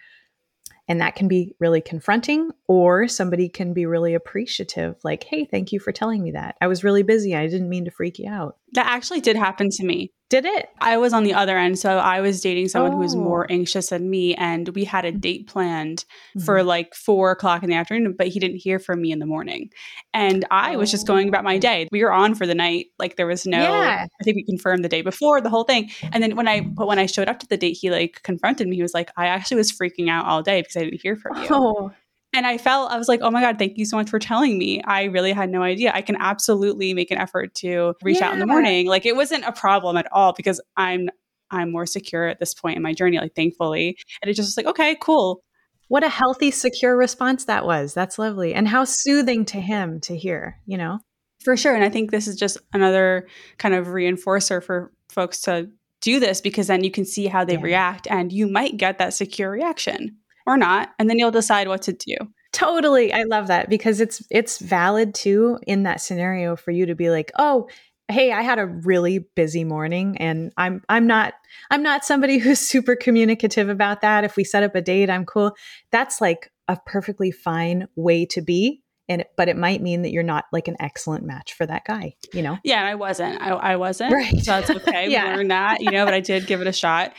And 0.88 1.00
that 1.00 1.16
can 1.16 1.30
be 1.30 1.56
really 1.60 1.80
confronting, 1.80 2.52
or 2.68 3.08
somebody 3.08 3.48
can 3.48 3.74
be 3.74 3.86
really 3.86 4.14
appreciative, 4.14 4.96
like, 5.04 5.24
hey, 5.24 5.46
thank 5.46 5.72
you 5.72 5.80
for 5.80 5.94
telling 5.94 6.22
me 6.22 6.32
that. 6.32 6.56
I 6.60 6.68
was 6.68 6.84
really 6.84 7.04
busy. 7.04 7.36
I 7.36 7.48
didn't 7.48 7.70
mean 7.70 7.86
to 7.86 7.92
freak 7.92 8.20
you 8.20 8.30
out. 8.30 8.58
That 8.74 8.88
actually 8.88 9.22
did 9.22 9.38
happen 9.38 9.70
to 9.70 9.86
me. 9.86 10.12
Did 10.34 10.46
it? 10.46 10.70
I 10.82 10.98
was 10.98 11.14
on 11.14 11.26
the 11.26 11.36
other 11.36 11.60
end. 11.60 11.78
So 11.78 12.00
I 12.00 12.20
was 12.20 12.42
dating 12.42 12.70
someone 12.70 12.94
oh. 12.94 12.96
who 12.96 13.02
was 13.02 13.16
more 13.16 13.44
oh. 13.44 13.54
anxious 13.54 13.90
than 13.90 14.10
me. 14.10 14.34
And 14.34 14.68
we 14.70 14.84
had 14.84 15.06
a 15.06 15.12
mm-hmm. 15.12 15.20
date 15.20 15.46
planned 15.46 16.06
mm-hmm. 16.36 16.44
for 16.44 16.64
like 16.64 16.96
four 16.96 17.30
o'clock 17.30 17.62
in 17.62 17.70
the 17.70 17.76
afternoon, 17.76 18.16
but 18.18 18.30
he 18.30 18.40
didn't 18.40 18.58
hear 18.58 18.80
from 18.80 19.00
me 19.00 19.12
in 19.12 19.20
the 19.20 19.28
morning. 19.28 19.70
And 20.12 20.44
I 20.50 20.74
oh. 20.74 20.80
was 20.80 20.90
just 20.90 21.06
going 21.06 21.30
about 21.30 21.44
my 21.44 21.58
oh. 21.58 21.60
day. 21.60 21.88
We 21.92 22.04
were 22.04 22.12
on 22.12 22.34
for 22.34 22.48
the 22.48 22.56
night. 22.56 22.88
Like 22.98 23.16
there 23.16 23.28
was 23.28 23.46
no, 23.46 23.60
yeah. 23.60 24.08
I 24.20 24.24
think 24.24 24.38
we 24.38 24.44
confirmed 24.44 24.84
the 24.84 24.90
day 24.90 25.04
before, 25.04 25.40
the 25.40 25.52
whole 25.52 25.66
thing. 25.66 25.92
And 26.12 26.24
then 26.24 26.36
when 26.36 26.48
I, 26.48 26.62
but 26.62 26.88
when 26.88 26.98
I 26.98 27.06
showed 27.06 27.30
up 27.30 27.38
to 27.38 27.48
the 27.48 27.56
date, 27.56 27.78
he 27.80 27.92
like 27.92 28.24
confronted 28.24 28.68
me. 28.68 28.76
He 28.76 28.82
was 28.82 28.96
like, 28.96 29.12
I 29.16 29.28
actually 29.28 29.58
was 29.58 29.72
freaking 29.72 30.10
out 30.10 30.26
all 30.26 30.42
day 30.42 30.62
because 30.62 30.78
I 30.78 30.86
didn't 30.86 31.02
hear 31.04 31.16
from 31.16 31.44
you. 31.44 31.48
Oh. 31.52 31.92
And 32.34 32.48
I 32.48 32.58
felt, 32.58 32.92
I 32.92 32.98
was 32.98 33.08
like, 33.08 33.22
oh 33.22 33.30
my 33.30 33.42
God, 33.42 33.60
thank 33.60 33.78
you 33.78 33.86
so 33.86 33.96
much 33.96 34.10
for 34.10 34.20
telling 34.20 34.58
me. 34.58 34.82
I 34.84 35.04
really 35.04 35.32
had 35.32 35.50
no 35.50 35.62
idea. 35.62 35.92
I 35.94 36.02
can 36.02 36.16
absolutely 36.16 36.94
make 36.94 37.12
an 37.12 37.18
effort 37.18 37.54
to 37.56 37.94
reach 38.02 38.20
yeah. 38.20 38.28
out 38.28 38.34
in 38.34 38.40
the 38.40 38.48
morning. 38.48 38.88
Like 38.88 39.06
it 39.06 39.16
wasn't 39.16 39.46
a 39.46 39.52
problem 39.52 39.98
at 39.98 40.12
all 40.12 40.34
because 40.34 40.60
I'm 40.76 41.10
I'm 41.52 41.72
more 41.72 41.86
secure 41.86 42.28
at 42.28 42.40
this 42.40 42.56
point 42.56 42.78
in 42.78 42.82
my 42.82 42.94
journey, 42.94 43.20
like 43.20 43.36
thankfully. 43.36 43.98
And 44.22 44.30
it 44.30 44.34
just 44.34 44.48
was 44.48 44.58
like, 44.58 44.66
okay, 44.66 44.98
cool. 45.00 45.44
What 45.88 46.04
a 46.04 46.10
healthy, 46.10 46.50
secure 46.50 46.98
response 46.98 47.46
that 47.46 47.66
was. 47.66 47.94
That's 47.94 48.18
lovely. 48.18 48.56
And 48.56 48.68
how 48.68 48.86
soothing 48.86 49.46
to 49.46 49.62
him 49.62 50.00
to 50.02 50.18
hear, 50.18 50.60
you 50.66 50.78
know? 50.78 51.00
For 51.44 51.56
sure. 51.56 51.76
And 51.76 51.84
I 51.84 51.90
think 51.90 52.10
this 52.10 52.28
is 52.28 52.38
just 52.38 52.58
another 52.74 53.28
kind 53.60 53.76
of 53.76 53.88
reinforcer 53.88 54.64
for 54.64 54.92
folks 55.10 55.42
to 55.42 55.70
do 56.02 56.20
this 56.20 56.42
because 56.42 56.68
then 56.68 56.84
you 56.84 56.90
can 56.90 57.06
see 57.06 57.28
how 57.28 57.46
they 57.46 57.54
yeah. 57.54 57.62
react 57.62 58.08
and 58.10 58.32
you 58.32 58.48
might 58.48 58.78
get 58.78 58.98
that 58.98 59.14
secure 59.14 59.52
reaction 59.52 60.18
or 60.46 60.58
not 60.58 60.90
and 61.00 61.10
then 61.10 61.20
you'll 61.20 61.32
decide 61.32 61.68
what 61.68 61.82
to 61.84 61.94
do. 61.94 62.16
Totally 62.52 63.12
i 63.12 63.24
love 63.24 63.48
that 63.48 63.68
because 63.68 64.00
it's 64.00 64.22
it's 64.30 64.60
valid 64.60 65.16
too 65.16 65.58
in 65.66 65.84
that 65.84 66.02
scenario 66.02 66.56
for 66.56 66.70
you 66.70 66.86
to 66.86 66.94
be 66.94 67.10
like 67.10 67.32
oh 67.40 67.68
hey 68.10 68.32
i 68.32 68.42
had 68.44 68.60
a 68.60 68.66
really 68.66 69.26
busy 69.36 69.64
morning 69.64 70.18
and 70.20 70.54
i'm 70.56 70.84
i'm 70.88 71.08
not 71.08 71.34
i'm 71.72 71.82
not 71.82 72.06
somebody 72.06 72.38
who's 72.40 72.60
super 72.60 72.96
communicative 72.96 73.70
about 73.70 74.02
that. 74.02 74.24
If 74.24 74.36
we 74.36 74.44
set 74.44 74.62
up 74.62 74.76
a 74.76 74.82
date 74.82 75.10
i'm 75.10 75.26
cool. 75.26 75.56
That's 75.92 76.22
like 76.22 76.52
a 76.68 76.78
perfectly 76.86 77.32
fine 77.32 77.88
way 77.96 78.26
to 78.28 78.42
be 78.42 78.84
and 79.10 79.26
but 79.36 79.50
it 79.50 79.58
might 79.58 79.82
mean 79.82 80.04
that 80.04 80.12
you're 80.12 80.22
not 80.24 80.46
like 80.54 80.68
an 80.68 80.78
excellent 80.80 81.26
match 81.26 81.54
for 81.54 81.66
that 81.66 81.86
guy 81.86 82.14
you 82.34 82.44
know? 82.44 82.60
Yeah 82.64 82.86
i 82.86 82.94
wasn't. 82.94 83.42
I, 83.42 83.50
I 83.50 83.76
wasn't 83.78 84.14
right. 84.14 84.38
so 84.44 84.52
that's 84.52 84.70
okay. 84.70 85.10
Yeah. 85.12 85.36
we're 85.36 85.44
not 85.44 85.82
you 85.82 85.90
know 85.90 86.06
but 86.06 86.14
i 86.14 86.20
did 86.20 86.46
give 86.46 86.62
it 86.62 86.68
a 86.68 86.72
shot 86.74 87.14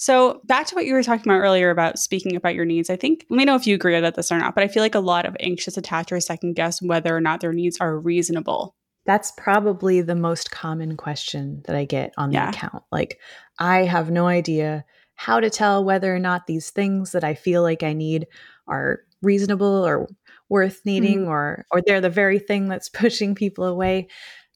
so, 0.00 0.40
back 0.44 0.66
to 0.68 0.74
what 0.74 0.86
you 0.86 0.94
were 0.94 1.02
talking 1.02 1.30
about 1.30 1.42
earlier 1.42 1.68
about 1.68 1.98
speaking 1.98 2.34
about 2.34 2.54
your 2.54 2.64
needs, 2.64 2.88
I 2.88 2.96
think, 2.96 3.26
let 3.28 3.36
me 3.36 3.44
know 3.44 3.54
if 3.54 3.66
you 3.66 3.74
agree 3.74 4.00
with 4.00 4.14
this 4.14 4.32
or 4.32 4.38
not, 4.38 4.54
but 4.54 4.64
I 4.64 4.68
feel 4.68 4.82
like 4.82 4.94
a 4.94 5.00
lot 5.00 5.26
of 5.26 5.36
anxious 5.40 5.76
attachers 5.76 6.22
second 6.22 6.54
guess 6.54 6.80
whether 6.80 7.14
or 7.14 7.20
not 7.20 7.42
their 7.42 7.52
needs 7.52 7.76
are 7.82 8.00
reasonable. 8.00 8.74
That's 9.04 9.30
probably 9.32 10.00
the 10.00 10.14
most 10.14 10.50
common 10.50 10.96
question 10.96 11.60
that 11.66 11.76
I 11.76 11.84
get 11.84 12.14
on 12.16 12.32
yeah. 12.32 12.50
the 12.50 12.56
account. 12.56 12.82
Like, 12.90 13.18
I 13.58 13.80
have 13.80 14.10
no 14.10 14.26
idea 14.26 14.86
how 15.16 15.38
to 15.38 15.50
tell 15.50 15.84
whether 15.84 16.14
or 16.14 16.18
not 16.18 16.46
these 16.46 16.70
things 16.70 17.12
that 17.12 17.22
I 17.22 17.34
feel 17.34 17.60
like 17.60 17.82
I 17.82 17.92
need 17.92 18.26
are 18.66 19.00
reasonable 19.20 19.86
or 19.86 20.08
worth 20.48 20.80
needing 20.86 21.20
mm-hmm. 21.20 21.30
or 21.30 21.66
or 21.70 21.82
they're 21.84 22.00
the 22.00 22.08
very 22.08 22.38
thing 22.38 22.68
that's 22.68 22.88
pushing 23.02 23.34
people 23.34 23.64
away 23.64 24.08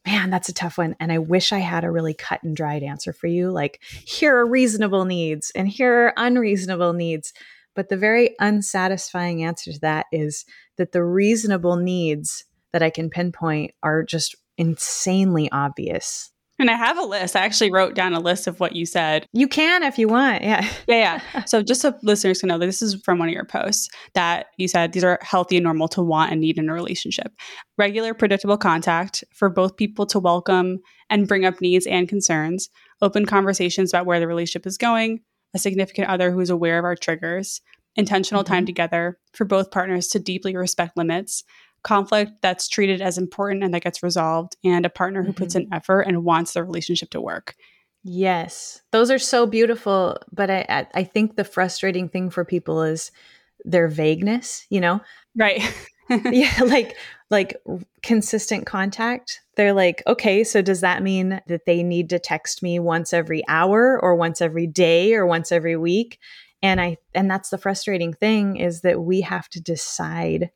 man, 0.07 0.31
that's 0.31 0.49
a 0.49 0.55
tough 0.55 0.79
one. 0.79 0.97
And 1.01 1.11
I 1.11 1.19
wish 1.19 1.53
I 1.53 1.59
had 1.59 1.85
a 1.85 1.91
really 1.91 2.15
cut 2.15 2.43
and 2.43 2.57
dried 2.57 2.83
answer 2.83 3.13
for 3.13 3.27
you. 3.27 3.51
Like, 3.51 3.81
here 4.05 4.37
are 4.37 4.47
reasonable 4.47 5.05
needs 5.05 5.51
and 5.55 5.69
here 5.69 6.07
are 6.07 6.15
unreasonable 6.17 6.93
needs. 6.93 7.33
But 7.75 7.89
the 7.89 7.97
very 7.97 8.37
unsatisfying 8.39 9.43
answer 9.43 9.73
to 9.73 9.81
that 9.81 10.07
is 10.13 10.45
that 10.77 10.93
the 10.93 11.03
reasonable 11.03 11.77
needs 11.77 12.45
that 12.73 12.83
I 12.83 12.91
can 12.91 13.11
pinpoint 13.11 13.73
are 13.83 14.03
just 14.03 14.37
insanely 14.57 15.51
obvious. 15.51 16.31
And 16.59 16.71
I 16.71 16.75
have 16.75 16.99
a 16.99 17.03
list. 17.03 17.35
I 17.35 17.41
actually 17.41 17.73
wrote 17.73 17.95
down 17.95 18.15
a 18.15 18.21
list 18.21 18.47
of 18.47 18.61
what 18.61 18.77
you 18.77 18.87
said. 18.87 19.27
You 19.33 19.49
can 19.49 19.83
if 19.83 19.99
you 19.99 20.09
want. 20.09 20.43
Yeah. 20.43 20.69
Yeah. 20.87 21.21
Yeah. 21.35 21.45
so 21.45 21.63
just 21.63 21.81
so 21.81 21.95
listeners 22.03 22.41
can 22.41 22.49
know 22.49 22.59
that 22.59 22.67
this 22.67 22.83
is 22.83 23.01
from 23.03 23.19
one 23.19 23.29
of 23.29 23.35
your 23.35 23.45
posts 23.45 23.89
that 24.15 24.47
you 24.59 24.69
said 24.69 24.93
these 24.93 25.03
are 25.03 25.19
healthy 25.23 25.57
and 25.57 25.65
normal 25.65 25.89
to 25.89 26.03
want 26.03 26.31
and 26.31 26.41
need 26.41 26.59
in 26.59 26.69
a 26.69 26.73
relationship. 26.73 27.33
Regular, 27.79 28.15
predictable 28.15 28.57
contact 28.57 29.25
for 29.35 29.49
both 29.49 29.77
people 29.77 30.07
to 30.07 30.19
welcome 30.19 30.79
and 31.11 31.27
bring 31.27 31.45
up 31.45 31.61
needs 31.61 31.87
and 31.87 32.09
concerns, 32.09 32.69
open 33.03 33.27
conversations 33.27 33.93
about 33.93 34.07
where 34.07 34.21
the 34.21 34.29
relationship 34.29 34.67
is 34.67 34.79
going, 34.79 35.21
a 35.55 35.59
significant 35.59 36.09
other 36.09 36.31
who 36.31 36.41
is 36.41 36.51
aware 36.51 36.79
of 36.79 36.85
our 36.85 36.97
triggers, 36.97 37.61
intentional 37.97 38.45
mm-hmm. 38.45 38.55
time 38.55 38.67
together 38.67 39.19
for 39.33 39.45
both 39.45 39.71
partners 39.71 40.09
to 40.09 40.19
deeply 40.19 40.55
respect 40.57 40.97
limits, 40.97 41.45
conflict 41.85 42.33
that's 42.43 42.67
treated 42.69 43.01
as 43.01 43.17
important 43.17 43.63
and 43.63 43.73
that 43.73 43.85
gets 43.85 44.03
resolved, 44.03 44.57
and 44.65 44.85
a 44.85 44.91
partner 44.91 45.23
who 45.23 45.29
mm-hmm. 45.29 45.39
puts 45.39 45.55
in 45.55 45.69
effort 45.73 46.03
and 46.03 46.25
wants 46.25 46.55
the 46.55 46.65
relationship 46.65 47.11
to 47.11 47.21
work. 47.21 47.55
Yes, 48.03 48.83
those 48.91 49.11
are 49.11 49.19
so 49.19 49.47
beautiful. 49.47 50.19
But 50.33 50.51
I, 50.51 50.87
I 50.95 51.05
think 51.05 51.37
the 51.37 51.45
frustrating 51.45 52.09
thing 52.09 52.29
for 52.31 52.45
people 52.45 52.83
is 52.83 53.13
their 53.65 53.89
vagueness. 53.89 54.67
You 54.69 54.81
know, 54.81 55.01
right? 55.37 55.63
yeah, 56.11 56.61
like 56.65 56.97
like 57.31 57.57
consistent 58.03 58.67
contact. 58.67 59.41
They're 59.57 59.73
like, 59.73 60.03
okay, 60.07 60.45
so 60.45 60.61
does 60.61 60.81
that 60.81 61.03
mean 61.03 61.41
that 61.47 61.65
they 61.67 61.83
need 61.83 62.11
to 62.11 62.19
text 62.19 62.63
me 62.63 62.79
once 62.79 63.13
every 63.13 63.43
hour, 63.49 63.99
or 64.03 64.17
once 64.17 64.41
every 64.41 64.67
day, 64.67 65.15
or 65.15 65.27
once 65.27 65.53
every 65.53 65.77
week? 65.77 66.19
And 66.63 66.81
I 66.81 66.99
and 67.15 67.31
that's 67.31 67.51
the 67.51 67.59
frustrating 67.59 68.13
thing 68.13 68.57
is 68.57 68.83
that 68.83 69.01
we 69.01 69.23
have 69.23 69.49
to 69.51 69.61
decide 69.63 70.51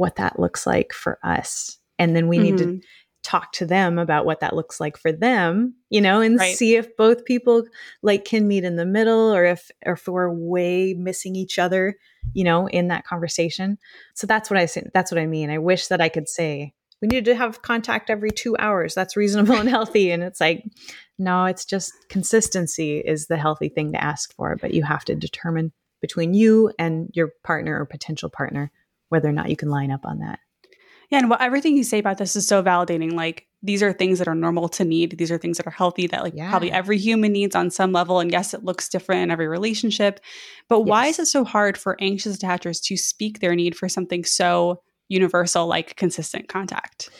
what 0.00 0.16
that 0.16 0.40
looks 0.40 0.66
like 0.66 0.94
for 0.94 1.18
us. 1.22 1.76
And 1.98 2.16
then 2.16 2.26
we 2.26 2.38
mm-hmm. 2.38 2.44
need 2.44 2.58
to 2.58 2.64
mm-hmm. 2.64 2.78
talk 3.22 3.52
to 3.52 3.66
them 3.66 3.98
about 3.98 4.24
what 4.24 4.40
that 4.40 4.56
looks 4.56 4.80
like 4.80 4.96
for 4.96 5.12
them, 5.12 5.74
you 5.90 6.00
know, 6.00 6.22
and 6.22 6.38
right. 6.38 6.56
see 6.56 6.74
if 6.76 6.96
both 6.96 7.26
people 7.26 7.64
like 8.00 8.24
can 8.24 8.48
meet 8.48 8.64
in 8.64 8.76
the 8.76 8.86
middle 8.86 9.30
or 9.30 9.44
if 9.44 9.70
or 9.84 9.92
if 9.92 10.08
we're 10.08 10.32
way 10.32 10.94
missing 10.94 11.36
each 11.36 11.58
other, 11.58 11.98
you 12.32 12.44
know, 12.44 12.66
in 12.66 12.88
that 12.88 13.04
conversation. 13.04 13.76
So 14.14 14.26
that's 14.26 14.48
what 14.48 14.58
I 14.58 14.64
say 14.64 14.88
that's 14.94 15.12
what 15.12 15.20
I 15.20 15.26
mean. 15.26 15.50
I 15.50 15.58
wish 15.58 15.88
that 15.88 16.00
I 16.00 16.08
could 16.08 16.30
say 16.30 16.72
we 17.02 17.08
need 17.08 17.26
to 17.26 17.34
have 17.34 17.60
contact 17.60 18.08
every 18.08 18.30
2 18.30 18.56
hours. 18.58 18.94
That's 18.94 19.18
reasonable 19.18 19.56
and 19.56 19.68
healthy 19.68 20.10
and 20.10 20.22
it's 20.22 20.40
like 20.40 20.64
no, 21.18 21.44
it's 21.44 21.66
just 21.66 21.92
consistency 22.08 23.00
is 23.00 23.26
the 23.26 23.36
healthy 23.36 23.68
thing 23.68 23.92
to 23.92 24.02
ask 24.02 24.34
for, 24.34 24.56
but 24.56 24.72
you 24.72 24.82
have 24.82 25.04
to 25.04 25.14
determine 25.14 25.72
between 26.00 26.32
you 26.32 26.72
and 26.78 27.10
your 27.12 27.32
partner 27.44 27.78
or 27.78 27.84
potential 27.84 28.30
partner 28.30 28.72
whether 29.10 29.28
or 29.28 29.32
not 29.32 29.50
you 29.50 29.56
can 29.56 29.68
line 29.68 29.90
up 29.90 30.04
on 30.04 30.20
that. 30.20 30.40
Yeah, 31.10 31.18
and 31.18 31.28
what 31.28 31.42
everything 31.42 31.76
you 31.76 31.82
say 31.82 31.98
about 31.98 32.18
this 32.18 32.36
is 32.36 32.46
so 32.46 32.62
validating. 32.62 33.12
Like 33.14 33.48
these 33.62 33.82
are 33.82 33.92
things 33.92 34.20
that 34.20 34.28
are 34.28 34.34
normal 34.34 34.68
to 34.70 34.84
need. 34.84 35.18
These 35.18 35.32
are 35.32 35.38
things 35.38 35.56
that 35.56 35.66
are 35.66 35.72
healthy 35.72 36.06
that 36.06 36.22
like 36.22 36.34
yeah. 36.36 36.48
probably 36.48 36.70
every 36.70 36.98
human 36.98 37.32
needs 37.32 37.56
on 37.56 37.70
some 37.70 37.92
level. 37.92 38.20
And 38.20 38.30
yes, 38.30 38.54
it 38.54 38.64
looks 38.64 38.88
different 38.88 39.22
in 39.22 39.30
every 39.30 39.48
relationship. 39.48 40.20
But 40.68 40.80
yes. 40.80 40.88
why 40.88 41.06
is 41.06 41.18
it 41.18 41.26
so 41.26 41.44
hard 41.44 41.76
for 41.76 41.96
anxious 42.00 42.38
attachers 42.38 42.80
to 42.84 42.96
speak 42.96 43.40
their 43.40 43.56
need 43.56 43.76
for 43.76 43.88
something 43.88 44.24
so 44.24 44.82
universal 45.08 45.66
like 45.66 45.96
consistent 45.96 46.48
contact? 46.48 47.10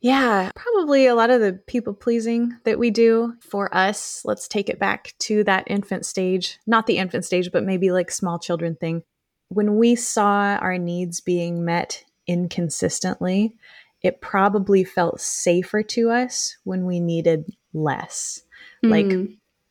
Yeah, 0.00 0.50
probably 0.54 1.06
a 1.06 1.14
lot 1.14 1.30
of 1.30 1.40
the 1.40 1.54
people 1.66 1.92
pleasing 1.92 2.56
that 2.64 2.78
we 2.78 2.90
do 2.90 3.34
for 3.40 3.74
us. 3.74 4.22
Let's 4.24 4.48
take 4.48 4.68
it 4.68 4.78
back 4.78 5.14
to 5.20 5.44
that 5.44 5.64
infant 5.66 6.06
stage, 6.06 6.58
not 6.66 6.86
the 6.86 6.98
infant 6.98 7.24
stage, 7.24 7.50
but 7.52 7.64
maybe 7.64 7.90
like 7.90 8.10
small 8.10 8.38
children 8.38 8.76
thing 8.76 9.02
when 9.48 9.76
we 9.76 9.94
saw 9.94 10.56
our 10.56 10.78
needs 10.78 11.20
being 11.20 11.64
met 11.64 12.04
inconsistently, 12.26 13.54
it 14.02 14.20
probably 14.20 14.84
felt 14.84 15.20
safer 15.20 15.82
to 15.82 16.10
us 16.10 16.56
when 16.64 16.84
we 16.84 17.00
needed 17.00 17.46
less. 17.72 18.42
Mm. 18.84 18.90
Like 18.90 19.28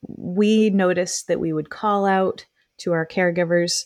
we 0.08 0.70
noticed 0.70 1.28
that 1.28 1.40
we 1.40 1.54
would 1.54 1.70
call 1.70 2.06
out 2.06 2.46
to 2.78 2.94
our 2.94 3.06
caregivers 3.06 3.86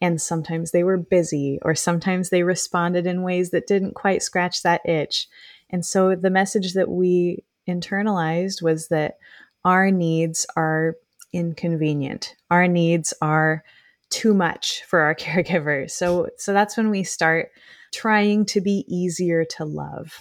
and 0.00 0.20
sometimes 0.20 0.70
they 0.70 0.82
were 0.82 0.96
busy 0.96 1.58
or 1.62 1.74
sometimes 1.74 2.30
they 2.30 2.42
responded 2.42 3.06
in 3.06 3.22
ways 3.22 3.50
that 3.50 3.66
didn't 3.66 3.94
quite 3.94 4.22
scratch 4.22 4.62
that 4.62 4.86
itch. 4.88 5.28
And 5.68 5.84
so 5.84 6.14
the 6.14 6.30
message 6.30 6.72
that 6.74 6.88
we 6.88 7.44
internalized 7.68 8.62
was 8.62 8.88
that 8.88 9.18
our 9.64 9.90
needs 9.90 10.46
are 10.56 10.96
inconvenient. 11.32 12.34
Our 12.50 12.66
needs 12.66 13.12
are 13.20 13.62
too 14.10 14.34
much 14.34 14.82
for 14.84 15.00
our 15.00 15.14
caregivers. 15.14 15.92
So 15.92 16.28
so 16.36 16.52
that's 16.52 16.76
when 16.76 16.90
we 16.90 17.02
start 17.04 17.50
trying 17.92 18.46
to 18.46 18.60
be 18.60 18.84
easier 18.88 19.44
to 19.56 19.64
love. 19.64 20.18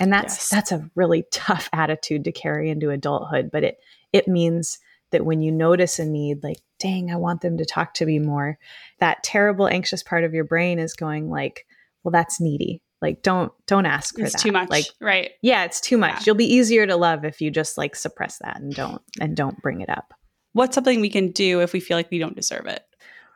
And 0.00 0.12
that's 0.12 0.34
yes. 0.34 0.48
that's 0.50 0.72
a 0.72 0.90
really 0.94 1.24
tough 1.30 1.68
attitude 1.72 2.24
to 2.24 2.32
carry 2.32 2.70
into 2.70 2.90
adulthood, 2.90 3.50
but 3.52 3.64
it 3.64 3.78
it 4.12 4.28
means 4.28 4.78
that 5.12 5.24
when 5.24 5.40
you 5.40 5.52
notice 5.52 5.98
a 5.98 6.04
need 6.04 6.42
like 6.42 6.58
dang, 6.78 7.10
I 7.10 7.16
want 7.16 7.40
them 7.40 7.56
to 7.56 7.64
talk 7.64 7.94
to 7.94 8.06
me 8.06 8.18
more, 8.18 8.58
that 9.00 9.22
terrible 9.22 9.66
anxious 9.66 10.02
part 10.02 10.24
of 10.24 10.34
your 10.34 10.44
brain 10.44 10.78
is 10.78 10.92
going 10.92 11.30
like, 11.30 11.66
well 12.02 12.12
that's 12.12 12.40
needy. 12.40 12.82
Like 13.00 13.22
don't 13.22 13.52
don't 13.66 13.86
ask 13.86 14.14
for 14.16 14.24
it's 14.24 14.32
that. 14.32 14.42
too 14.42 14.52
much. 14.52 14.68
Like 14.68 14.86
right. 15.00 15.30
Yeah, 15.42 15.64
it's 15.64 15.80
too 15.80 15.96
much. 15.96 16.12
Yeah. 16.12 16.22
You'll 16.26 16.34
be 16.36 16.52
easier 16.52 16.86
to 16.86 16.96
love 16.96 17.24
if 17.24 17.40
you 17.40 17.50
just 17.50 17.78
like 17.78 17.94
suppress 17.94 18.38
that 18.38 18.60
and 18.60 18.74
don't 18.74 19.02
and 19.20 19.36
don't 19.36 19.60
bring 19.62 19.80
it 19.80 19.88
up. 19.88 20.12
What's 20.52 20.74
something 20.74 21.00
we 21.00 21.10
can 21.10 21.32
do 21.32 21.60
if 21.60 21.72
we 21.72 21.80
feel 21.80 21.98
like 21.98 22.10
we 22.10 22.18
don't 22.18 22.36
deserve 22.36 22.66
it? 22.66 22.82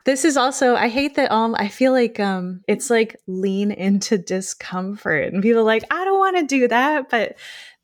This 0.03 0.25
is 0.25 0.37
also 0.37 0.75
I 0.75 0.87
hate 0.87 1.15
that 1.15 1.31
um 1.31 1.55
I 1.57 1.67
feel 1.67 1.91
like 1.91 2.19
um 2.19 2.61
it's 2.67 2.89
like 2.89 3.15
lean 3.27 3.71
into 3.71 4.17
discomfort 4.17 5.33
and 5.33 5.43
people 5.43 5.63
like 5.63 5.83
I 5.91 6.05
don't 6.05 6.19
want 6.19 6.37
to 6.37 6.45
do 6.45 6.67
that 6.67 7.09
but 7.09 7.35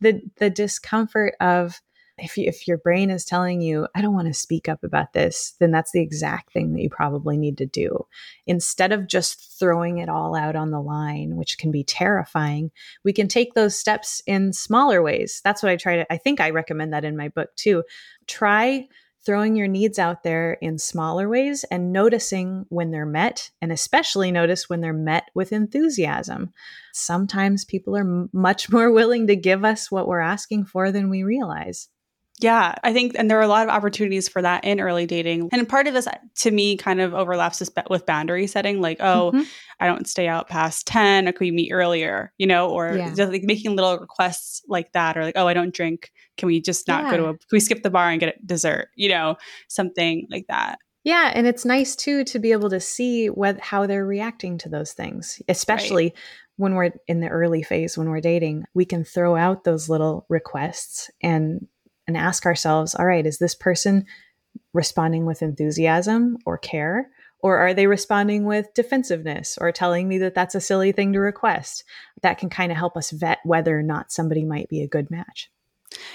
the 0.02 0.22
the 0.38 0.50
discomfort 0.50 1.36
of 1.40 1.82
if 2.20 2.36
you, 2.36 2.46
if 2.48 2.68
your 2.68 2.80
brain 2.80 3.12
is 3.12 3.26
telling 3.26 3.62
you 3.62 3.88
I 3.94 4.02
don't 4.02 4.16
want 4.16 4.28
to 4.28 4.34
speak 4.34 4.68
up 4.68 4.84
about 4.84 5.14
this 5.14 5.54
then 5.60 5.70
that's 5.70 5.92
the 5.92 6.02
exact 6.02 6.52
thing 6.52 6.74
that 6.74 6.82
you 6.82 6.90
probably 6.90 7.38
need 7.38 7.60
to 7.60 7.68
do. 7.68 8.08
Instead 8.48 8.92
of 8.92 9.08
just 9.08 9.60
throwing 9.60 10.00
it 10.00 10.10
all 10.10 10.36
out 10.36 10.56
on 10.56 10.72
the 10.72 10.82
line 10.82 11.36
which 11.36 11.60
can 11.60 11.70
be 11.70 11.84
terrifying 11.84 12.72
we 13.04 13.14
can 13.14 13.28
take 13.28 13.54
those 13.54 13.78
steps 13.78 14.24
in 14.26 14.54
smaller 14.54 15.04
ways. 15.04 15.42
That's 15.44 15.62
what 15.62 15.72
I 15.72 15.76
try 15.76 15.98
to 15.98 16.12
I 16.12 16.18
think 16.18 16.42
I 16.42 16.50
recommend 16.50 16.94
that 16.94 17.06
in 17.06 17.16
my 17.16 17.30
book 17.30 17.56
too. 17.56 17.84
Try 18.26 18.88
throwing 19.28 19.58
your 19.58 19.68
needs 19.68 20.00
out 20.00 20.24
there 20.24 20.54
in 20.54 20.78
smaller 20.78 21.28
ways 21.28 21.66
and 21.66 21.92
noticing 21.92 22.66
when 22.70 22.92
they're 22.92 23.06
met, 23.06 23.52
and 23.62 23.74
especially 23.74 24.32
notice 24.32 24.70
when 24.70 24.80
they're 24.80 24.94
met 24.94 25.26
with 25.36 25.52
enthusiasm. 25.52 26.54
Sometimes 26.94 27.66
people 27.66 27.98
are 27.98 28.30
much 28.32 28.70
more 28.72 28.90
willing 28.90 29.28
to 29.28 29.36
give 29.36 29.66
us 29.66 29.92
what 29.92 30.08
we're 30.08 30.22
asking 30.22 30.64
for 30.64 30.94
than 30.94 31.10
we 31.10 31.24
realize. 31.24 31.90
Yeah, 32.40 32.76
I 32.84 32.94
think, 32.94 33.14
and 33.18 33.32
there 33.32 33.40
are 33.40 33.44
a 33.44 33.48
lot 33.48 33.64
of 33.68 33.74
opportunities 33.74 34.30
for 34.30 34.44
that 34.44 34.64
in 34.64 34.80
early 34.80 35.08
dating. 35.08 35.50
And 35.52 35.68
part 35.68 35.88
of 35.88 35.96
this, 35.96 36.08
to 36.42 36.52
me, 36.52 36.78
kind 36.78 37.02
of 37.02 37.16
overlaps 37.16 37.64
with 37.90 38.06
boundary 38.06 38.46
setting. 38.46 38.80
Like, 38.80 38.98
oh, 39.00 39.32
mm-hmm. 39.34 39.44
I 39.80 39.88
don't 39.88 40.08
stay 40.08 40.28
out 40.28 40.48
past 40.48 40.86
10, 40.86 41.28
or 41.28 41.32
can 41.32 41.46
we 41.46 41.52
meet 41.52 41.72
earlier? 41.72 42.32
You 42.38 42.46
know, 42.46 42.70
or 42.70 42.96
yeah. 42.96 43.14
just 43.14 43.32
like 43.32 43.44
making 43.44 43.76
little 43.76 43.98
requests 43.98 44.62
like 44.68 44.92
that, 44.92 45.18
or 45.18 45.24
like, 45.24 45.38
oh, 45.38 45.48
I 45.48 45.56
don't 45.56 45.74
drink. 45.74 46.12
Can 46.38 46.46
we 46.46 46.62
just 46.62 46.88
not 46.88 47.06
yeah. 47.06 47.12
go 47.12 47.18
to 47.18 47.24
a, 47.30 47.34
can 47.34 47.48
we 47.52 47.60
skip 47.60 47.82
the 47.82 47.90
bar 47.90 48.12
and 48.12 48.20
get 48.20 48.46
dessert? 48.46 48.90
You 48.96 49.10
know, 49.10 49.38
something 49.68 50.28
like 50.30 50.46
that. 50.48 50.78
Yeah, 51.04 51.32
and 51.34 51.48
it's 51.48 51.66
nice 51.66 51.96
too 51.96 52.24
to 52.26 52.38
be 52.38 52.52
able 52.52 52.70
to 52.70 52.80
see 52.80 53.28
what 53.28 53.60
how 53.62 53.88
they're 53.88 54.06
reacting 54.06 54.60
to 54.60 54.70
those 54.70 54.94
things, 54.94 55.42
especially 55.48 56.04
right. 56.04 56.18
when 56.58 56.76
we're 56.76 56.92
in 57.08 57.22
the 57.22 57.30
early 57.30 57.64
phase 57.64 57.98
when 57.98 58.10
we're 58.10 58.22
dating. 58.22 58.66
We 58.76 58.86
can 58.86 59.04
throw 59.04 59.36
out 59.36 59.64
those 59.64 59.90
little 59.90 60.28
requests 60.30 61.10
and 61.24 61.66
and 62.08 62.18
ask 62.18 62.46
ourselves, 62.46 62.96
all 62.96 63.06
right, 63.06 63.26
is 63.26 63.38
this 63.38 63.56
person 63.56 64.06
responding 64.74 65.26
with 65.26 65.42
enthusiasm 65.42 66.38
or 66.46 66.58
care? 66.58 67.10
Or 67.40 67.58
are 67.58 67.74
they 67.74 67.86
responding 67.86 68.46
with 68.46 68.74
defensiveness 68.74 69.58
or 69.62 69.72
telling 69.72 70.08
me 70.08 70.18
that 70.20 70.34
that's 70.34 70.56
a 70.56 70.62
silly 70.62 70.92
thing 70.92 71.14
to 71.14 71.20
request? 71.20 71.84
That 72.22 72.40
can 72.40 72.50
kind 72.50 72.72
of 72.72 72.78
help 72.78 72.98
us 72.98 73.12
vet 73.12 73.40
whether 73.44 73.78
or 73.78 73.84
not 73.84 74.12
somebody 74.12 74.44
might 74.44 74.70
be 74.70 74.82
a 74.82 74.88
good 74.88 75.12
match. 75.12 75.52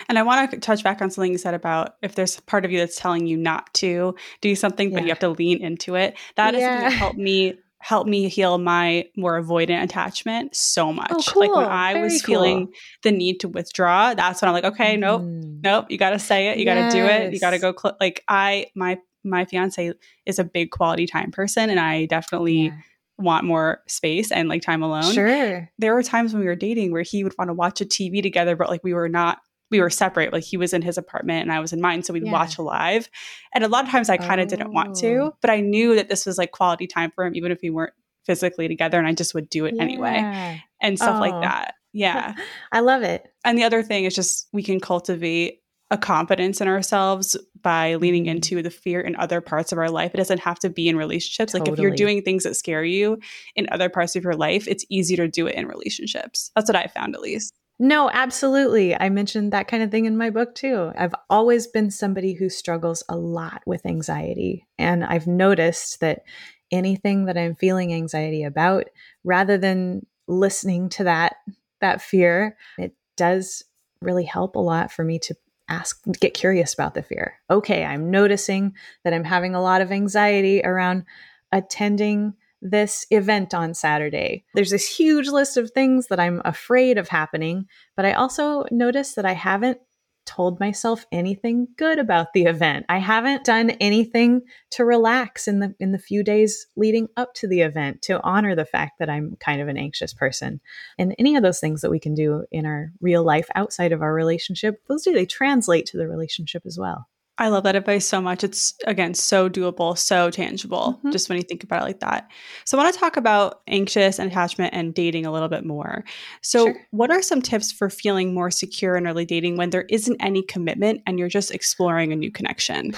And 0.09 0.19
I 0.19 0.23
want 0.23 0.51
to 0.51 0.59
touch 0.59 0.83
back 0.83 1.01
on 1.01 1.11
something 1.11 1.33
you 1.33 1.39
said 1.39 1.55
about 1.55 1.97
if 2.03 2.15
there's 2.15 2.41
part 2.41 2.65
of 2.65 2.73
you 2.73 2.79
that's 2.79 2.97
telling 2.97 3.27
you 3.27 3.37
not 3.37 3.73
to 3.75 4.17
do 4.41 4.55
something, 4.55 4.91
yeah. 4.91 4.97
but 4.97 5.03
you 5.05 5.09
have 5.11 5.19
to 5.21 5.31
lean 5.31 5.63
into 5.63 5.95
it. 5.95 6.17
That 6.37 6.55
yeah. 6.55 6.83
has 6.83 6.95
helped 6.95 7.17
me 7.19 7.59
helped 7.83 8.09
me 8.09 8.29
heal 8.29 8.59
my 8.59 9.05
more 9.17 9.43
avoidant 9.43 9.83
attachment 9.83 10.55
so 10.55 10.89
oh, 10.89 10.93
much. 10.93 11.11
Oh, 11.11 11.23
cool. 11.27 11.41
Like 11.43 11.57
when 11.57 11.67
I 11.67 11.93
Very 11.95 12.05
was 12.05 12.23
cool. 12.23 12.35
feeling 12.35 12.73
the 13.03 13.11
need 13.11 13.41
to 13.41 13.49
withdraw, 13.49 14.15
that's 14.15 14.41
when 14.41 14.49
I'm 14.49 14.55
like, 14.55 14.65
okay, 14.65 14.97
nope, 14.97 15.23
mm. 15.23 15.61
nope, 15.65 15.87
you 15.89 15.99
got 15.99 16.11
to 16.11 16.19
say 16.21 16.49
it, 16.49 16.59
you 16.59 16.65
got 16.65 16.91
to 16.91 16.97
do 16.97 17.05
it, 17.05 17.33
you 17.33 17.41
got 17.41 17.51
to 17.51 17.59
go. 17.59 17.75
Cl-. 17.77 17.97
Like 18.01 18.23
I, 18.29 18.69
my 18.77 18.99
my 19.25 19.45
fiance 19.45 19.93
is 20.27 20.39
a 20.39 20.45
big 20.45 20.71
quality 20.71 21.07
time 21.07 21.33
person, 21.33 21.69
and 21.69 21.81
I 21.81 22.07
definitely. 22.07 22.67
Yeah. 22.67 22.77
Want 23.19 23.45
more 23.45 23.83
space 23.87 24.33
and 24.33 24.49
like 24.49 24.63
time 24.63 24.83
alone. 24.83 25.13
Sure. 25.13 25.71
There 25.79 25.95
were 25.95 26.03
times 26.03 26.33
when 26.33 26.41
we 26.41 26.47
were 26.47 26.57
dating 26.57 26.91
where 26.91 27.03
he 27.03 27.23
would 27.23 27.35
want 27.39 27.51
to 27.51 27.55
watch 27.55 27.81
a 27.81 27.85
TV 27.85 28.21
together, 28.21 28.57
but 28.57 28.69
like 28.69 28.83
we 28.83 28.95
were 28.95 29.09
not 29.09 29.39
we 29.73 29.81
were 29.81 29.91
separate. 29.91 30.33
Like 30.33 30.45
he 30.45 30.57
was 30.57 30.73
in 30.73 30.83
his 30.83 30.97
apartment 30.97 31.43
and 31.43 31.51
I 31.51 31.59
was 31.59 31.73
in 31.73 31.81
mine. 31.81 32.05
So 32.05 32.13
we'd 32.13 32.27
yeah. 32.27 32.31
watch 32.31 32.59
live. 32.59 33.09
And 33.53 33.65
a 33.65 33.69
lot 33.69 33.85
of 33.85 33.91
times 33.91 34.09
I 34.09 34.19
kind 34.19 34.41
of 34.41 34.47
oh. 34.47 34.51
didn't 34.51 34.73
want 34.73 34.95
to, 34.99 35.15
oh. 35.17 35.37
but 35.41 35.51
I 35.51 35.61
knew 35.61 35.97
that 35.97 36.09
this 36.09 36.27
was 36.27 36.39
like 36.39 36.53
quality 36.53 36.87
time 36.87 37.11
for 37.11 37.25
him, 37.25 37.35
even 37.35 37.51
if 37.51 37.59
we 37.63 37.71
weren't 37.71 37.95
physically 38.25 38.69
together. 38.69 38.99
And 38.99 39.09
I 39.09 39.15
just 39.15 39.35
would 39.35 39.49
do 39.49 39.65
it 39.65 39.75
yeah. 39.75 39.83
anyway 39.83 40.63
and 40.81 40.97
stuff 40.97 41.17
oh. 41.17 41.21
like 41.21 41.43
that. 41.43 41.75
Yeah. 41.93 42.35
I 42.73 42.81
love 42.81 43.03
it. 43.03 43.27
And 43.45 43.59
the 43.59 43.65
other 43.65 43.83
thing 43.83 44.05
is 44.05 44.15
just 44.15 44.47
we 44.53 44.63
can 44.63 44.79
cultivate 44.79 45.63
a 45.91 45.99
confidence 45.99 46.61
in 46.61 46.69
ourselves 46.69 47.37
by 47.61 47.97
leaning 47.97 48.25
mm-hmm. 48.25 48.37
into 48.37 48.63
the 48.63 48.71
fear 48.71 49.01
in 49.01 49.15
other 49.17 49.41
parts 49.41 49.73
of 49.73 49.79
our 49.79 49.91
life. 49.91 50.13
It 50.15 50.17
doesn't 50.17 50.41
have 50.41 50.59
to 50.61 50.71
be 50.71 50.89
in 50.89 50.97
relationships. 50.97 51.53
Totally. 51.53 51.71
Like 51.71 51.79
if 51.79 51.83
you're 51.83 51.95
doing 51.95 52.23
things 52.23 52.45
that 52.45 52.57
scare 52.57 52.85
you 52.85 53.19
in 53.57 53.69
other 53.71 53.91
parts 53.91 54.17
of 54.17 54.25
your 54.25 54.35
life, 54.35 54.67
it's 54.69 54.87
easier 54.89 55.19
to 55.19 55.29
do 55.29 55.47
it 55.47 55.55
in 55.55 55.67
relationships. 55.67 56.51
That's 56.57 56.69
what 56.69 56.77
I 56.77 56.87
found 56.87 57.15
at 57.15 57.21
least. 57.21 57.55
No, 57.79 58.11
absolutely. 58.13 58.95
I 58.95 59.09
mentioned 59.09 59.53
that 59.53 59.67
kind 59.67 59.83
of 59.83 59.91
thing 59.91 60.05
in 60.05 60.17
my 60.17 60.31
book 60.31 60.55
too. 60.55 60.93
I've 60.97 61.15
always 61.29 61.67
been 61.67 61.91
somebody 61.91 62.35
who 62.35 62.49
struggles 62.49 63.03
a 63.09 63.17
lot 63.17 63.63
with 63.67 63.85
anxiety. 63.87 64.67
And 64.79 65.05
I've 65.05 65.27
noticed 65.27 66.01
that 66.01 66.23
anything 66.71 67.25
that 67.27 67.37
I'm 67.37 67.57
feeling 67.57 67.93
anxiety 67.93 68.45
about, 68.45 68.85
rather 69.25 69.59
than 69.59 70.07
listening 70.29 70.89
to 70.91 71.05
that 71.05 71.37
that 71.81 72.01
fear, 72.01 72.57
it 72.79 72.95
does 73.17 73.65
really 74.01 74.25
help 74.25 74.55
a 74.55 74.61
lot 74.61 74.93
for 74.93 75.05
me 75.05 75.19
to 75.19 75.35
ask 75.69 76.01
get 76.21 76.35
curious 76.35 76.75
about 76.75 76.95
the 76.95 77.03
fear. 77.03 77.35
Okay, 77.51 77.85
I'm 77.85 78.11
noticing 78.11 78.75
that 79.05 79.13
I'm 79.13 79.25
having 79.25 79.55
a 79.55 79.63
lot 79.63 79.81
of 79.81 79.91
anxiety 79.91 80.63
around 80.63 81.05
attending 81.51 82.35
this 82.63 83.05
event 83.11 83.53
on 83.53 83.75
Saturday. 83.75 84.45
There's 84.55 84.71
this 84.71 84.89
huge 84.89 85.29
list 85.29 85.57
of 85.57 85.71
things 85.71 86.07
that 86.07 86.21
I'm 86.21 86.41
afraid 86.45 86.97
of 86.97 87.09
happening, 87.09 87.67
but 87.97 88.07
I 88.07 88.13
also 88.13 88.65
notice 88.71 89.15
that 89.15 89.27
I 89.27 89.33
haven't 89.33 89.79
told 90.25 90.61
myself 90.61 91.05
anything 91.11 91.67
good 91.77 91.99
about 91.99 92.33
the 92.33 92.45
event. 92.45 92.87
I 92.89 92.99
haven't 92.99 93.45
done 93.45 93.71
anything 93.71 94.43
to 94.71 94.85
relax 94.85 95.49
in 95.49 95.59
the 95.59 95.75
in 95.81 95.93
the 95.93 95.99
few 95.99 96.23
days 96.23 96.67
leading 96.77 97.09
up 97.17 97.35
to 97.35 97.49
the 97.49 97.63
event 97.63 98.03
to 98.03 98.23
honor 98.23 98.55
the 98.55 98.65
fact 98.65 98.99
that 98.99 99.11
I'm 99.11 99.37
kind 99.41 99.61
of 99.61 99.69
an 99.69 99.77
anxious 99.77 100.15
person. 100.15 100.61
And 100.99 101.15
any 101.19 101.37
of 101.37 101.43
those 101.43 101.61
things 101.61 101.81
that 101.81 101.91
we 101.91 101.99
can 101.99 102.15
do 102.15 102.45
in 102.53 102.67
our 102.67 102.93
real 103.01 103.25
life 103.25 103.49
outside 103.55 103.93
of 103.93 104.03
our 104.03 104.15
relationship, 104.15 104.81
those 104.89 105.03
do 105.03 105.13
they 105.13 105.27
translate 105.27 105.87
to 105.87 105.97
the 105.97 106.09
relationship 106.09 106.63
as 106.67 106.79
well. 106.79 107.09
I 107.39 107.49
love 107.49 107.65
that 107.65 107.77
advice 107.77 108.07
so 108.07 108.21
much. 108.21 108.45
It's 108.45 108.75
again 108.87 109.15
so 109.15 109.49
doable, 109.49 109.97
so 109.97 110.31
tangible, 110.31 110.95
mm-hmm. 110.99 111.11
just 111.13 111.29
when 111.29 111.39
you 111.39 111.43
think 111.43 111.65
about 111.65 111.83
it 111.83 111.87
like 111.87 112.01
that. 112.01 112.31
So, 112.67 112.79
I 112.79 112.83
want 112.83 112.95
to 112.95 113.01
talk 113.01 113.17
about 113.17 113.63
anxious 113.67 114.19
and 114.19 114.31
attachment 114.31 114.75
and 114.75 114.95
dating 114.95 115.25
a 115.25 115.33
little 115.33 115.49
bit 115.49 115.65
more. 115.65 116.05
So, 116.43 116.67
sure. 116.67 116.87
what 116.91 117.11
are 117.11 117.23
some 117.23 117.41
tips 117.41 117.73
for 117.73 117.89
feeling 117.89 118.35
more 118.35 118.51
secure 118.51 118.97
in 118.97 119.07
early 119.07 119.25
dating 119.25 119.57
when 119.57 119.71
there 119.71 119.87
isn't 119.89 120.17
any 120.21 120.43
commitment 120.43 121.01
and 121.07 121.19
you're 121.19 121.29
just 121.29 121.51
exploring 121.51 122.13
a 122.13 122.17
new 122.17 122.31
connection? 122.31 122.93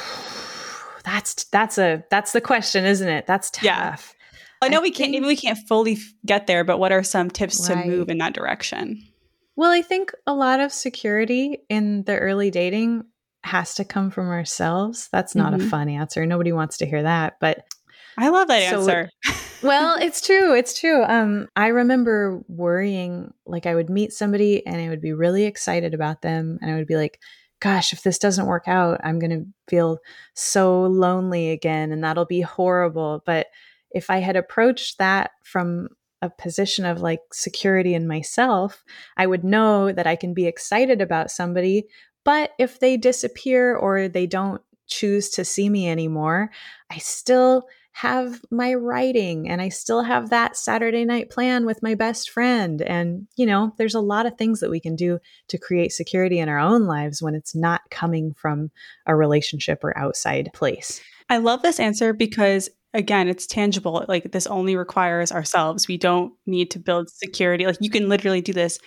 that's 1.04 1.44
that's 1.44 1.78
a 1.78 2.02
that's 2.10 2.32
the 2.32 2.40
question, 2.40 2.84
isn't 2.84 3.08
it? 3.08 3.26
That's 3.26 3.50
tough. 3.50 3.64
Yeah. 3.64 3.96
I 4.62 4.68
know 4.68 4.78
I 4.78 4.82
we 4.82 4.90
can't 4.90 5.12
maybe 5.12 5.26
we 5.26 5.36
can't 5.36 5.58
fully 5.68 5.98
get 6.26 6.46
there, 6.46 6.64
but 6.64 6.78
what 6.78 6.90
are 6.90 7.02
some 7.02 7.30
tips 7.30 7.68
right. 7.68 7.82
to 7.82 7.88
move 7.88 8.08
in 8.08 8.18
that 8.18 8.34
direction? 8.34 9.06
Well, 9.56 9.70
I 9.70 9.82
think 9.82 10.12
a 10.26 10.34
lot 10.34 10.58
of 10.58 10.72
security 10.72 11.58
in 11.68 12.02
the 12.04 12.18
early 12.18 12.50
dating 12.50 13.04
has 13.44 13.74
to 13.74 13.84
come 13.84 14.10
from 14.10 14.28
ourselves. 14.28 15.08
That's 15.12 15.34
not 15.34 15.52
mm-hmm. 15.52 15.66
a 15.66 15.70
fun 15.70 15.88
answer. 15.88 16.26
Nobody 16.26 16.52
wants 16.52 16.78
to 16.78 16.86
hear 16.86 17.02
that, 17.02 17.36
but 17.40 17.64
I 18.16 18.28
love 18.28 18.48
that 18.48 18.70
so, 18.70 18.80
answer. 18.80 19.10
well, 19.62 19.96
it's 20.00 20.20
true. 20.20 20.54
It's 20.54 20.78
true. 20.78 21.04
Um, 21.04 21.48
I 21.56 21.68
remember 21.68 22.42
worrying 22.48 23.32
like 23.46 23.66
I 23.66 23.74
would 23.74 23.90
meet 23.90 24.12
somebody 24.12 24.66
and 24.66 24.76
I 24.76 24.88
would 24.88 25.00
be 25.00 25.12
really 25.12 25.44
excited 25.44 25.94
about 25.94 26.22
them 26.22 26.58
and 26.62 26.70
I 26.70 26.76
would 26.76 26.86
be 26.86 26.96
like, 26.96 27.20
gosh, 27.60 27.92
if 27.92 28.02
this 28.02 28.18
doesn't 28.18 28.46
work 28.46 28.66
out, 28.66 29.00
I'm 29.04 29.18
going 29.18 29.30
to 29.30 29.46
feel 29.68 29.98
so 30.34 30.82
lonely 30.82 31.50
again 31.50 31.92
and 31.92 32.02
that'll 32.04 32.26
be 32.26 32.40
horrible. 32.40 33.22
But 33.24 33.48
if 33.90 34.10
I 34.10 34.18
had 34.18 34.36
approached 34.36 34.98
that 34.98 35.32
from 35.42 35.88
a 36.20 36.30
position 36.30 36.84
of 36.84 37.00
like 37.00 37.20
security 37.32 37.94
in 37.94 38.08
myself, 38.08 38.82
I 39.16 39.26
would 39.26 39.44
know 39.44 39.92
that 39.92 40.06
I 40.06 40.16
can 40.16 40.34
be 40.34 40.46
excited 40.46 41.00
about 41.00 41.30
somebody, 41.30 41.86
but 42.24 42.52
if 42.58 42.80
they 42.80 42.96
disappear 42.96 43.76
or 43.76 44.08
they 44.08 44.26
don't 44.26 44.62
choose 44.86 45.30
to 45.30 45.44
see 45.44 45.68
me 45.68 45.88
anymore, 45.88 46.50
I 46.90 46.98
still 46.98 47.66
have 47.92 48.40
my 48.50 48.74
writing 48.74 49.48
and 49.48 49.62
I 49.62 49.68
still 49.68 50.02
have 50.02 50.30
that 50.30 50.56
Saturday 50.56 51.04
night 51.04 51.30
plan 51.30 51.64
with 51.64 51.80
my 51.80 51.94
best 51.94 52.28
friend. 52.28 52.82
And, 52.82 53.28
you 53.36 53.46
know, 53.46 53.72
there's 53.78 53.94
a 53.94 54.00
lot 54.00 54.26
of 54.26 54.36
things 54.36 54.58
that 54.60 54.70
we 54.70 54.80
can 54.80 54.96
do 54.96 55.20
to 55.48 55.58
create 55.58 55.92
security 55.92 56.40
in 56.40 56.48
our 56.48 56.58
own 56.58 56.86
lives 56.86 57.22
when 57.22 57.36
it's 57.36 57.54
not 57.54 57.82
coming 57.90 58.34
from 58.34 58.72
a 59.06 59.14
relationship 59.14 59.84
or 59.84 59.96
outside 59.96 60.50
place. 60.52 61.00
I 61.30 61.36
love 61.36 61.62
this 61.62 61.78
answer 61.78 62.12
because 62.12 62.68
again, 62.94 63.28
it's 63.28 63.46
tangible. 63.46 64.04
Like 64.08 64.32
this 64.32 64.46
only 64.48 64.74
requires 64.74 65.30
ourselves. 65.30 65.86
We 65.86 65.96
don't 65.96 66.32
need 66.46 66.72
to 66.72 66.80
build 66.80 67.10
security. 67.10 67.64
Like 67.66 67.76
you 67.80 67.90
can 67.90 68.08
literally 68.08 68.40
do 68.40 68.52
this 68.52 68.78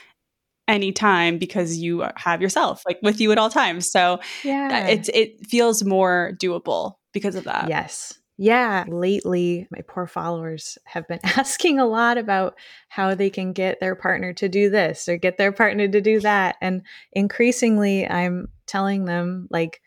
anytime 0.68 1.38
because 1.38 1.78
you 1.78 2.06
have 2.16 2.42
yourself 2.42 2.84
like 2.86 3.00
with 3.02 3.20
you 3.20 3.32
at 3.32 3.38
all 3.38 3.50
times. 3.50 3.90
So 3.90 4.14
uh, 4.14 4.18
yeah, 4.44 4.88
it 4.88 5.10
it 5.14 5.48
feels 5.48 5.84
more 5.84 6.34
doable 6.40 6.96
because 7.14 7.36
of 7.36 7.46
that. 7.46 7.70
Yes. 7.70 8.18
Yeah, 8.40 8.86
lately 8.88 9.68
my 9.72 9.80
poor 9.88 10.06
followers 10.06 10.78
have 10.86 11.08
been 11.08 11.20
asking 11.24 11.80
a 11.80 11.88
lot 11.88 12.20
about 12.20 12.56
how 12.88 13.16
they 13.16 13.32
can 13.32 13.52
get 13.52 13.80
their 13.80 13.96
partner 13.96 14.32
to 14.34 14.48
do 14.48 14.70
this 14.70 15.10
or 15.10 15.18
get 15.18 15.38
their 15.38 15.52
partner 15.52 15.88
to 15.88 16.02
do 16.02 16.20
that. 16.20 16.58
And 16.62 16.84
increasingly, 17.14 18.08
I'm 18.08 18.50
telling 18.68 19.06
them, 19.06 19.48
like, 19.50 19.82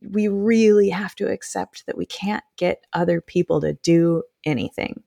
we 0.00 0.28
really 0.28 0.88
have 0.88 1.14
to 1.16 1.30
accept 1.30 1.84
that 1.86 1.98
we 1.98 2.06
can't 2.06 2.44
get 2.56 2.86
other 2.94 3.20
people 3.20 3.60
to 3.60 3.74
do 3.74 4.22
anything 4.46 5.02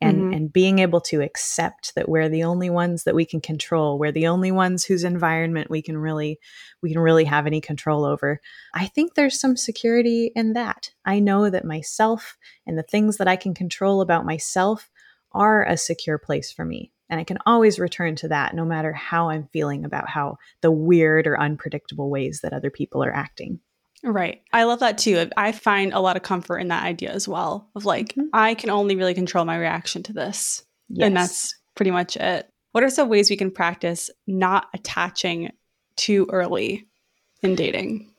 and 0.00 0.18
mm-hmm. 0.18 0.32
and 0.32 0.52
being 0.52 0.78
able 0.78 1.00
to 1.00 1.20
accept 1.22 1.94
that 1.94 2.08
we're 2.08 2.28
the 2.28 2.44
only 2.44 2.70
ones 2.70 3.04
that 3.04 3.14
we 3.14 3.24
can 3.24 3.40
control 3.40 3.98
we're 3.98 4.12
the 4.12 4.28
only 4.28 4.52
ones 4.52 4.84
whose 4.84 5.04
environment 5.04 5.70
we 5.70 5.82
can 5.82 5.98
really 5.98 6.38
we 6.82 6.90
can 6.92 7.00
really 7.00 7.24
have 7.24 7.46
any 7.46 7.60
control 7.60 8.04
over. 8.04 8.40
I 8.74 8.86
think 8.86 9.14
there's 9.14 9.40
some 9.40 9.56
security 9.56 10.30
in 10.36 10.52
that. 10.52 10.90
I 11.04 11.18
know 11.18 11.50
that 11.50 11.64
myself 11.64 12.36
and 12.66 12.78
the 12.78 12.82
things 12.82 13.16
that 13.16 13.28
i 13.28 13.36
can 13.36 13.54
control 13.54 14.00
about 14.00 14.24
myself 14.24 14.90
are 15.32 15.64
a 15.64 15.76
secure 15.76 16.18
place 16.18 16.52
for 16.52 16.64
me 16.64 16.92
and 17.10 17.20
i 17.20 17.24
can 17.24 17.38
always 17.46 17.78
return 17.78 18.14
to 18.16 18.28
that 18.28 18.54
no 18.54 18.64
matter 18.64 18.92
how 18.92 19.30
i'm 19.30 19.48
feeling 19.52 19.84
about 19.84 20.08
how 20.08 20.36
the 20.60 20.70
weird 20.70 21.26
or 21.26 21.40
unpredictable 21.40 22.10
ways 22.10 22.40
that 22.40 22.52
other 22.52 22.70
people 22.70 23.02
are 23.02 23.14
acting 23.14 23.60
Right. 24.04 24.42
I 24.52 24.64
love 24.64 24.80
that 24.80 24.98
too. 24.98 25.28
I 25.36 25.52
find 25.52 25.92
a 25.92 26.00
lot 26.00 26.16
of 26.16 26.22
comfort 26.22 26.58
in 26.58 26.68
that 26.68 26.84
idea 26.84 27.10
as 27.10 27.26
well 27.26 27.68
of 27.74 27.84
like, 27.84 28.10
mm-hmm. 28.10 28.28
I 28.32 28.54
can 28.54 28.70
only 28.70 28.94
really 28.96 29.14
control 29.14 29.44
my 29.44 29.56
reaction 29.56 30.02
to 30.04 30.12
this. 30.12 30.64
Yes. 30.88 31.06
And 31.06 31.16
that's 31.16 31.54
pretty 31.74 31.90
much 31.90 32.16
it. 32.16 32.48
What 32.72 32.84
are 32.84 32.90
some 32.90 33.08
ways 33.08 33.28
we 33.28 33.36
can 33.36 33.50
practice 33.50 34.10
not 34.26 34.68
attaching 34.72 35.50
too 35.96 36.28
early 36.30 36.86
in 37.42 37.54
dating? 37.54 38.10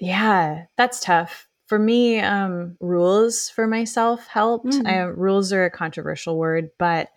Yeah, 0.00 0.64
that's 0.76 1.00
tough. 1.00 1.46
For 1.66 1.78
me, 1.78 2.20
um, 2.20 2.76
rules 2.80 3.50
for 3.50 3.66
myself 3.66 4.26
helped. 4.26 4.66
Mm-hmm. 4.66 4.86
I, 4.86 4.98
rules 5.02 5.52
are 5.52 5.64
a 5.64 5.70
controversial 5.70 6.38
word, 6.38 6.70
but 6.78 7.10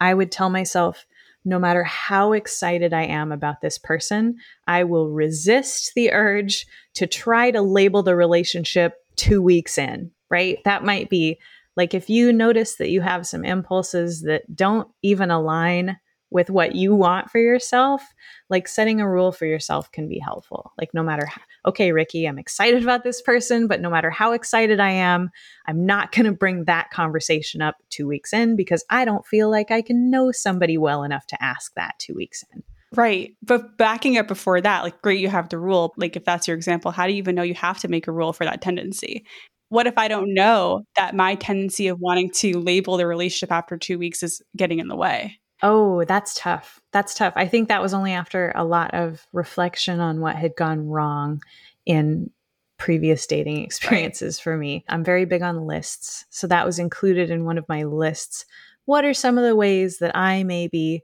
I 0.00 0.12
would 0.12 0.30
tell 0.30 0.50
myself, 0.50 1.06
no 1.44 1.58
matter 1.58 1.84
how 1.84 2.32
excited 2.32 2.92
I 2.92 3.04
am 3.04 3.32
about 3.32 3.60
this 3.60 3.78
person, 3.78 4.36
I 4.66 4.84
will 4.84 5.10
resist 5.10 5.92
the 5.94 6.12
urge 6.12 6.66
to 6.94 7.06
try 7.06 7.50
to 7.50 7.60
label 7.60 8.02
the 8.02 8.16
relationship 8.16 8.94
two 9.16 9.42
weeks 9.42 9.78
in, 9.78 10.10
right? 10.30 10.58
That 10.64 10.84
might 10.84 11.10
be 11.10 11.38
like 11.76 11.92
if 11.94 12.08
you 12.08 12.32
notice 12.32 12.76
that 12.76 12.90
you 12.90 13.00
have 13.00 13.26
some 13.26 13.44
impulses 13.44 14.22
that 14.22 14.54
don't 14.54 14.88
even 15.02 15.30
align 15.30 15.98
with 16.30 16.50
what 16.50 16.74
you 16.74 16.94
want 16.94 17.30
for 17.30 17.38
yourself, 17.38 18.02
like 18.50 18.66
setting 18.66 19.00
a 19.00 19.08
rule 19.08 19.30
for 19.30 19.46
yourself 19.46 19.90
can 19.92 20.08
be 20.08 20.18
helpful. 20.18 20.72
Like, 20.78 20.92
no 20.92 21.02
matter, 21.02 21.26
how, 21.26 21.40
okay, 21.66 21.92
Rikki, 21.92 22.26
I'm 22.26 22.38
excited 22.38 22.82
about 22.82 23.04
this 23.04 23.22
person, 23.22 23.66
but 23.66 23.80
no 23.80 23.90
matter 23.90 24.10
how 24.10 24.32
excited 24.32 24.80
I 24.80 24.90
am, 24.90 25.30
I'm 25.66 25.86
not 25.86 26.12
going 26.12 26.26
to 26.26 26.32
bring 26.32 26.64
that 26.64 26.90
conversation 26.90 27.62
up 27.62 27.76
two 27.90 28.06
weeks 28.06 28.32
in 28.32 28.56
because 28.56 28.84
I 28.90 29.04
don't 29.04 29.26
feel 29.26 29.50
like 29.50 29.70
I 29.70 29.82
can 29.82 30.10
know 30.10 30.32
somebody 30.32 30.78
well 30.78 31.02
enough 31.02 31.26
to 31.28 31.42
ask 31.42 31.72
that 31.74 31.94
two 31.98 32.14
weeks 32.14 32.44
in. 32.52 32.62
Right. 32.94 33.34
But 33.42 33.76
backing 33.76 34.18
up 34.18 34.28
before 34.28 34.60
that, 34.60 34.84
like, 34.84 35.02
great, 35.02 35.20
you 35.20 35.28
have 35.28 35.48
the 35.48 35.58
rule. 35.58 35.94
Like, 35.96 36.16
if 36.16 36.24
that's 36.24 36.46
your 36.46 36.56
example, 36.56 36.90
how 36.90 37.06
do 37.06 37.12
you 37.12 37.18
even 37.18 37.34
know 37.34 37.42
you 37.42 37.54
have 37.54 37.78
to 37.80 37.88
make 37.88 38.06
a 38.06 38.12
rule 38.12 38.32
for 38.32 38.44
that 38.44 38.60
tendency? 38.60 39.24
What 39.68 39.86
if 39.86 39.98
I 39.98 40.06
don't 40.06 40.32
know 40.32 40.84
that 40.96 41.16
my 41.16 41.34
tendency 41.34 41.88
of 41.88 41.98
wanting 41.98 42.30
to 42.32 42.60
label 42.60 42.96
the 42.96 43.06
relationship 43.06 43.50
after 43.50 43.76
two 43.76 43.98
weeks 43.98 44.22
is 44.22 44.40
getting 44.56 44.78
in 44.78 44.88
the 44.88 44.96
way? 44.96 45.40
Oh, 45.62 46.04
that's 46.04 46.34
tough. 46.34 46.80
That's 46.92 47.14
tough. 47.14 47.32
I 47.36 47.46
think 47.46 47.68
that 47.68 47.82
was 47.82 47.94
only 47.94 48.12
after 48.12 48.52
a 48.54 48.64
lot 48.64 48.92
of 48.92 49.26
reflection 49.32 50.00
on 50.00 50.20
what 50.20 50.36
had 50.36 50.56
gone 50.56 50.88
wrong 50.88 51.42
in 51.86 52.30
previous 52.76 53.26
dating 53.26 53.64
experiences 53.64 54.38
right. 54.38 54.42
for 54.42 54.56
me. 54.56 54.84
I'm 54.88 55.04
very 55.04 55.24
big 55.24 55.42
on 55.42 55.66
lists. 55.66 56.26
So 56.30 56.46
that 56.48 56.66
was 56.66 56.78
included 56.78 57.30
in 57.30 57.44
one 57.44 57.56
of 57.56 57.68
my 57.68 57.84
lists. 57.84 58.44
What 58.84 59.04
are 59.04 59.14
some 59.14 59.38
of 59.38 59.44
the 59.44 59.56
ways 59.56 59.98
that 59.98 60.16
I 60.16 60.42
may 60.42 60.68
be 60.68 61.02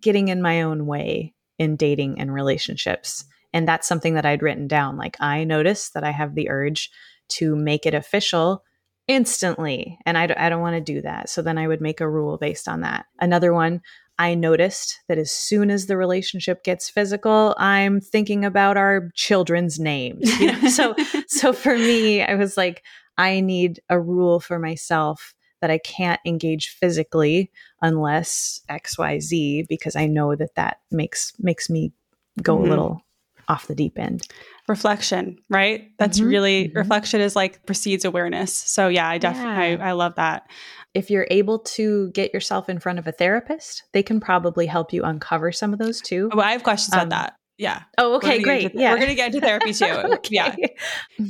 getting 0.00 0.28
in 0.28 0.42
my 0.42 0.62
own 0.62 0.86
way 0.86 1.34
in 1.58 1.76
dating 1.76 2.18
and 2.18 2.32
relationships? 2.32 3.24
And 3.52 3.68
that's 3.68 3.86
something 3.86 4.14
that 4.14 4.26
I'd 4.26 4.42
written 4.42 4.66
down. 4.66 4.96
Like, 4.96 5.16
I 5.20 5.44
notice 5.44 5.90
that 5.90 6.04
I 6.04 6.10
have 6.10 6.34
the 6.34 6.48
urge 6.48 6.90
to 7.28 7.54
make 7.54 7.86
it 7.86 7.94
official 7.94 8.64
instantly. 9.10 9.98
And 10.06 10.16
I, 10.16 10.32
I 10.36 10.48
don't 10.48 10.60
want 10.60 10.76
to 10.76 10.92
do 10.92 11.02
that. 11.02 11.28
So 11.28 11.42
then 11.42 11.58
I 11.58 11.66
would 11.66 11.80
make 11.80 12.00
a 12.00 12.08
rule 12.08 12.38
based 12.38 12.68
on 12.68 12.82
that. 12.82 13.06
Another 13.18 13.52
one, 13.52 13.80
I 14.20 14.36
noticed 14.36 15.00
that 15.08 15.18
as 15.18 15.32
soon 15.32 15.68
as 15.68 15.86
the 15.86 15.96
relationship 15.96 16.62
gets 16.62 16.88
physical, 16.88 17.56
I'm 17.58 18.00
thinking 18.00 18.44
about 18.44 18.76
our 18.76 19.10
children's 19.16 19.80
names. 19.80 20.38
You 20.38 20.52
know? 20.52 20.68
so, 20.68 20.94
so 21.26 21.52
for 21.52 21.76
me, 21.76 22.22
I 22.22 22.36
was 22.36 22.56
like, 22.56 22.84
I 23.18 23.40
need 23.40 23.80
a 23.88 24.00
rule 24.00 24.38
for 24.38 24.60
myself 24.60 25.34
that 25.60 25.72
I 25.72 25.78
can't 25.78 26.20
engage 26.24 26.68
physically 26.68 27.50
unless 27.82 28.60
X, 28.68 28.96
Y, 28.96 29.18
Z, 29.18 29.66
because 29.68 29.96
I 29.96 30.06
know 30.06 30.36
that 30.36 30.54
that 30.54 30.78
makes 30.92 31.32
makes 31.40 31.68
me 31.68 31.92
go 32.40 32.56
mm-hmm. 32.56 32.66
a 32.66 32.68
little 32.68 33.02
off 33.50 33.66
the 33.66 33.74
deep 33.74 33.98
end 33.98 34.22
reflection 34.68 35.36
right 35.48 35.90
that's 35.98 36.20
mm-hmm. 36.20 36.28
really 36.28 36.68
mm-hmm. 36.68 36.78
reflection 36.78 37.20
is 37.20 37.34
like 37.34 37.64
precedes 37.66 38.04
awareness 38.04 38.54
so 38.54 38.86
yeah 38.86 39.08
i 39.08 39.18
definitely 39.18 39.72
yeah. 39.72 39.84
I, 39.84 39.88
I 39.88 39.92
love 39.92 40.14
that 40.14 40.48
if 40.94 41.10
you're 41.10 41.26
able 41.30 41.58
to 41.58 42.10
get 42.12 42.32
yourself 42.32 42.68
in 42.68 42.78
front 42.78 43.00
of 43.00 43.06
a 43.08 43.12
therapist 43.12 43.82
they 43.92 44.04
can 44.04 44.20
probably 44.20 44.66
help 44.66 44.92
you 44.92 45.02
uncover 45.02 45.50
some 45.50 45.72
of 45.72 45.80
those 45.80 46.00
too 46.00 46.30
oh, 46.32 46.40
i 46.40 46.52
have 46.52 46.62
questions 46.62 46.94
um, 46.94 47.00
about 47.00 47.10
that 47.10 47.34
yeah 47.58 47.82
oh 47.98 48.14
okay 48.14 48.40
great 48.40 48.72
yeah 48.74 48.92
we're 48.92 49.00
gonna 49.00 49.16
get 49.16 49.34
into 49.34 49.44
therapy 49.44 49.72
too 49.72 49.84
okay. 50.04 50.28
yeah 50.30 50.54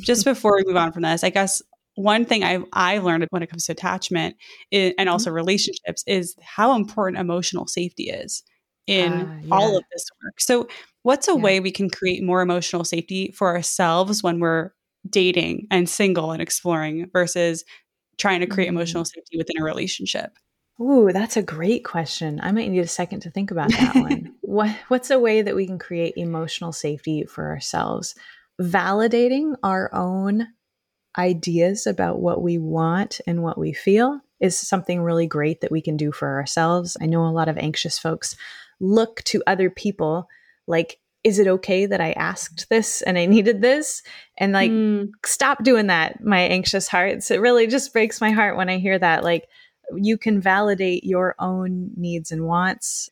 just 0.00 0.26
before 0.26 0.56
we 0.56 0.64
move 0.66 0.76
on 0.76 0.92
from 0.92 1.02
this 1.02 1.24
i 1.24 1.30
guess 1.30 1.62
one 1.96 2.24
thing 2.24 2.44
I 2.44 2.61
I 2.72 2.98
learned 2.98 3.26
when 3.30 3.42
it 3.42 3.50
comes 3.50 3.66
to 3.66 3.72
attachment 3.72 4.37
is, 4.70 4.94
and 4.96 5.06
mm-hmm. 5.06 5.12
also 5.12 5.30
mm-hmm. 5.30 5.37
relationships 5.37 6.04
is 6.06 6.37
how 6.40 6.74
important 6.76 7.20
emotional 7.20 7.66
safety 7.66 8.04
is 8.04 8.42
in 8.87 9.12
uh, 9.12 9.40
yeah. 9.42 9.54
all 9.54 9.76
of 9.76 9.85
this 9.92 10.04
work. 10.22 10.40
So 10.40 10.68
What's 11.02 11.28
a 11.28 11.32
yeah. 11.32 11.38
way 11.38 11.60
we 11.60 11.70
can 11.70 11.90
create 11.90 12.22
more 12.22 12.42
emotional 12.42 12.84
safety 12.84 13.32
for 13.32 13.48
ourselves 13.48 14.22
when 14.22 14.40
we're 14.40 14.72
dating 15.08 15.66
and 15.70 15.88
single 15.88 16.32
and 16.32 16.42
exploring 16.42 17.08
versus 17.12 17.64
trying 18.18 18.40
to 18.40 18.46
create 18.46 18.66
mm-hmm. 18.68 18.76
emotional 18.76 19.04
safety 19.04 19.38
within 19.38 19.60
a 19.60 19.64
relationship? 19.64 20.36
Ooh, 20.80 21.10
that's 21.12 21.36
a 21.36 21.42
great 21.42 21.84
question. 21.84 22.40
I 22.42 22.52
might 22.52 22.70
need 22.70 22.80
a 22.80 22.86
second 22.86 23.20
to 23.20 23.30
think 23.30 23.50
about 23.50 23.70
that 23.70 23.94
one. 23.94 24.34
what 24.40 24.70
what's 24.88 25.10
a 25.10 25.18
way 25.18 25.42
that 25.42 25.54
we 25.54 25.66
can 25.66 25.78
create 25.78 26.14
emotional 26.16 26.72
safety 26.72 27.24
for 27.24 27.48
ourselves? 27.48 28.14
Validating 28.60 29.54
our 29.62 29.94
own 29.94 30.48
ideas 31.18 31.86
about 31.86 32.20
what 32.20 32.42
we 32.42 32.56
want 32.56 33.20
and 33.26 33.42
what 33.42 33.58
we 33.58 33.72
feel 33.72 34.20
is 34.38 34.58
something 34.58 35.02
really 35.02 35.26
great 35.26 35.60
that 35.60 35.70
we 35.70 35.82
can 35.82 35.96
do 35.96 36.12
for 36.12 36.38
ourselves. 36.38 36.96
I 37.00 37.06
know 37.06 37.26
a 37.26 37.28
lot 37.28 37.48
of 37.48 37.58
anxious 37.58 37.98
folks 37.98 38.36
look 38.80 39.22
to 39.24 39.42
other 39.46 39.68
people 39.68 40.28
like 40.70 40.98
is 41.22 41.38
it 41.38 41.46
okay 41.46 41.85
that 41.87 42.00
I 42.00 42.12
asked 42.12 42.68
this 42.70 43.02
and 43.02 43.18
I 43.18 43.26
needed 43.26 43.61
this? 43.61 44.02
And 44.38 44.52
like, 44.52 44.70
mm. 44.70 45.11
stop 45.24 45.62
doing 45.62 45.88
that, 45.88 46.24
my 46.24 46.40
anxious 46.40 46.88
hearts. 46.88 47.30
It 47.30 47.40
really 47.40 47.66
just 47.66 47.92
breaks 47.92 48.20
my 48.20 48.30
heart 48.30 48.56
when 48.56 48.70
I 48.70 48.78
hear 48.78 48.98
that. 48.98 49.22
Like, 49.22 49.46
you 49.94 50.16
can 50.16 50.40
validate 50.40 51.04
your 51.04 51.35
own 51.38 51.90
needs 51.96 52.30
and 52.30 52.46
wants 52.46 53.11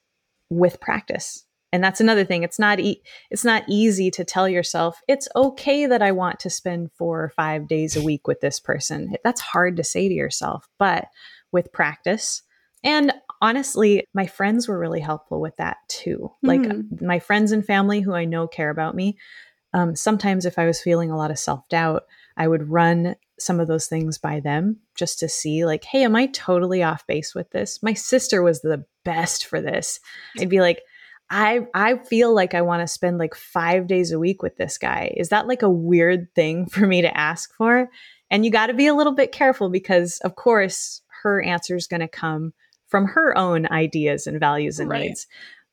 with 0.49 0.81
practice. 0.81 1.45
And 1.71 1.85
that's 1.85 2.01
another 2.01 2.25
thing. 2.25 2.45
It's 2.45 2.59
not 2.59 2.81
e- 2.81 3.03
it's 3.31 3.45
not 3.45 3.65
easy 3.69 4.11
to 4.13 4.25
tell 4.25 4.49
yourself 4.49 5.03
it's 5.07 5.29
okay 5.37 5.85
that 5.85 6.01
I 6.01 6.13
want 6.13 6.41
to 6.41 6.51
spend 6.51 6.91
4 6.93 7.25
or 7.25 7.29
5 7.29 7.69
days 7.69 7.95
a 7.95 8.03
week 8.03 8.27
with 8.27 8.41
this 8.41 8.59
person. 8.59 9.17
That's 9.23 9.43
hard 9.43 9.77
to 9.77 9.85
say 9.85 10.09
to 10.09 10.15
yourself, 10.15 10.67
but 10.79 11.09
with 11.53 11.73
practice 11.73 12.43
and 12.83 13.13
honestly, 13.41 14.07
my 14.15 14.27
friends 14.27 14.69
were 14.69 14.79
really 14.79 15.01
helpful 15.01 15.41
with 15.41 15.57
that 15.57 15.79
too. 15.89 16.33
Like 16.43 16.61
mm. 16.61 17.01
my 17.03 17.19
friends 17.19 17.53
and 17.53 17.65
family 17.65 18.01
who 18.01 18.15
I 18.15 18.25
know 18.25 18.47
care 18.47 18.71
about 18.71 18.95
me. 18.95 19.17
Um, 19.75 19.95
sometimes, 19.95 20.47
if 20.47 20.59
I 20.59 20.67
was 20.67 20.81
feeling 20.81 21.11
a 21.11 21.17
lot 21.17 21.31
of 21.31 21.39
self 21.39 21.69
doubt, 21.69 22.05
I 22.37 22.49
would 22.49 22.71
run 22.71 23.17
some 23.39 23.61
of 23.61 23.69
those 23.69 23.87
things 23.87 24.19
by 24.19 24.41
them 24.41 24.77
just 24.95 25.19
to 25.21 25.29
see 25.29 25.65
like 25.65 25.85
hey 25.85 26.03
am 26.03 26.17
i 26.17 26.27
totally 26.27 26.83
off 26.83 27.07
base 27.07 27.35
with 27.35 27.51
this 27.51 27.83
my 27.83 27.93
sister 27.93 28.43
was 28.43 28.61
the 28.61 28.85
best 29.05 29.47
for 29.47 29.61
this 29.61 30.01
i'd 30.39 30.49
be 30.49 30.61
like 30.61 30.83
i 31.31 31.61
i 31.75 31.97
feel 31.99 32.35
like 32.35 32.55
i 32.55 32.63
want 32.63 32.81
to 32.83 32.87
spend 32.87 33.19
like 33.19 33.35
5 33.35 33.87
days 33.87 34.13
a 34.13 34.19
week 34.19 34.43
with 34.43 34.57
this 34.57 34.77
guy 34.77 35.13
is 35.17 35.29
that 35.29 35.47
like 35.47 35.63
a 35.63 35.71
weird 35.71 36.35
thing 36.35 36.67
for 36.67 36.87
me 36.87 37.03
to 37.03 37.17
ask 37.17 37.55
for 37.55 37.89
and 38.31 38.45
you 38.45 38.51
got 38.51 38.67
to 38.67 38.75
be 38.75 38.87
a 38.87 38.95
little 38.95 39.15
bit 39.15 39.33
careful 39.33 39.71
because 39.71 40.19
of 40.19 40.35
course 40.35 41.03
her 41.23 41.43
answer 41.43 41.77
is 41.77 41.87
going 41.87 42.01
to 42.01 42.09
come 42.09 42.53
from 42.89 43.07
her 43.07 43.37
own 43.37 43.67
ideas 43.71 44.27
and 44.27 44.41
values 44.41 44.81
and 44.81 44.91
right. 44.91 45.03
needs 45.03 45.27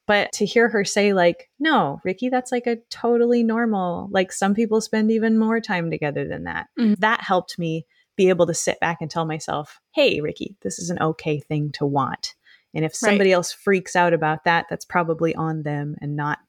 but 0.07 0.31
to 0.33 0.45
hear 0.45 0.69
her 0.69 0.85
say, 0.85 1.13
like, 1.13 1.49
no, 1.59 1.99
Rikki, 2.03 2.29
that's 2.29 2.51
like 2.51 2.67
a 2.67 2.77
totally 2.89 3.43
normal, 3.43 4.07
like 4.11 4.31
some 4.31 4.53
people 4.53 4.81
spend 4.81 5.11
even 5.11 5.37
more 5.37 5.59
time 5.59 5.89
together 5.89 6.27
than 6.27 6.43
that. 6.43 6.67
Mm-hmm. 6.79 6.95
That 6.99 7.21
helped 7.21 7.57
me 7.57 7.85
be 8.15 8.29
able 8.29 8.45
to 8.47 8.53
sit 8.53 8.79
back 8.79 8.99
and 9.01 9.09
tell 9.09 9.25
myself, 9.25 9.79
hey, 9.93 10.21
Rikki, 10.21 10.55
this 10.61 10.79
is 10.79 10.89
an 10.89 11.01
okay 11.01 11.39
thing 11.39 11.71
to 11.73 11.85
want. 11.85 12.35
And 12.73 12.85
if 12.85 12.93
somebody 12.95 13.31
right. 13.31 13.35
else 13.35 13.51
freaks 13.51 13.95
out 13.95 14.13
about 14.13 14.43
that, 14.43 14.67
that's 14.69 14.85
probably 14.85 15.33
on 15.35 15.63
them 15.63 15.95
and 16.01 16.15
not, 16.15 16.39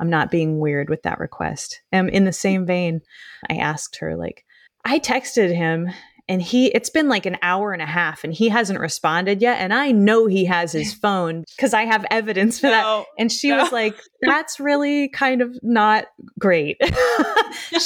I'm 0.00 0.10
not 0.10 0.30
being 0.30 0.58
weird 0.58 0.90
with 0.90 1.02
that 1.02 1.20
request. 1.20 1.82
And 1.92 2.10
in 2.10 2.24
the 2.24 2.32
same 2.32 2.66
vein, 2.66 3.00
I 3.48 3.56
asked 3.56 3.96
her, 3.96 4.16
like, 4.16 4.44
I 4.84 4.98
texted 4.98 5.54
him 5.54 5.88
and 6.28 6.40
he 6.40 6.66
it's 6.68 6.90
been 6.90 7.08
like 7.08 7.26
an 7.26 7.36
hour 7.42 7.72
and 7.72 7.82
a 7.82 7.86
half 7.86 8.24
and 8.24 8.32
he 8.32 8.48
hasn't 8.48 8.80
responded 8.80 9.42
yet 9.42 9.60
and 9.60 9.74
i 9.74 9.90
know 9.90 10.26
he 10.26 10.44
has 10.44 10.72
his 10.72 10.94
phone 11.02 11.44
because 11.56 11.74
i 11.74 11.82
have 11.82 12.04
evidence 12.10 12.60
for 12.60 12.66
no, 12.66 12.70
that 12.70 13.04
and 13.18 13.30
she 13.30 13.48
no. 13.48 13.58
was 13.58 13.72
like 13.72 13.98
that's 14.22 14.58
really 14.58 15.08
kind 15.08 15.42
of 15.42 15.54
not 15.62 16.06
great. 16.38 16.80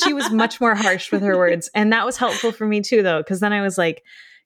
She 0.04 0.14
was 0.14 0.30
much 0.30 0.60
more 0.60 0.74
harsh 0.74 1.12
with 1.12 1.22
her 1.22 1.36
words 1.36 1.70
and 1.74 1.92
that 1.92 2.06
was 2.06 2.16
helpful 2.16 2.52
for 2.52 2.66
me 2.66 2.80
too 2.80 3.02
though 3.02 3.18
because 3.18 3.40
then 3.40 3.52
i 3.52 3.60
was 3.60 3.76
like 3.76 4.02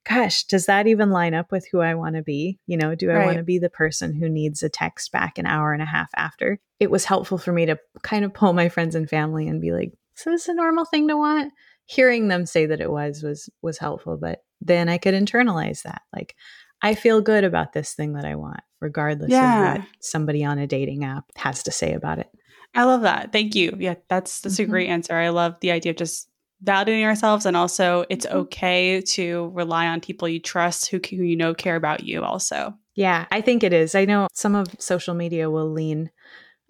gosh 0.07 0.43
does 0.45 0.65
that 0.65 0.87
even 0.87 1.11
line 1.11 1.33
up 1.33 1.51
with 1.51 1.65
who 1.71 1.79
i 1.79 1.95
want 1.95 2.15
to 2.15 2.21
be? 2.21 2.59
You 2.67 2.77
know 2.77 2.95
do 2.95 3.09
i 3.09 3.15
right. 3.15 3.25
want 3.25 3.37
to 3.37 3.43
be 3.43 3.59
the 3.59 3.69
person 3.69 4.13
who 4.13 4.27
needs 4.27 4.63
a 4.63 4.69
text 4.69 5.11
back 5.11 5.37
an 5.37 5.45
hour 5.45 5.73
and 5.73 5.81
a 5.81 5.85
half 5.85 6.09
after? 6.15 6.59
It 6.79 6.91
was 6.91 7.05
helpful 7.05 7.37
for 7.37 7.53
me 7.53 7.65
to 7.67 7.77
kind 8.01 8.25
of 8.25 8.33
pull 8.33 8.53
my 8.53 8.69
friends 8.69 8.95
and 8.95 9.09
family 9.09 9.47
and 9.47 9.61
be 9.61 9.71
like 9.71 9.93
so 10.15 10.29
this 10.29 10.43
is 10.43 10.49
a 10.49 10.53
normal 10.53 10.85
thing 10.85 11.07
to 11.07 11.17
want 11.17 11.53
hearing 11.85 12.27
them 12.27 12.45
say 12.45 12.65
that 12.65 12.81
it 12.81 12.91
was 12.91 13.21
was 13.23 13.49
was 13.61 13.77
helpful 13.77 14.17
but 14.17 14.43
then 14.61 14.89
i 14.89 14.97
could 14.97 15.13
internalize 15.13 15.83
that 15.83 16.01
like 16.15 16.35
i 16.81 16.95
feel 16.95 17.21
good 17.21 17.43
about 17.43 17.73
this 17.73 17.93
thing 17.93 18.13
that 18.13 18.25
i 18.25 18.35
want 18.35 18.61
regardless 18.79 19.31
yeah. 19.31 19.73
of 19.73 19.79
what 19.79 19.87
somebody 19.99 20.43
on 20.43 20.57
a 20.57 20.67
dating 20.67 21.03
app 21.03 21.25
has 21.35 21.63
to 21.63 21.71
say 21.71 21.93
about 21.93 22.19
it 22.19 22.29
i 22.75 22.83
love 22.83 23.01
that 23.01 23.31
thank 23.31 23.55
you 23.55 23.75
yeah 23.79 23.95
that's 24.09 24.41
that's 24.41 24.55
mm-hmm. 24.55 24.63
a 24.63 24.71
great 24.71 24.89
answer 24.89 25.13
i 25.13 25.29
love 25.29 25.55
the 25.61 25.71
idea 25.71 25.91
of 25.91 25.97
just 25.97 26.29
validating 26.63 27.03
ourselves 27.03 27.45
and 27.45 27.57
also 27.57 28.05
it's 28.09 28.25
mm-hmm. 28.25 28.37
okay 28.37 29.01
to 29.01 29.51
rely 29.53 29.87
on 29.87 29.99
people 29.99 30.27
you 30.27 30.39
trust 30.39 30.89
who, 30.89 30.99
who 31.09 31.17
you 31.17 31.35
know 31.35 31.53
care 31.53 31.75
about 31.75 32.03
you 32.03 32.23
also 32.23 32.73
yeah 32.95 33.25
i 33.31 33.41
think 33.41 33.63
it 33.63 33.73
is 33.73 33.95
i 33.95 34.05
know 34.05 34.27
some 34.33 34.55
of 34.55 34.67
social 34.79 35.13
media 35.13 35.49
will 35.49 35.69
lean 35.69 36.09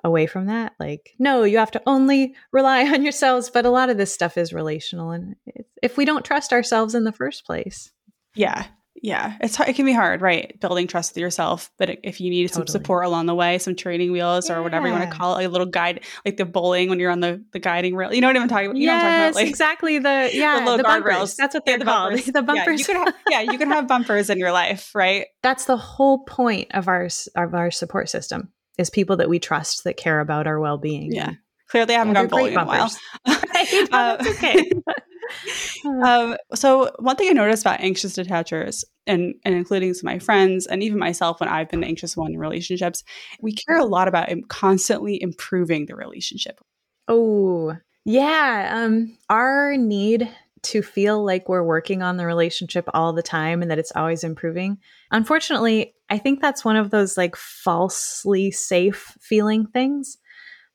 away 0.04 0.26
from 0.26 0.47
that 0.47 0.74
like 0.80 1.14
no 1.20 1.43
you 1.43 1.58
have 1.58 1.72
to 1.72 1.82
only 1.86 2.36
rely 2.51 2.86
on 2.93 3.04
yourselves 3.04 3.49
but 3.49 3.66
a 3.66 3.70
lot 3.70 3.89
of 3.89 3.97
this 3.97 4.14
stuff 4.14 4.38
is 4.38 4.54
relational 4.54 5.12
and 5.12 5.36
if 5.82 5.97
we 5.97 6.06
don't 6.06 6.26
trust 6.26 6.54
ourselves 6.54 6.95
in 6.95 7.04
the 7.04 7.12
first 7.12 7.45
place 7.45 7.91
yeah 8.36 8.66
yeah 9.01 9.38
it's 9.41 9.60
it 9.60 9.76
can 9.76 9.86
be 9.86 9.91
hard 9.91 10.22
right 10.22 10.60
building 10.62 10.88
trust 10.88 11.14
with 11.14 11.22
yourself 11.22 11.72
but 11.78 11.97
if 12.04 12.22
you 12.22 12.30
need 12.30 12.47
totally. 12.47 12.68
some 12.68 12.68
support 12.68 13.06
along 13.06 13.26
the 13.26 13.34
way 13.34 13.58
some 13.58 13.76
training 13.76 14.12
wheels 14.12 14.49
yeah. 14.49 14.56
or 14.56 14.64
whatever 14.64 14.88
you 14.88 14.93
want 14.93 15.10
to 15.10 15.16
call 15.16 15.38
it 15.38 15.45
a 15.45 15.49
little 15.49 15.68
guide 15.68 16.01
like 16.26 16.38
the 16.38 16.45
bowling 16.45 16.89
when 16.89 16.99
you're 16.99 17.12
on 17.12 17.20
the 17.20 17.43
the 17.54 17.60
guiding 17.60 17.95
rail 17.95 18.14
you 18.14 18.22
know 18.22 18.28
what 18.28 18.38
i'm 18.38 18.47
talking 18.47 18.68
about 18.68 18.78
you 18.78 18.84
yes, 18.84 19.01
know 19.01 19.08
what 19.08 19.14
I'm 19.14 19.20
talking 19.20 19.30
about 19.30 19.36
like, 19.36 19.49
exactly 19.49 19.99
the 19.99 20.30
yeah 20.34 20.78
the, 20.78 20.84
bumpers 20.84 21.36
that's 21.36 21.54
what 21.54 21.66
they're 21.66 21.74
yeah, 21.74 21.80
the 21.80 21.86
called 21.86 22.12
bumpers. 22.12 22.26
the 22.34 22.41
bumpers 22.43 22.88
yeah 22.88 22.93
you, 22.93 22.93
can 22.93 23.06
have, 23.06 23.16
yeah 23.30 23.41
you 23.41 23.58
can 23.58 23.72
have 23.72 23.88
bumpers 23.88 24.30
in 24.30 24.38
your 24.38 24.51
life 24.51 24.91
right 24.93 25.26
that's 25.41 25.66
the 25.66 25.78
whole 25.78 26.20
point 26.20 26.70
of 26.74 26.88
our 26.88 27.10
of 27.36 27.54
our 27.54 27.72
support 27.72 28.10
system 28.10 28.54
is 28.78 28.89
people 28.89 29.17
that 29.17 29.30
we 29.30 29.39
trust 29.39 29.84
that 29.84 29.97
care 29.97 30.19
about 30.19 30.47
our 30.47 30.59
well 30.59 30.78
being. 30.78 31.11
Yeah. 31.11 31.34
Clearly, 31.69 31.95
I 31.95 31.99
haven't 31.99 32.13
gone 32.13 32.28
bowling 32.28 32.53
in 32.53 32.59
a 32.59 32.65
while. 32.65 32.91
uh, 33.26 34.17
okay. 34.28 34.71
um, 36.03 36.36
so 36.53 36.91
one 36.99 37.15
thing 37.15 37.30
I 37.30 37.34
noticed 37.34 37.63
about 37.63 37.80
anxious 37.80 38.13
detachers, 38.13 38.86
and 39.07 39.36
and 39.43 39.55
including 39.55 39.93
some 39.93 40.07
of 40.07 40.13
my 40.13 40.19
friends 40.19 40.65
and 40.67 40.84
even 40.84 40.99
myself 40.99 41.39
when 41.39 41.49
I've 41.49 41.69
been 41.69 41.82
the 41.82 41.88
anxious 41.88 42.15
one 42.15 42.34
in 42.34 42.39
relationships, 42.39 43.03
we 43.41 43.53
care 43.53 43.78
a 43.78 43.86
lot 43.86 44.07
about 44.07 44.30
constantly 44.47 45.21
improving 45.21 45.86
the 45.86 45.95
relationship. 45.95 46.59
Oh, 47.07 47.76
yeah. 48.05 48.71
Um, 48.74 49.17
our 49.30 49.76
need 49.78 50.30
to 50.63 50.82
feel 50.82 51.24
like 51.24 51.49
we're 51.49 51.63
working 51.63 52.01
on 52.01 52.15
the 52.15 52.26
relationship 52.26 52.88
all 52.93 53.11
the 53.11 53.21
time 53.21 53.61
and 53.61 53.69
that 53.69 53.80
it's 53.80 53.91
always 53.95 54.24
improving. 54.24 54.78
Unfortunately, 55.14 55.93
I 56.09 56.18
think 56.18 56.41
that's 56.41 56.66
one 56.66 56.76
of 56.76 56.89
those 56.89 57.18
like 57.18 57.36
falsely 57.36 58.49
safe 58.49 59.16
feeling 59.22 59.68
things. 59.68 60.18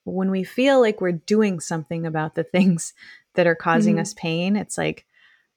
When 0.05 0.31
we 0.31 0.45
feel 0.45 0.79
like 0.79 1.01
we're 1.01 1.11
doing 1.11 1.59
something 1.59 2.05
about 2.05 2.35
the 2.35 2.43
things 2.45 2.93
that 3.35 3.45
are 3.45 3.55
causing 3.55 3.95
mm-hmm. 3.95 4.01
us 4.01 4.13
pain, 4.15 4.55
it's 4.55 4.77
like, 4.77 5.05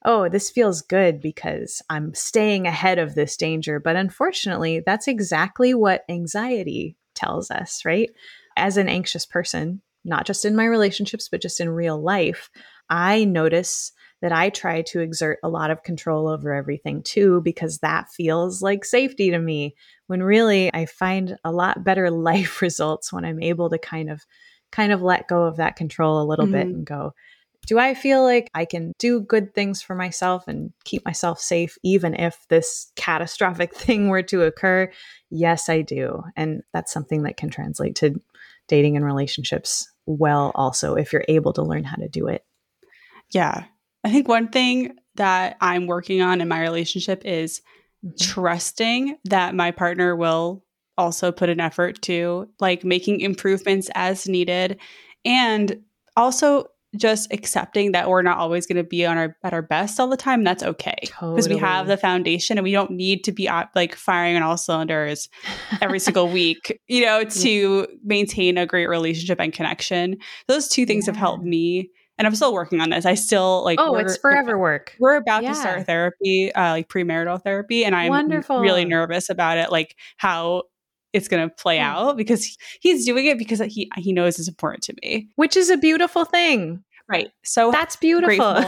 oh, 0.04 0.28
this 0.28 0.50
feels 0.50 0.82
good 0.82 1.20
because 1.20 1.80
I'm 1.88 2.12
staying 2.12 2.66
ahead 2.66 2.98
of 2.98 3.14
this 3.14 3.36
danger. 3.36 3.78
But 3.78 3.94
unfortunately, 3.94 4.82
that's 4.84 5.06
exactly 5.06 5.74
what 5.74 6.04
anxiety 6.08 6.96
tells 7.14 7.52
us, 7.52 7.84
right? 7.84 8.10
As 8.56 8.76
an 8.76 8.88
anxious 8.88 9.24
person, 9.24 9.80
not 10.04 10.26
just 10.26 10.44
in 10.44 10.56
my 10.56 10.64
relationships, 10.64 11.28
but 11.28 11.40
just 11.40 11.60
in 11.60 11.70
real 11.70 12.02
life, 12.02 12.50
I 12.90 13.24
notice 13.24 13.92
that 14.22 14.32
I 14.32 14.50
try 14.50 14.82
to 14.82 15.00
exert 15.00 15.40
a 15.42 15.48
lot 15.48 15.70
of 15.70 15.82
control 15.82 16.28
over 16.28 16.54
everything 16.54 17.02
too, 17.02 17.42
because 17.42 17.78
that 17.78 18.08
feels 18.10 18.62
like 18.62 18.84
safety 18.84 19.30
to 19.30 19.38
me. 19.38 19.74
When 20.06 20.22
really 20.22 20.72
I 20.72 20.86
find 20.86 21.36
a 21.44 21.52
lot 21.52 21.84
better 21.84 22.10
life 22.30 22.62
results 22.62 23.12
when 23.12 23.24
I'm 23.24 23.42
able 23.42 23.68
to 23.70 23.78
kind 23.78 24.08
of 24.08 24.24
kind 24.70 24.92
of 24.92 25.02
let 25.02 25.28
go 25.28 25.42
of 25.42 25.56
that 25.56 25.76
control 25.76 26.22
a 26.22 26.24
little 26.24 26.46
mm-hmm. 26.46 26.54
bit 26.54 26.66
and 26.66 26.86
go, 26.86 27.12
do 27.66 27.78
I 27.78 27.94
feel 27.94 28.22
like 28.22 28.50
I 28.54 28.64
can 28.64 28.92
do 28.98 29.20
good 29.20 29.54
things 29.54 29.82
for 29.82 29.94
myself 29.94 30.48
and 30.48 30.72
keep 30.84 31.04
myself 31.04 31.40
safe, 31.40 31.76
even 31.82 32.14
if 32.14 32.46
this 32.48 32.90
catastrophic 32.96 33.74
thing 33.74 34.08
were 34.08 34.22
to 34.22 34.42
occur? 34.42 34.90
Yes, 35.30 35.68
I 35.68 35.82
do. 35.82 36.22
And 36.36 36.62
that's 36.72 36.92
something 36.92 37.22
that 37.22 37.36
can 37.36 37.50
translate 37.50 37.96
to 37.96 38.20
dating 38.68 38.96
and 38.96 39.04
relationships 39.04 39.88
well, 40.06 40.50
also, 40.54 40.94
if 40.94 41.12
you're 41.12 41.24
able 41.28 41.52
to 41.52 41.62
learn 41.62 41.84
how 41.84 41.96
to 41.96 42.08
do 42.08 42.26
it. 42.26 42.44
Yeah. 43.30 43.64
I 44.04 44.10
think 44.10 44.28
one 44.28 44.48
thing 44.48 44.96
that 45.16 45.56
I'm 45.60 45.86
working 45.86 46.22
on 46.22 46.40
in 46.40 46.48
my 46.48 46.60
relationship 46.60 47.22
is 47.24 47.60
mm-hmm. 48.04 48.16
trusting 48.18 49.18
that 49.24 49.54
my 49.54 49.70
partner 49.70 50.16
will 50.16 50.64
also 50.98 51.32
put 51.32 51.48
an 51.48 51.60
effort 51.60 52.02
to 52.02 52.48
like 52.60 52.84
making 52.84 53.20
improvements 53.20 53.90
as 53.94 54.28
needed 54.28 54.78
and 55.24 55.80
also 56.16 56.66
just 56.96 57.32
accepting 57.32 57.92
that 57.92 58.10
we're 58.10 58.22
not 58.22 58.36
always 58.36 58.66
going 58.66 58.76
to 58.76 58.84
be 58.84 59.06
on 59.06 59.16
our 59.16 59.36
at 59.42 59.54
our 59.54 59.62
best 59.62 59.98
all 59.98 60.08
the 60.08 60.16
time 60.16 60.44
that's 60.44 60.62
okay 60.62 60.94
because 61.00 61.46
totally. 61.46 61.54
we 61.54 61.60
have 61.60 61.86
the 61.86 61.96
foundation 61.96 62.58
and 62.58 62.64
we 62.64 62.72
don't 62.72 62.90
need 62.90 63.24
to 63.24 63.32
be 63.32 63.48
like 63.74 63.94
firing 63.94 64.36
on 64.36 64.42
all 64.42 64.58
cylinders 64.58 65.30
every 65.80 65.98
single 65.98 66.28
week 66.32 66.78
you 66.88 67.02
know 67.02 67.24
to 67.24 67.86
maintain 68.04 68.58
a 68.58 68.66
great 68.66 68.88
relationship 68.88 69.40
and 69.40 69.54
connection 69.54 70.16
those 70.48 70.68
two 70.68 70.84
things 70.84 71.06
yeah. 71.06 71.12
have 71.14 71.18
helped 71.18 71.44
me 71.44 71.88
and 72.22 72.28
I'm 72.28 72.36
still 72.36 72.54
working 72.54 72.80
on 72.80 72.90
this. 72.90 73.04
I 73.04 73.14
still 73.14 73.64
like. 73.64 73.80
Oh, 73.80 73.96
it's 73.96 74.16
forever 74.16 74.56
work. 74.56 74.94
We're 75.00 75.16
about 75.16 75.42
yeah. 75.42 75.48
to 75.48 75.54
start 75.56 75.86
therapy, 75.86 76.52
uh, 76.54 76.70
like 76.70 76.88
premarital 76.88 77.42
therapy, 77.42 77.84
and 77.84 77.96
I'm 77.96 78.10
Wonderful. 78.10 78.60
really 78.60 78.84
nervous 78.84 79.28
about 79.28 79.58
it, 79.58 79.72
like 79.72 79.96
how 80.18 80.62
it's 81.12 81.26
going 81.26 81.48
to 81.48 81.52
play 81.52 81.76
yeah. 81.76 81.96
out 81.96 82.16
because 82.16 82.56
he's 82.80 83.04
doing 83.04 83.26
it 83.26 83.38
because 83.38 83.58
he 83.58 83.90
he 83.96 84.12
knows 84.12 84.38
it's 84.38 84.46
important 84.46 84.84
to 84.84 84.94
me, 85.02 85.30
which 85.34 85.56
is 85.56 85.68
a 85.68 85.76
beautiful 85.76 86.24
thing. 86.24 86.84
Right. 87.08 87.32
So 87.42 87.72
that's 87.72 87.96
beautiful. 87.96 88.62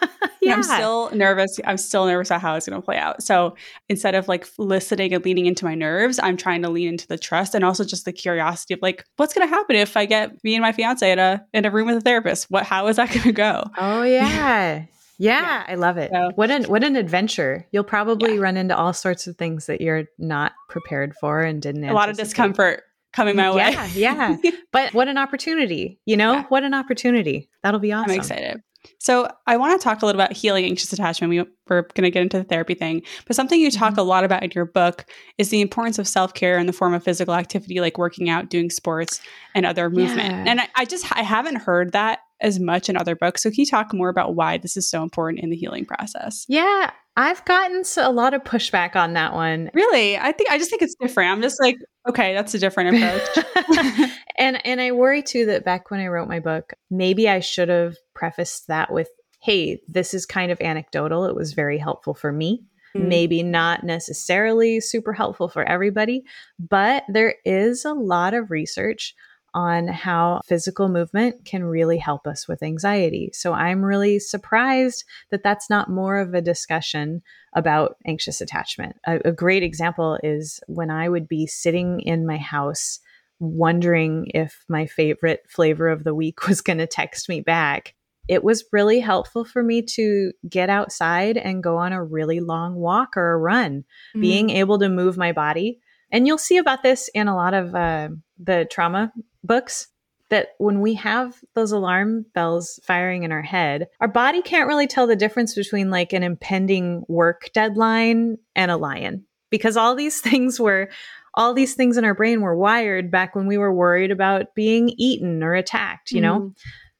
yeah. 0.48 0.56
I'm 0.56 0.62
still 0.62 1.10
nervous. 1.10 1.58
I'm 1.64 1.76
still 1.76 2.06
nervous 2.06 2.28
about 2.28 2.40
how 2.40 2.54
it's 2.54 2.68
going 2.68 2.80
to 2.80 2.84
play 2.84 2.96
out. 2.96 3.22
So 3.22 3.56
instead 3.88 4.14
of 4.14 4.28
like 4.28 4.46
listening 4.58 5.14
and 5.14 5.24
leaning 5.24 5.46
into 5.46 5.64
my 5.64 5.74
nerves, 5.74 6.18
I'm 6.22 6.36
trying 6.36 6.62
to 6.62 6.70
lean 6.70 6.88
into 6.88 7.06
the 7.06 7.18
trust 7.18 7.54
and 7.54 7.64
also 7.64 7.84
just 7.84 8.04
the 8.04 8.12
curiosity 8.12 8.74
of 8.74 8.80
like, 8.82 9.04
what's 9.16 9.34
going 9.34 9.48
to 9.48 9.54
happen 9.54 9.76
if 9.76 9.96
I 9.96 10.06
get 10.06 10.42
me 10.44 10.54
and 10.54 10.62
my 10.62 10.72
fiance 10.72 11.10
in 11.10 11.18
a 11.18 11.44
in 11.52 11.64
a 11.64 11.70
room 11.70 11.86
with 11.86 11.96
a 11.98 12.00
therapist? 12.00 12.50
What 12.50 12.64
how 12.64 12.88
is 12.88 12.96
that 12.96 13.08
going 13.12 13.22
to 13.22 13.32
go? 13.32 13.64
Oh 13.76 14.02
yeah. 14.02 14.84
Yeah, 15.20 15.40
yeah, 15.40 15.64
I 15.66 15.74
love 15.74 15.96
it. 15.96 16.12
So, 16.12 16.30
what 16.36 16.48
an 16.48 16.62
what 16.66 16.84
an 16.84 16.94
adventure! 16.94 17.66
You'll 17.72 17.82
probably 17.82 18.34
yeah. 18.34 18.40
run 18.40 18.56
into 18.56 18.76
all 18.76 18.92
sorts 18.92 19.26
of 19.26 19.36
things 19.36 19.66
that 19.66 19.80
you're 19.80 20.04
not 20.16 20.52
prepared 20.68 21.12
for 21.16 21.40
and 21.40 21.60
didn't. 21.60 21.82
A 21.82 21.92
lot 21.92 22.08
of 22.08 22.16
discomfort 22.16 22.84
coming 23.12 23.36
my 23.36 23.50
way. 23.50 23.72
Yeah, 23.72 24.36
yeah. 24.42 24.50
but 24.72 24.94
what 24.94 25.08
an 25.08 25.18
opportunity, 25.18 26.00
you 26.04 26.16
know? 26.16 26.32
Yeah. 26.32 26.44
What 26.48 26.64
an 26.64 26.74
opportunity. 26.74 27.48
That'll 27.62 27.80
be 27.80 27.92
awesome. 27.92 28.12
I'm 28.12 28.18
excited. 28.18 28.62
So 28.98 29.28
I 29.46 29.56
want 29.56 29.80
to 29.80 29.84
talk 29.84 30.02
a 30.02 30.06
little 30.06 30.20
about 30.20 30.32
healing 30.36 30.64
anxious 30.64 30.92
attachment. 30.92 31.30
We, 31.30 31.44
we're 31.68 31.82
going 31.82 32.04
to 32.04 32.10
get 32.10 32.22
into 32.22 32.38
the 32.38 32.44
therapy 32.44 32.74
thing, 32.74 33.02
but 33.26 33.36
something 33.36 33.60
you 33.60 33.70
talk 33.70 33.92
mm-hmm. 33.92 34.00
a 34.00 34.04
lot 34.04 34.24
about 34.24 34.42
in 34.42 34.50
your 34.54 34.66
book 34.66 35.04
is 35.38 35.50
the 35.50 35.60
importance 35.60 35.98
of 35.98 36.08
self 36.08 36.34
care 36.34 36.58
in 36.58 36.66
the 36.66 36.72
form 36.72 36.94
of 36.94 37.04
physical 37.04 37.34
activity, 37.34 37.80
like 37.80 37.98
working 37.98 38.28
out, 38.28 38.50
doing 38.50 38.70
sports, 38.70 39.20
and 39.54 39.66
other 39.66 39.90
movement. 39.90 40.32
Yeah. 40.32 40.44
And 40.46 40.60
I, 40.60 40.68
I, 40.76 40.84
just 40.84 41.10
I 41.16 41.22
haven't 41.22 41.56
heard 41.56 41.92
that 41.92 42.20
as 42.40 42.60
much 42.60 42.88
in 42.88 42.96
other 42.96 43.16
books. 43.16 43.42
So 43.42 43.50
can 43.50 43.60
you 43.60 43.66
talk 43.66 43.92
more 43.92 44.08
about 44.08 44.34
why 44.34 44.58
this 44.58 44.76
is 44.76 44.88
so 44.88 45.02
important 45.02 45.42
in 45.42 45.50
the 45.50 45.56
healing 45.56 45.84
process? 45.84 46.44
Yeah, 46.48 46.90
I've 47.16 47.44
gotten 47.44 47.82
a 47.96 48.12
lot 48.12 48.32
of 48.32 48.44
pushback 48.44 48.94
on 48.94 49.14
that 49.14 49.34
one. 49.34 49.70
Really? 49.74 50.16
I 50.16 50.32
think 50.32 50.50
I 50.50 50.58
just 50.58 50.70
think 50.70 50.82
it's 50.82 50.94
different. 51.00 51.32
I'm 51.32 51.42
just 51.42 51.60
like, 51.60 51.76
okay, 52.08 52.32
that's 52.32 52.54
a 52.54 52.58
different 52.58 52.96
approach. 52.96 54.10
and 54.38 54.64
and 54.64 54.80
I 54.80 54.92
worry 54.92 55.22
too 55.22 55.46
that 55.46 55.64
back 55.64 55.90
when 55.90 55.98
I 56.00 56.06
wrote 56.06 56.28
my 56.28 56.38
book, 56.38 56.74
maybe 56.90 57.28
I 57.28 57.40
should 57.40 57.68
have 57.68 57.96
prefaced 58.18 58.66
that 58.66 58.92
with, 58.92 59.08
"Hey, 59.40 59.80
this 59.88 60.12
is 60.14 60.26
kind 60.26 60.50
of 60.50 60.60
anecdotal. 60.60 61.24
It 61.24 61.34
was 61.34 61.52
very 61.52 61.78
helpful 61.78 62.14
for 62.14 62.32
me." 62.32 62.64
Mm-hmm. 62.94 63.08
Maybe 63.08 63.42
not 63.42 63.84
necessarily 63.84 64.80
super 64.80 65.12
helpful 65.12 65.48
for 65.48 65.62
everybody, 65.64 66.24
but 66.58 67.04
there 67.08 67.34
is 67.44 67.84
a 67.84 67.92
lot 67.92 68.34
of 68.34 68.50
research 68.50 69.14
on 69.54 69.88
how 69.88 70.40
physical 70.44 70.88
movement 70.88 71.44
can 71.44 71.64
really 71.64 71.98
help 71.98 72.26
us 72.26 72.46
with 72.46 72.62
anxiety. 72.62 73.30
So 73.32 73.52
I'm 73.54 73.84
really 73.84 74.18
surprised 74.18 75.04
that 75.30 75.42
that's 75.42 75.70
not 75.70 75.90
more 75.90 76.18
of 76.18 76.34
a 76.34 76.42
discussion 76.42 77.22
about 77.54 77.96
anxious 78.06 78.40
attachment. 78.40 78.96
A, 79.06 79.20
a, 79.24 79.32
great 79.32 79.62
example 79.62 80.18
is 80.22 80.60
when 80.66 80.90
I 80.90 81.08
would 81.08 81.26
be 81.28 81.46
sitting 81.46 82.00
in 82.00 82.26
my 82.26 82.36
house 82.36 83.00
wondering 83.40 84.30
if 84.34 84.64
my 84.68 84.86
favorite 84.86 85.44
flavor 85.48 85.88
of 85.88 86.04
the 86.04 86.14
week 86.14 86.46
was 86.48 86.60
going 86.60 86.78
to 86.78 86.86
text 86.86 87.28
me 87.28 87.40
back. 87.40 87.94
It 88.28 88.44
was 88.44 88.64
really 88.72 89.00
helpful 89.00 89.44
for 89.44 89.62
me 89.62 89.82
to 89.94 90.32
get 90.48 90.70
outside 90.70 91.36
and 91.36 91.62
go 91.62 91.78
on 91.78 91.92
a 91.92 92.04
really 92.04 92.40
long 92.40 92.74
walk 92.74 93.16
or 93.16 93.32
a 93.32 93.38
run. 93.38 93.80
Mm-hmm. 93.80 94.20
Being 94.20 94.50
able 94.50 94.78
to 94.78 94.88
move 94.88 95.16
my 95.16 95.32
body 95.32 95.80
and 96.10 96.26
you'll 96.26 96.38
see 96.38 96.56
about 96.56 96.82
this 96.82 97.08
in 97.14 97.28
a 97.28 97.36
lot 97.36 97.54
of 97.54 97.74
uh, 97.74 98.08
the 98.38 98.66
trauma 98.70 99.12
books 99.44 99.88
that 100.30 100.48
when 100.58 100.80
we 100.80 100.94
have 100.94 101.36
those 101.54 101.72
alarm 101.72 102.26
bells 102.34 102.78
firing 102.82 103.22
in 103.22 103.32
our 103.32 103.42
head, 103.42 103.88
our 104.00 104.08
body 104.08 104.42
can't 104.42 104.68
really 104.68 104.86
tell 104.86 105.06
the 105.06 105.16
difference 105.16 105.54
between 105.54 105.90
like 105.90 106.12
an 106.12 106.22
impending 106.22 107.02
work 107.08 107.50
deadline 107.54 108.36
and 108.54 108.70
a 108.70 108.76
lion 108.76 109.24
because 109.50 109.76
all 109.76 109.94
these 109.94 110.20
things 110.22 110.58
were 110.60 110.88
all 111.34 111.54
these 111.54 111.74
things 111.74 111.96
in 111.96 112.04
our 112.04 112.14
brain 112.14 112.40
were 112.40 112.56
wired 112.56 113.10
back 113.10 113.36
when 113.36 113.46
we 113.46 113.58
were 113.58 113.72
worried 113.72 114.10
about 114.10 114.54
being 114.54 114.88
eaten 114.96 115.42
or 115.42 115.54
attacked, 115.54 116.10
you 116.10 116.20
know? 116.20 116.52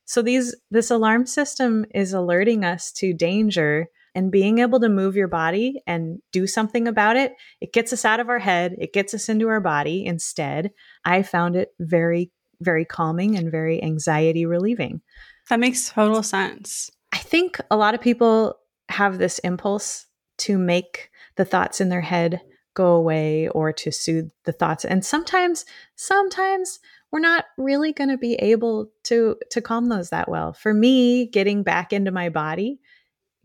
So 0.09 0.23
these 0.23 0.57
this 0.71 0.91
alarm 0.91 1.27
system 1.27 1.85
is 1.95 2.15
alerting 2.15 2.65
us 2.65 2.91
to 2.93 3.13
danger 3.13 3.89
and 4.15 4.33
being 4.33 4.59
able 4.59 4.81
to 4.81 4.89
move 4.89 5.17
your 5.17 5.29
body 5.29 5.83
and 5.87 6.21
do 6.33 6.47
something 6.47 6.89
about 6.89 7.19
it, 7.19 7.35
it 7.61 7.75
gets 7.75 7.93
us 7.93 8.07
out 8.07 8.19
of 8.19 8.31
our 8.31 8.39
head, 8.39 8.75
it 8.79 8.95
gets 8.95 9.13
us 9.13 9.29
into 9.29 9.49
our 9.49 9.61
body 9.61 10.07
instead. 10.07 10.71
I 11.05 11.23
found 11.23 11.57
it 11.57 11.75
very, 11.79 12.31
very 12.59 12.87
calming 12.87 13.37
and 13.37 13.53
very 13.53 13.83
anxiety 13.83 14.47
relieving. 14.47 15.03
That 15.51 15.61
makes 15.61 15.91
total 15.91 16.23
sense. 16.23 16.91
I 17.13 17.19
think 17.19 17.61
a 17.71 17.77
lot 17.77 17.95
of 17.95 18.01
people 18.01 18.59
have 18.89 19.19
this 19.19 19.39
impulse 19.41 20.07
to 20.39 20.57
make 20.57 21.11
the 21.37 21.45
thoughts 21.45 21.83
in 21.83 21.91
their 21.91 22.01
head 22.01 22.41
go 22.73 22.95
away 22.95 23.49
or 23.49 23.75
to 23.75 23.93
soothe 23.93 24.31
the 24.45 24.53
thoughts. 24.53 24.87
And 24.87 25.05
sometimes, 25.05 25.67
sometimes 25.97 26.79
we're 27.11 27.21
not 27.21 27.47
really 27.57 27.93
going 27.93 28.11
to 28.11 28.19
be 28.19 28.35
able 28.35 28.91
to 29.05 29.37
to 29.51 29.61
calm 29.61 29.89
those 29.89 30.11
that 30.11 30.29
well. 30.29 30.53
For 30.53 30.73
me, 30.75 31.27
getting 31.27 31.63
back 31.63 31.93
into 31.93 32.11
my 32.11 32.29
body 32.29 32.81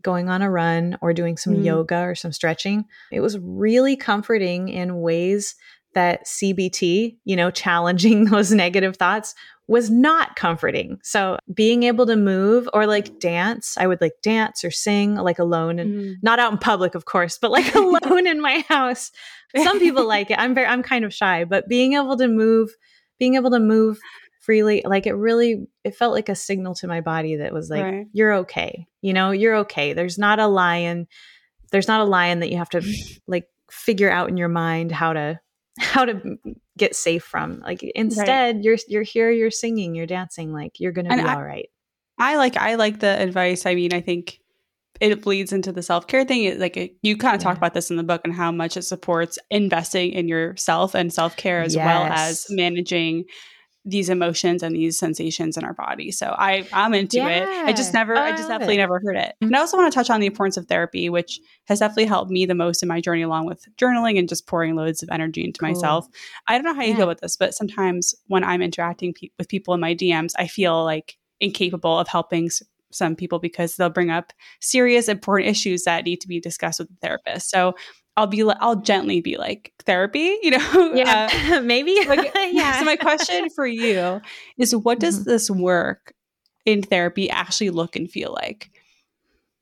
going 0.04 0.28
on 0.28 0.42
a 0.42 0.50
run 0.50 0.96
or 1.00 1.12
doing 1.12 1.36
some 1.36 1.54
mm. 1.54 1.64
yoga 1.64 2.00
or 2.00 2.14
some 2.14 2.30
stretching. 2.30 2.84
It 3.10 3.20
was 3.20 3.38
really 3.38 3.96
comforting 3.96 4.68
in 4.68 5.00
ways 5.00 5.56
that 5.94 6.26
CBT, 6.26 7.16
you 7.24 7.36
know, 7.36 7.50
challenging 7.50 8.24
those 8.30 8.52
negative 8.52 8.96
thoughts 8.96 9.34
was 9.66 9.88
not 9.88 10.36
comforting. 10.36 10.98
So 11.02 11.38
being 11.52 11.84
able 11.84 12.04
to 12.06 12.16
move 12.16 12.68
or 12.74 12.86
like 12.86 13.18
dance, 13.18 13.78
I 13.78 13.86
would 13.86 14.00
like 14.00 14.12
dance 14.22 14.62
or 14.62 14.70
sing 14.70 15.14
like 15.14 15.38
alone 15.38 15.78
and 15.78 15.94
mm. 15.94 16.14
not 16.22 16.38
out 16.38 16.52
in 16.52 16.58
public, 16.58 16.94
of 16.94 17.06
course, 17.06 17.38
but 17.38 17.50
like 17.50 17.74
alone 17.74 18.26
in 18.26 18.40
my 18.40 18.64
house. 18.68 19.10
Some 19.56 19.78
people 19.78 20.06
like 20.06 20.30
it. 20.30 20.38
I'm 20.38 20.54
very, 20.54 20.66
I'm 20.66 20.82
kind 20.82 21.04
of 21.04 21.14
shy, 21.14 21.44
but 21.44 21.68
being 21.68 21.94
able 21.94 22.16
to 22.18 22.28
move, 22.28 22.74
being 23.24 23.36
able 23.36 23.50
to 23.50 23.58
move 23.58 23.98
freely 24.38 24.82
like 24.84 25.06
it 25.06 25.14
really 25.14 25.66
it 25.82 25.96
felt 25.96 26.12
like 26.12 26.28
a 26.28 26.34
signal 26.34 26.74
to 26.74 26.86
my 26.86 27.00
body 27.00 27.36
that 27.36 27.54
was 27.54 27.70
like 27.70 27.82
right. 27.82 28.06
you're 28.12 28.34
okay 28.34 28.86
you 29.00 29.14
know 29.14 29.30
you're 29.30 29.56
okay 29.56 29.94
there's 29.94 30.18
not 30.18 30.38
a 30.38 30.46
lion 30.46 31.06
there's 31.72 31.88
not 31.88 32.02
a 32.02 32.04
lion 32.04 32.40
that 32.40 32.50
you 32.50 32.58
have 32.58 32.68
to 32.68 32.82
like 33.26 33.48
figure 33.70 34.10
out 34.10 34.28
in 34.28 34.36
your 34.36 34.50
mind 34.50 34.92
how 34.92 35.14
to 35.14 35.40
how 35.78 36.04
to 36.04 36.36
get 36.76 36.94
safe 36.94 37.24
from 37.24 37.60
like 37.60 37.82
instead 37.94 38.56
right. 38.56 38.64
you're 38.64 38.76
you're 38.86 39.02
here 39.02 39.30
you're 39.30 39.50
singing 39.50 39.94
you're 39.94 40.04
dancing 40.04 40.52
like 40.52 40.78
you're 40.78 40.92
gonna 40.92 41.08
and 41.08 41.22
be 41.22 41.26
I, 41.26 41.34
all 41.34 41.42
right 41.42 41.70
i 42.18 42.36
like 42.36 42.58
i 42.58 42.74
like 42.74 43.00
the 43.00 43.18
advice 43.18 43.64
i 43.64 43.74
mean 43.74 43.94
i 43.94 44.02
think 44.02 44.40
it 45.00 45.22
bleeds 45.22 45.52
into 45.52 45.72
the 45.72 45.82
self-care 45.82 46.24
thing 46.24 46.44
it, 46.44 46.58
like 46.58 46.76
it, 46.76 46.96
you 47.02 47.16
kind 47.16 47.34
of 47.34 47.40
yeah. 47.40 47.48
talk 47.48 47.56
about 47.56 47.74
this 47.74 47.90
in 47.90 47.96
the 47.96 48.02
book 48.02 48.20
and 48.24 48.32
how 48.32 48.52
much 48.52 48.76
it 48.76 48.82
supports 48.82 49.38
investing 49.50 50.12
in 50.12 50.28
yourself 50.28 50.94
and 50.94 51.12
self-care 51.12 51.62
as 51.62 51.74
yes. 51.74 51.84
well 51.84 52.04
as 52.04 52.46
managing 52.50 53.24
these 53.86 54.08
emotions 54.08 54.62
and 54.62 54.74
these 54.74 54.98
sensations 54.98 55.58
in 55.58 55.64
our 55.64 55.74
body. 55.74 56.10
So 56.10 56.34
I 56.38 56.66
I'm 56.72 56.94
into 56.94 57.18
yeah. 57.18 57.42
it. 57.42 57.66
I 57.66 57.72
just 57.72 57.92
never 57.92 58.16
oh, 58.16 58.20
I 58.20 58.30
just 58.30 58.48
definitely 58.48 58.76
it. 58.76 58.78
never 58.78 58.98
heard 59.04 59.16
it. 59.16 59.34
And 59.40 59.50
I 59.50 59.54
mm-hmm. 59.56 59.60
also 59.60 59.76
want 59.76 59.92
to 59.92 59.94
touch 59.94 60.08
on 60.08 60.20
the 60.20 60.26
importance 60.26 60.56
of 60.56 60.66
therapy, 60.66 61.10
which 61.10 61.38
has 61.66 61.80
definitely 61.80 62.06
helped 62.06 62.30
me 62.30 62.46
the 62.46 62.54
most 62.54 62.82
in 62.82 62.88
my 62.88 63.00
journey 63.02 63.22
along 63.22 63.46
with 63.46 63.66
journaling 63.76 64.18
and 64.18 64.28
just 64.28 64.46
pouring 64.46 64.74
loads 64.74 65.02
of 65.02 65.10
energy 65.12 65.44
into 65.44 65.58
cool. 65.58 65.68
myself. 65.68 66.06
I 66.48 66.54
don't 66.54 66.64
know 66.64 66.74
how 66.74 66.82
you 66.82 66.92
yeah. 66.92 66.96
feel 66.96 67.08
with 67.08 67.20
this, 67.20 67.36
but 67.36 67.52
sometimes 67.52 68.14
when 68.28 68.42
I'm 68.42 68.62
interacting 68.62 69.12
pe- 69.12 69.30
with 69.38 69.48
people 69.48 69.74
in 69.74 69.80
my 69.80 69.94
DMs, 69.94 70.32
I 70.38 70.46
feel 70.46 70.82
like 70.82 71.18
incapable 71.40 71.98
of 71.98 72.08
helping 72.08 72.48
some 72.94 73.16
people 73.16 73.38
because 73.38 73.76
they'll 73.76 73.90
bring 73.90 74.10
up 74.10 74.32
serious 74.60 75.08
important 75.08 75.50
issues 75.50 75.84
that 75.84 76.04
need 76.04 76.20
to 76.20 76.28
be 76.28 76.40
discussed 76.40 76.78
with 76.78 76.88
the 76.88 76.96
therapist. 77.00 77.50
So 77.50 77.74
I'll 78.16 78.26
be 78.26 78.42
I'll 78.42 78.80
gently 78.80 79.20
be 79.20 79.36
like 79.36 79.72
therapy, 79.84 80.38
you 80.42 80.50
know? 80.52 80.92
Yeah, 80.94 81.28
uh, 81.52 81.60
maybe. 81.62 81.96
Like, 82.06 82.32
yeah. 82.52 82.78
So 82.78 82.84
my 82.84 82.96
question 82.96 83.48
for 83.50 83.66
you 83.66 84.20
is, 84.58 84.74
what 84.74 85.00
does 85.00 85.20
mm-hmm. 85.20 85.30
this 85.30 85.50
work 85.50 86.14
in 86.64 86.82
therapy 86.82 87.28
actually 87.30 87.70
look 87.70 87.96
and 87.96 88.10
feel 88.10 88.32
like? 88.32 88.70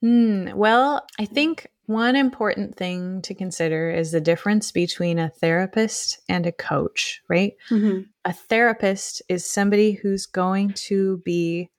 Mm, 0.04 0.54
well, 0.54 1.06
I 1.18 1.24
think 1.24 1.68
one 1.86 2.16
important 2.16 2.76
thing 2.76 3.22
to 3.22 3.34
consider 3.34 3.90
is 3.90 4.12
the 4.12 4.20
difference 4.20 4.72
between 4.72 5.18
a 5.18 5.30
therapist 5.30 6.20
and 6.28 6.46
a 6.46 6.52
coach, 6.52 7.20
right? 7.28 7.54
Mm-hmm. 7.70 8.02
A 8.24 8.32
therapist 8.32 9.22
is 9.28 9.44
somebody 9.44 9.92
who's 9.92 10.26
going 10.26 10.72
to 10.74 11.18
be 11.18 11.70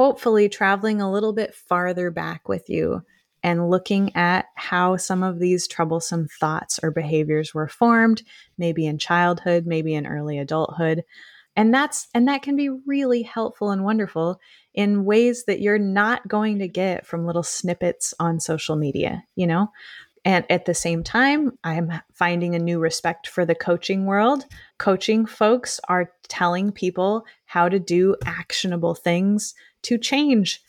hopefully 0.00 0.48
traveling 0.48 1.02
a 1.02 1.12
little 1.12 1.34
bit 1.34 1.54
farther 1.54 2.10
back 2.10 2.48
with 2.48 2.70
you 2.70 3.02
and 3.42 3.68
looking 3.68 4.16
at 4.16 4.46
how 4.54 4.96
some 4.96 5.22
of 5.22 5.38
these 5.38 5.68
troublesome 5.68 6.26
thoughts 6.40 6.80
or 6.82 6.90
behaviors 6.90 7.52
were 7.52 7.68
formed, 7.68 8.22
maybe 8.56 8.86
in 8.86 8.96
childhood, 8.96 9.66
maybe 9.66 9.92
in 9.92 10.06
early 10.06 10.38
adulthood. 10.38 11.04
And 11.54 11.74
that's 11.74 12.08
and 12.14 12.26
that 12.28 12.40
can 12.40 12.56
be 12.56 12.70
really 12.86 13.20
helpful 13.20 13.72
and 13.72 13.84
wonderful 13.84 14.40
in 14.72 15.04
ways 15.04 15.44
that 15.44 15.60
you're 15.60 15.78
not 15.78 16.26
going 16.26 16.60
to 16.60 16.68
get 16.68 17.04
from 17.04 17.26
little 17.26 17.42
snippets 17.42 18.14
on 18.18 18.40
social 18.40 18.76
media, 18.76 19.22
you 19.36 19.46
know? 19.46 19.70
And 20.24 20.46
at 20.50 20.64
the 20.64 20.74
same 20.74 21.04
time, 21.04 21.58
I'm 21.62 21.92
finding 22.14 22.54
a 22.54 22.58
new 22.58 22.78
respect 22.78 23.28
for 23.28 23.44
the 23.44 23.54
coaching 23.54 24.06
world. 24.06 24.46
Coaching 24.78 25.26
folks 25.26 25.78
are 25.88 26.12
telling 26.28 26.72
people 26.72 27.26
how 27.44 27.68
to 27.68 27.78
do 27.78 28.16
actionable 28.24 28.94
things 28.94 29.54
to 29.82 29.98
change 29.98 30.62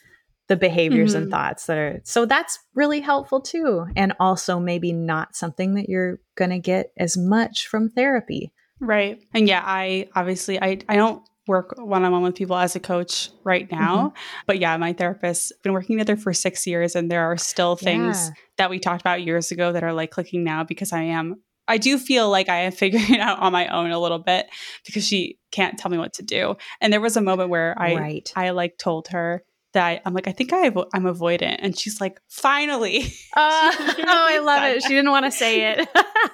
the 0.47 0.57
behaviors 0.57 1.13
mm-hmm. 1.13 1.23
and 1.23 1.31
thoughts 1.31 1.65
that 1.67 1.77
are 1.77 2.01
so 2.03 2.25
that's 2.25 2.59
really 2.75 2.99
helpful 2.99 3.39
too 3.39 3.85
and 3.95 4.13
also 4.19 4.59
maybe 4.59 4.91
not 4.91 5.33
something 5.33 5.75
that 5.75 5.87
you're 5.87 6.19
going 6.35 6.49
to 6.49 6.59
get 6.59 6.91
as 6.97 7.15
much 7.15 7.67
from 7.67 7.89
therapy 7.89 8.51
right 8.81 9.23
and 9.33 9.47
yeah 9.47 9.63
i 9.65 10.09
obviously 10.13 10.61
i 10.61 10.77
i 10.89 10.97
don't 10.97 11.23
work 11.47 11.73
one-on-one 11.77 12.21
with 12.21 12.35
people 12.35 12.57
as 12.57 12.75
a 12.75 12.81
coach 12.81 13.29
right 13.45 13.71
now 13.71 14.07
mm-hmm. 14.07 14.17
but 14.45 14.59
yeah 14.59 14.75
my 14.75 14.91
therapist 14.91 15.53
been 15.63 15.71
working 15.71 15.97
together 15.97 16.17
for 16.17 16.33
six 16.33 16.67
years 16.67 16.97
and 16.97 17.09
there 17.09 17.23
are 17.23 17.37
still 17.37 17.77
things 17.77 18.27
yeah. 18.27 18.33
that 18.57 18.69
we 18.69 18.77
talked 18.77 19.01
about 19.01 19.23
years 19.23 19.51
ago 19.51 19.71
that 19.71 19.85
are 19.85 19.93
like 19.93 20.11
clicking 20.11 20.43
now 20.43 20.65
because 20.65 20.91
i 20.91 21.01
am 21.01 21.41
I 21.71 21.77
do 21.77 21.97
feel 21.97 22.29
like 22.29 22.49
I 22.49 22.57
am 22.61 22.71
figuring 22.83 23.13
it 23.13 23.19
out 23.19 23.39
on 23.39 23.51
my 23.51 23.67
own 23.67 23.91
a 23.91 23.99
little 23.99 24.19
bit 24.19 24.47
because 24.85 25.05
she 25.05 25.37
can't 25.51 25.77
tell 25.77 25.89
me 25.89 25.97
what 25.97 26.13
to 26.13 26.23
do. 26.23 26.55
And 26.79 26.91
there 26.91 27.01
was 27.01 27.17
a 27.17 27.21
moment 27.21 27.49
where 27.49 27.75
I 27.77 27.95
right. 27.95 28.33
I 28.35 28.49
like 28.51 28.77
told 28.77 29.07
her, 29.09 29.43
that 29.73 29.85
I, 29.85 30.01
am 30.05 30.13
like, 30.13 30.27
I 30.27 30.33
think 30.33 30.51
I 30.51 30.69
avo- 30.69 30.89
I'm 30.93 31.03
avoidant. 31.03 31.57
And 31.59 31.77
she's 31.77 32.01
like, 32.01 32.19
finally. 32.27 33.13
Uh, 33.33 33.71
oh, 33.79 34.03
I 34.07 34.39
love 34.39 34.63
it. 34.63 34.83
She 34.83 34.89
didn't 34.89 35.11
want 35.11 35.23
to 35.23 35.31
say 35.31 35.71
it. 35.71 35.87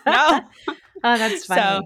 no. 0.07 0.41
oh, 1.03 1.17
that's 1.19 1.45
funny. 1.45 1.61
So, 1.61 1.81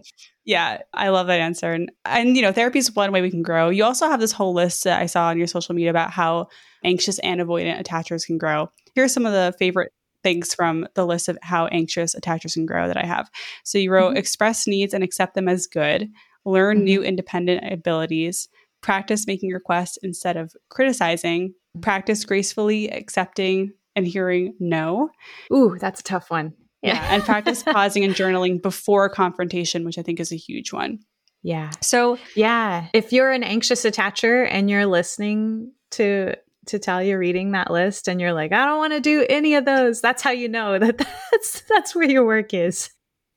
yeah, 0.46 0.78
I 0.94 1.10
love 1.10 1.28
that 1.28 1.42
answer. 1.42 1.74
And, 1.74 1.92
and, 2.06 2.38
you 2.38 2.42
know, 2.42 2.54
therapy 2.54 2.80
is 2.80 2.96
one 2.96 3.12
way 3.12 3.22
we 3.22 3.30
can 3.30 3.42
grow. 3.42 3.68
You 3.68 3.84
also 3.84 4.08
have 4.08 4.22
this 4.22 4.32
whole 4.32 4.54
list 4.54 4.86
that 4.86 5.02
I 5.02 5.08
saw 5.08 5.28
on 5.28 5.38
your 5.38 5.48
social 5.48 5.76
media 5.76 5.90
about 5.90 6.12
how 6.12 6.48
anxious 6.86 7.20
and 7.20 7.42
avoidant 7.42 7.84
attachers 7.84 8.26
can 8.26 8.38
grow. 8.38 8.70
Here 8.96 9.04
are 9.04 9.10
some 9.10 9.26
of 9.26 9.34
the 9.34 9.54
favorite 9.60 9.92
things 10.24 10.54
from 10.54 10.88
the 10.96 11.06
list 11.06 11.30
of 11.30 11.38
how 11.42 11.68
anxious 11.68 12.16
attachers 12.16 12.54
can 12.54 12.66
grow 12.66 12.88
that 12.88 12.98
I 12.98 13.06
have. 13.06 13.30
So 13.64 13.78
you 13.78 13.92
wrote 13.92 14.10
mm-hmm. 14.10 14.18
express 14.18 14.68
needs 14.68 14.94
and 14.94 15.04
accept 15.04 15.36
them 15.36 15.48
as 15.48 15.68
good, 15.68 16.10
learn 16.46 16.78
mm-hmm. 16.78 16.86
new 16.86 17.04
independent 17.04 17.72
abilities, 17.72 18.48
practice 18.82 19.28
making 19.28 19.52
requests 19.52 19.98
instead 20.02 20.38
of 20.38 20.54
criticizing, 20.70 21.54
practice 21.82 22.26
gracefully 22.26 22.90
accepting 22.90 23.74
and 23.96 24.08
hearing 24.08 24.56
no. 24.60 25.10
Ooh, 25.54 25.78
that's 25.80 26.00
a 26.00 26.04
tough 26.04 26.30
one. 26.30 26.54
Yeah. 26.82 26.96
yeah. 26.96 27.14
and 27.14 27.24
practice 27.24 27.64
pausing 27.66 28.04
and 28.04 28.16
journaling 28.16 28.62
before 28.62 29.10
confrontation, 29.10 29.86
which 29.86 29.98
I 29.98 30.02
think 30.02 30.20
is 30.20 30.32
a 30.32 30.38
huge 30.38 30.74
one. 30.74 31.00
Yeah. 31.44 31.72
So, 31.82 32.18
yeah, 32.36 32.88
if 32.94 33.12
you're 33.12 33.32
an 33.32 33.44
anxious 33.44 33.84
attacher 33.84 34.48
and 34.50 34.70
you're 34.70 34.86
listening 34.86 35.72
to 35.92 36.36
to 36.68 36.80
tell 36.80 37.02
you 37.02 37.18
reading 37.18 37.52
that 37.52 37.72
list 37.72 38.08
and 38.08 38.22
you're 38.22 38.34
like, 38.34 38.52
I 38.52 38.66
don't 38.66 38.78
want 38.78 38.94
to 38.94 39.00
do 39.00 39.26
any 39.30 39.56
of 39.56 39.66
those, 39.66 40.02
that's 40.02 40.22
how 40.22 40.32
you 40.32 40.48
know 40.48 40.80
that 40.80 40.98
that's 41.32 41.62
that's 41.70 41.96
where 41.96 42.10
your 42.10 42.26
work 42.26 42.54
is. 42.54 42.90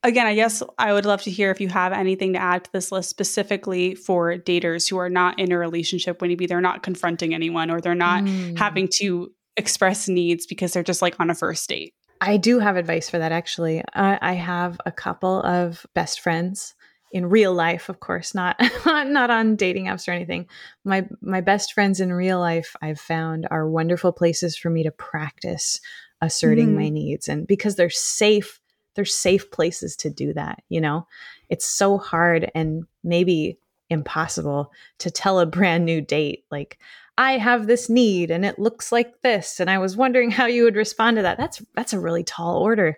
Again, 0.02 0.26
I 0.26 0.34
guess 0.34 0.62
I 0.76 0.92
would 0.92 1.06
love 1.06 1.22
to 1.22 1.30
hear 1.30 1.50
if 1.50 1.62
you 1.62 1.68
have 1.68 1.94
anything 1.94 2.34
to 2.34 2.38
add 2.38 2.64
to 2.64 2.72
this 2.72 2.92
list 2.92 3.08
specifically 3.08 3.94
for 3.94 4.36
daters 4.36 4.88
who 4.88 4.98
are 4.98 5.08
not 5.08 5.38
in 5.38 5.50
a 5.50 5.56
relationship 5.56 6.20
when 6.20 6.28
maybe 6.28 6.46
they're 6.46 6.60
not 6.60 6.82
confronting 6.82 7.32
anyone 7.32 7.70
or 7.70 7.80
they're 7.80 7.94
not 7.94 8.22
mm. 8.22 8.58
having 8.58 8.86
to 8.96 9.32
express 9.56 10.06
needs 10.06 10.44
because 10.44 10.74
they're 10.74 10.82
just 10.82 11.00
like 11.00 11.18
on 11.20 11.30
a 11.30 11.34
first 11.34 11.66
date. 11.70 11.94
I 12.20 12.36
do 12.36 12.58
have 12.58 12.76
advice 12.76 13.08
for 13.08 13.18
that 13.18 13.32
actually. 13.32 13.82
I, 13.94 14.18
I 14.20 14.32
have 14.34 14.78
a 14.84 14.92
couple 14.92 15.42
of 15.42 15.86
best 15.94 16.20
friends 16.20 16.74
in 17.14 17.26
real 17.26 17.54
life, 17.54 17.88
of 17.88 18.00
course, 18.00 18.34
not 18.34 18.60
not 18.84 19.30
on 19.30 19.56
dating 19.56 19.86
apps 19.86 20.06
or 20.06 20.10
anything. 20.10 20.46
My 20.84 21.06
my 21.22 21.40
best 21.40 21.72
friends 21.72 22.00
in 22.00 22.12
real 22.12 22.40
life 22.40 22.76
I've 22.82 23.00
found 23.00 23.46
are 23.50 23.70
wonderful 23.70 24.12
places 24.12 24.56
for 24.56 24.68
me 24.68 24.82
to 24.82 24.90
practice 24.90 25.80
asserting 26.20 26.70
mm. 26.70 26.76
my 26.76 26.88
needs 26.90 27.28
and 27.28 27.46
because 27.46 27.76
they're 27.76 27.88
safe 27.90 28.60
they're 28.94 29.04
safe 29.04 29.50
places 29.50 29.96
to 29.96 30.10
do 30.10 30.32
that, 30.34 30.62
you 30.68 30.80
know. 30.80 31.06
It's 31.48 31.66
so 31.66 31.98
hard 31.98 32.50
and 32.54 32.84
maybe 33.02 33.58
impossible 33.90 34.72
to 34.98 35.10
tell 35.10 35.40
a 35.40 35.46
brand 35.46 35.84
new 35.84 36.00
date 36.00 36.44
like 36.50 36.78
I 37.18 37.38
have 37.38 37.66
this 37.66 37.88
need 37.88 38.30
and 38.30 38.44
it 38.44 38.58
looks 38.58 38.90
like 38.90 39.20
this 39.22 39.60
and 39.60 39.70
I 39.70 39.78
was 39.78 39.96
wondering 39.96 40.30
how 40.30 40.46
you 40.46 40.64
would 40.64 40.74
respond 40.74 41.16
to 41.16 41.22
that. 41.22 41.38
That's 41.38 41.62
that's 41.74 41.92
a 41.92 42.00
really 42.00 42.24
tall 42.24 42.58
order 42.58 42.96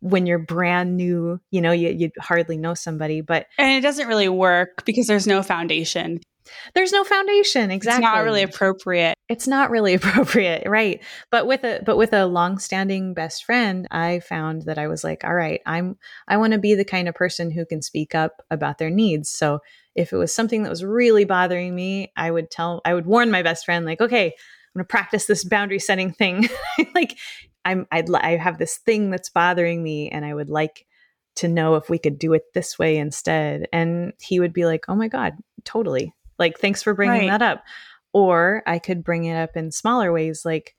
when 0.00 0.26
you're 0.26 0.38
brand 0.38 0.96
new, 0.96 1.40
you 1.50 1.60
know, 1.60 1.72
you 1.72 1.90
you 1.90 2.10
hardly 2.20 2.56
know 2.56 2.74
somebody, 2.74 3.20
but 3.20 3.46
and 3.58 3.72
it 3.72 3.80
doesn't 3.80 4.08
really 4.08 4.28
work 4.28 4.84
because 4.84 5.06
there's 5.06 5.26
no 5.26 5.42
foundation. 5.42 6.20
There's 6.74 6.92
no 6.92 7.04
foundation, 7.04 7.70
exactly. 7.70 8.04
It's 8.04 8.14
not 8.14 8.24
really 8.24 8.42
appropriate. 8.42 9.14
It's 9.28 9.48
not 9.48 9.70
really 9.70 9.94
appropriate, 10.00 10.68
right? 10.68 11.02
But 11.30 11.46
with 11.46 11.64
a 11.64 11.82
but 11.84 11.96
with 11.96 12.12
a 12.12 12.26
long-standing 12.26 13.14
best 13.14 13.44
friend, 13.44 13.86
I 13.90 14.20
found 14.20 14.62
that 14.62 14.78
I 14.78 14.88
was 14.88 15.02
like, 15.04 15.24
all 15.24 15.34
right, 15.34 15.60
I'm 15.66 15.96
I 16.28 16.36
want 16.36 16.52
to 16.52 16.58
be 16.58 16.74
the 16.74 16.84
kind 16.84 17.08
of 17.08 17.14
person 17.14 17.50
who 17.50 17.66
can 17.66 17.82
speak 17.82 18.14
up 18.14 18.42
about 18.50 18.78
their 18.78 18.90
needs. 18.90 19.30
So 19.30 19.60
if 19.94 20.12
it 20.12 20.16
was 20.16 20.34
something 20.34 20.62
that 20.62 20.70
was 20.70 20.84
really 20.84 21.24
bothering 21.24 21.74
me, 21.74 22.12
I 22.16 22.30
would 22.30 22.50
tell 22.50 22.80
I 22.84 22.94
would 22.94 23.06
warn 23.06 23.30
my 23.30 23.42
best 23.42 23.64
friend 23.64 23.84
like, 23.84 24.00
okay, 24.00 24.26
I'm 24.26 24.80
going 24.80 24.84
to 24.84 24.88
practice 24.88 25.26
this 25.26 25.44
boundary 25.44 25.78
setting 25.78 26.12
thing. 26.12 26.48
like 26.94 27.16
I'm 27.66 27.86
I'd 27.90 28.08
I 28.14 28.36
have 28.36 28.58
this 28.58 28.78
thing 28.78 29.10
that's 29.10 29.28
bothering 29.28 29.82
me 29.82 30.08
and 30.08 30.24
I 30.24 30.32
would 30.32 30.48
like 30.48 30.86
to 31.36 31.48
know 31.48 31.74
if 31.74 31.90
we 31.90 31.98
could 31.98 32.18
do 32.18 32.32
it 32.32 32.54
this 32.54 32.78
way 32.78 32.96
instead. 32.96 33.68
And 33.72 34.12
he 34.20 34.40
would 34.40 34.52
be 34.52 34.64
like, 34.64 34.84
"Oh 34.88 34.94
my 34.94 35.08
god, 35.08 35.34
totally. 35.64 36.14
Like 36.38 36.58
thanks 36.58 36.82
for 36.82 36.94
bringing 36.94 37.28
right. 37.28 37.38
that 37.38 37.42
up." 37.42 37.64
Or 38.12 38.62
I 38.66 38.78
could 38.78 39.04
bring 39.04 39.24
it 39.24 39.36
up 39.36 39.56
in 39.56 39.72
smaller 39.72 40.12
ways 40.12 40.44
like 40.44 40.74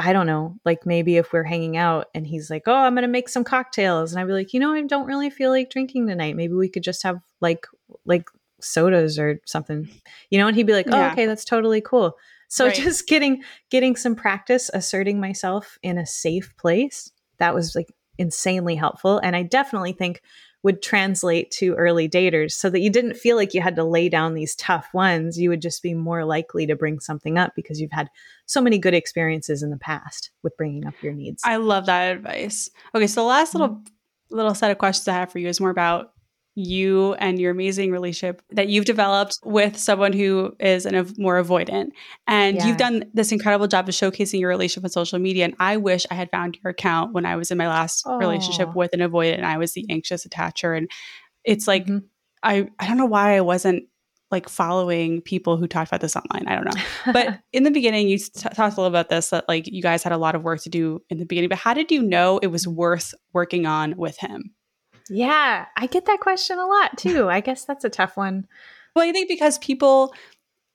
I 0.00 0.12
don't 0.12 0.26
know, 0.26 0.56
like 0.64 0.86
maybe 0.86 1.16
if 1.16 1.32
we're 1.32 1.44
hanging 1.44 1.76
out 1.76 2.06
and 2.14 2.26
he's 2.26 2.50
like, 2.50 2.64
"Oh, 2.66 2.74
I'm 2.74 2.94
going 2.94 3.02
to 3.02 3.08
make 3.08 3.28
some 3.28 3.44
cocktails." 3.44 4.12
And 4.12 4.20
I'd 4.20 4.26
be 4.26 4.32
like, 4.32 4.52
"You 4.52 4.60
know, 4.60 4.72
I 4.72 4.82
don't 4.82 5.06
really 5.06 5.30
feel 5.30 5.50
like 5.50 5.70
drinking 5.70 6.08
tonight. 6.08 6.36
Maybe 6.36 6.54
we 6.54 6.68
could 6.68 6.84
just 6.84 7.04
have 7.04 7.20
like 7.40 7.66
like 8.04 8.28
sodas 8.60 9.18
or 9.18 9.40
something." 9.46 9.88
You 10.30 10.38
know, 10.38 10.48
and 10.48 10.56
he'd 10.56 10.66
be 10.66 10.72
like, 10.72 10.86
"Oh, 10.90 10.98
yeah. 10.98 11.12
okay, 11.12 11.26
that's 11.26 11.44
totally 11.44 11.80
cool." 11.80 12.16
So 12.48 12.66
right. 12.66 12.74
just 12.74 13.06
getting 13.06 13.42
getting 13.70 13.96
some 13.96 14.14
practice 14.14 14.70
asserting 14.72 15.20
myself 15.20 15.78
in 15.82 15.98
a 15.98 16.06
safe 16.06 16.56
place, 16.56 17.10
that 17.38 17.54
was 17.54 17.74
like 17.74 17.94
insanely 18.18 18.74
helpful 18.74 19.18
and 19.22 19.36
I 19.36 19.44
definitely 19.44 19.92
think 19.92 20.22
would 20.64 20.82
translate 20.82 21.50
to 21.52 21.74
early 21.74 22.08
daters 22.08 22.52
so 22.52 22.68
that 22.68 22.80
you 22.80 22.90
didn't 22.90 23.14
feel 23.14 23.36
like 23.36 23.54
you 23.54 23.60
had 23.60 23.76
to 23.76 23.84
lay 23.84 24.08
down 24.08 24.34
these 24.34 24.56
tough 24.56 24.88
ones. 24.92 25.38
You 25.38 25.50
would 25.50 25.62
just 25.62 25.82
be 25.82 25.94
more 25.94 26.24
likely 26.24 26.66
to 26.66 26.74
bring 26.74 26.98
something 26.98 27.38
up 27.38 27.52
because 27.54 27.80
you've 27.80 27.92
had 27.92 28.10
so 28.46 28.60
many 28.60 28.78
good 28.78 28.94
experiences 28.94 29.62
in 29.62 29.70
the 29.70 29.78
past 29.78 30.30
with 30.42 30.56
bringing 30.56 30.84
up 30.86 30.94
your 31.00 31.12
needs. 31.12 31.42
I 31.44 31.56
love 31.56 31.86
that 31.86 32.16
advice. 32.16 32.68
Okay, 32.94 33.06
so 33.06 33.20
the 33.22 33.28
last 33.28 33.50
mm-hmm. 33.50 33.60
little 33.60 33.82
little 34.30 34.54
set 34.54 34.70
of 34.70 34.78
questions 34.78 35.08
I 35.08 35.14
have 35.14 35.32
for 35.32 35.38
you 35.38 35.48
is 35.48 35.60
more 35.60 35.70
about 35.70 36.12
you 36.58 37.14
and 37.14 37.38
your 37.38 37.52
amazing 37.52 37.92
relationship 37.92 38.42
that 38.50 38.68
you've 38.68 38.84
developed 38.84 39.38
with 39.44 39.76
someone 39.76 40.12
who 40.12 40.56
is 40.58 40.86
an, 40.86 40.96
a 40.96 41.06
more 41.16 41.40
avoidant. 41.40 41.90
And 42.26 42.56
yeah. 42.56 42.66
you've 42.66 42.76
done 42.76 43.04
this 43.14 43.30
incredible 43.30 43.68
job 43.68 43.88
of 43.88 43.94
showcasing 43.94 44.40
your 44.40 44.48
relationship 44.48 44.84
on 44.84 44.90
social 44.90 45.20
media. 45.20 45.44
And 45.44 45.54
I 45.60 45.76
wish 45.76 46.04
I 46.10 46.14
had 46.14 46.30
found 46.32 46.58
your 46.62 46.72
account 46.72 47.12
when 47.12 47.24
I 47.24 47.36
was 47.36 47.52
in 47.52 47.58
my 47.58 47.68
last 47.68 48.04
relationship 48.06 48.74
with 48.74 48.92
an 48.92 48.98
avoidant 48.98 49.36
and 49.36 49.46
I 49.46 49.56
was 49.56 49.72
the 49.72 49.86
anxious 49.88 50.26
attacher. 50.26 50.76
And 50.76 50.90
it's 51.44 51.68
like, 51.68 51.86
mm-hmm. 51.86 52.06
I, 52.42 52.68
I 52.80 52.88
don't 52.88 52.98
know 52.98 53.06
why 53.06 53.36
I 53.36 53.40
wasn't 53.40 53.84
like 54.32 54.48
following 54.48 55.22
people 55.22 55.56
who 55.56 55.68
talked 55.68 55.90
about 55.90 56.00
this 56.00 56.16
online. 56.16 56.48
I 56.48 56.56
don't 56.56 56.64
know. 56.64 57.12
But 57.12 57.40
in 57.52 57.62
the 57.62 57.70
beginning, 57.70 58.08
you 58.08 58.18
t- 58.18 58.30
talked 58.32 58.58
a 58.58 58.64
little 58.64 58.86
about 58.86 59.08
this 59.08 59.30
that 59.30 59.48
like 59.48 59.68
you 59.68 59.80
guys 59.80 60.02
had 60.02 60.12
a 60.12 60.18
lot 60.18 60.34
of 60.34 60.42
work 60.42 60.60
to 60.62 60.68
do 60.68 61.02
in 61.08 61.18
the 61.18 61.24
beginning. 61.24 61.48
But 61.48 61.58
how 61.58 61.72
did 61.72 61.90
you 61.92 62.02
know 62.02 62.38
it 62.38 62.48
was 62.48 62.66
worth 62.66 63.14
working 63.32 63.64
on 63.64 63.96
with 63.96 64.18
him? 64.18 64.54
Yeah, 65.10 65.66
I 65.76 65.86
get 65.86 66.06
that 66.06 66.20
question 66.20 66.58
a 66.58 66.66
lot 66.66 66.98
too. 66.98 67.28
I 67.28 67.40
guess 67.40 67.64
that's 67.64 67.84
a 67.84 67.90
tough 67.90 68.16
one. 68.16 68.46
Well, 68.94 69.08
I 69.08 69.12
think 69.12 69.28
because 69.28 69.58
people 69.58 70.12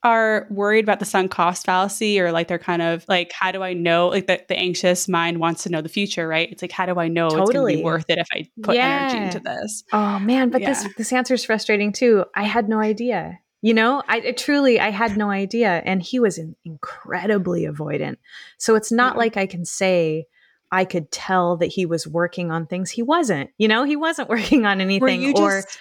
are 0.04 0.48
worried 0.50 0.84
about 0.84 1.00
the 1.00 1.06
sunk 1.06 1.32
cost 1.32 1.66
fallacy 1.66 2.20
or 2.20 2.32
like 2.32 2.48
they're 2.48 2.60
kind 2.60 2.82
of 2.82 3.06
like 3.08 3.32
how 3.32 3.52
do 3.52 3.64
i 3.64 3.74
know 3.74 4.10
like 4.10 4.28
the, 4.28 4.44
the 4.50 4.58
anxious 4.58 5.08
mind 5.08 5.40
wants 5.40 5.64
to 5.64 5.70
know 5.70 5.82
the 5.82 5.90
future 5.90 6.28
right 6.28 6.52
it's 6.52 6.62
like 6.62 6.72
how 6.72 6.86
do 6.86 7.00
i 7.00 7.08
know 7.08 7.30
totally. 7.30 7.44
it's 7.44 7.52
going 7.54 7.72
to 7.72 7.78
be 7.78 7.84
worth 7.84 8.06
it 8.10 8.18
if 8.18 8.28
i 8.34 8.46
put 8.62 8.76
yeah. 8.76 9.10
energy 9.10 9.26
into 9.26 9.40
this 9.40 9.84
oh 9.94 10.20
man 10.20 10.50
but 10.50 10.62
yeah. 10.62 10.70
this 10.70 10.88
this 10.98 11.14
answer 11.14 11.34
is 11.34 11.46
frustrating 11.46 11.92
too 11.92 12.26
i 12.36 12.44
had 12.44 12.68
no 12.68 12.80
idea 12.80 13.40
you 13.62 13.74
know 13.74 14.04
i 14.10 14.20
it 14.20 14.38
truly 14.38 14.80
i 14.80 14.90
had 14.90 15.16
no 15.16 15.30
idea 15.30 15.82
and 15.86 16.02
he 16.02 16.20
was 16.20 16.38
in, 16.38 16.56
incredibly 16.66 17.66
avoidant 17.66 18.18
so 18.58 18.76
it's 18.76 18.92
not 18.92 19.14
yeah. 19.14 19.20
like 19.20 19.38
i 19.38 19.46
can 19.46 19.64
say 19.64 20.26
I 20.74 20.86
could 20.86 21.12
tell 21.12 21.58
that 21.58 21.68
he 21.68 21.86
was 21.86 22.08
working 22.08 22.52
on 22.52 22.66
things 22.66 22.90
he 22.90 23.04
wasn't. 23.04 23.52
You 23.60 23.68
know, 23.68 23.84
he 23.84 23.96
wasn't 23.96 24.28
working 24.36 24.66
on 24.66 24.82
anything 24.82 25.22
were 25.34 25.40
or 25.40 25.62
just, 25.62 25.80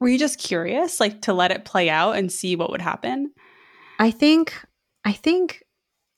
were 0.00 0.08
you 0.08 0.18
just 0.18 0.38
curious 0.38 1.00
like 1.00 1.22
to 1.22 1.34
let 1.34 1.50
it 1.50 1.66
play 1.66 1.90
out 1.90 2.16
and 2.16 2.32
see 2.32 2.56
what 2.56 2.70
would 2.70 2.80
happen? 2.80 3.32
I 3.98 4.10
think 4.10 4.54
I 5.04 5.12
think 5.12 5.62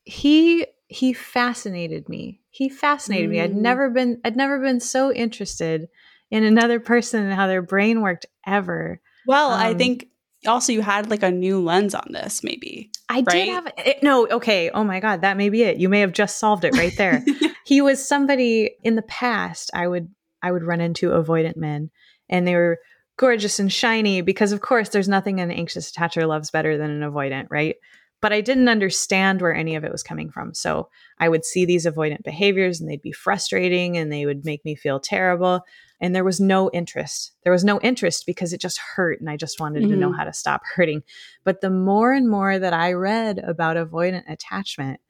he 0.05 0.67
he 0.87 1.13
fascinated 1.13 2.09
me. 2.09 2.41
He 2.51 2.69
fascinated 2.69 3.29
mm. 3.29 3.33
me. 3.33 3.41
I'd 3.41 3.53
mm. 3.53 3.57
never 3.57 3.91
been 3.91 4.21
I'd 4.25 4.37
never 4.37 4.61
been 4.61 4.79
so 4.79 5.13
interested 5.13 5.89
in 6.31 6.45
another 6.45 6.79
person 6.79 7.25
and 7.25 7.35
how 7.35 7.49
their 7.49 7.63
brain 7.63 8.01
worked 8.01 8.27
ever. 8.47 9.01
Well, 9.27 9.51
um, 9.51 9.61
I 9.61 9.75
think 9.75 10.09
also 10.47 10.73
you 10.73 10.83
had 10.83 11.11
like 11.11 11.25
a 11.25 11.31
new 11.31 11.61
lens 11.61 11.95
on 11.95 12.07
this 12.11 12.45
maybe 12.45 12.93
i 13.09 13.17
right? 13.17 13.27
did 13.27 13.49
have 13.49 13.73
it, 13.79 14.03
no 14.03 14.29
okay 14.29 14.71
oh 14.71 14.85
my 14.85 15.01
god 15.01 15.23
that 15.23 15.37
may 15.37 15.49
be 15.49 15.63
it 15.63 15.79
you 15.79 15.89
may 15.89 16.01
have 16.01 16.13
just 16.13 16.39
solved 16.39 16.65
it 16.65 16.77
right 16.77 16.97
there 16.97 17.25
he 17.69 17.81
was 17.81 18.07
somebody 18.07 18.71
in 18.83 18.95
the 18.97 19.03
past 19.03 19.71
i 19.75 19.87
would 19.87 20.09
i 20.43 20.51
would 20.51 20.63
run 20.63 20.81
into 20.81 21.11
avoidant 21.11 21.57
men 21.57 21.91
and 22.29 22.47
they 22.47 22.55
were 22.55 22.79
gorgeous 23.17 23.59
and 23.59 23.73
shiny 23.73 24.21
because 24.21 24.53
of 24.53 24.61
course 24.61 24.89
there's 24.89 25.09
nothing 25.09 25.41
an 25.41 25.51
anxious 25.51 25.93
attacher 25.93 26.27
loves 26.27 26.51
better 26.51 26.79
than 26.79 26.91
an 26.91 27.11
avoidant 27.11 27.47
right 27.51 27.77
but 28.21 28.33
I 28.33 28.41
didn't 28.41 28.69
understand 28.69 29.41
where 29.41 29.55
any 29.55 29.77
of 29.77 29.85
it 29.85 29.93
was 29.93 30.03
coming 30.03 30.31
from. 30.31 30.55
So 30.55 30.89
I 31.19 31.29
would 31.29 31.45
see 31.45 31.65
these 31.65 31.87
avoidant 31.87 32.25
behaviors 32.25 32.81
and 32.81 32.89
they'd 32.89 33.03
be 33.03 33.13
frustrating 33.13 33.97
and 33.97 34.11
they 34.11 34.27
would 34.27 34.45
make 34.45 34.65
me 34.65 34.75
feel 34.75 34.99
terrible. 34.99 35.63
And 36.01 36.15
there 36.15 36.25
was 36.25 36.41
no 36.41 36.71
interest. 36.73 37.33
There 37.45 37.53
was 37.53 37.65
no 37.65 37.81
interest 37.81 38.27
because 38.27 38.53
it 38.53 38.61
just 38.61 38.79
hurt 38.79 39.21
and 39.21 39.31
I 39.31 39.37
just 39.37 39.61
wanted 39.61 39.83
mm-hmm. 39.83 39.93
to 39.93 39.97
know 39.97 40.09
mm-hmm. 40.09 40.19
how 40.19 40.25
to 40.25 40.33
stop 40.33 40.63
hurting. 40.75 41.03
But 41.45 41.61
the 41.61 41.71
more 41.71 42.13
and 42.13 42.29
more 42.29 42.59
that 42.59 42.73
I 42.73 42.93
read 42.93 43.39
about 43.39 43.77
avoidant 43.77 44.31
attachment, 44.31 45.01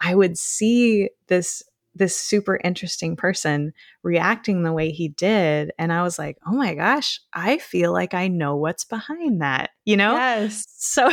I 0.00 0.14
would 0.14 0.38
see 0.38 1.10
this 1.28 1.62
this 1.94 2.18
super 2.18 2.58
interesting 2.64 3.16
person 3.16 3.72
reacting 4.02 4.62
the 4.62 4.72
way 4.72 4.90
he 4.90 5.08
did 5.08 5.72
and 5.78 5.92
i 5.92 6.02
was 6.02 6.18
like 6.18 6.36
oh 6.46 6.52
my 6.52 6.74
gosh 6.74 7.20
i 7.32 7.58
feel 7.58 7.92
like 7.92 8.14
i 8.14 8.28
know 8.28 8.56
what's 8.56 8.84
behind 8.84 9.40
that 9.40 9.70
you 9.84 9.96
know? 9.96 10.14
Yes. 10.14 10.64
So 10.68 11.10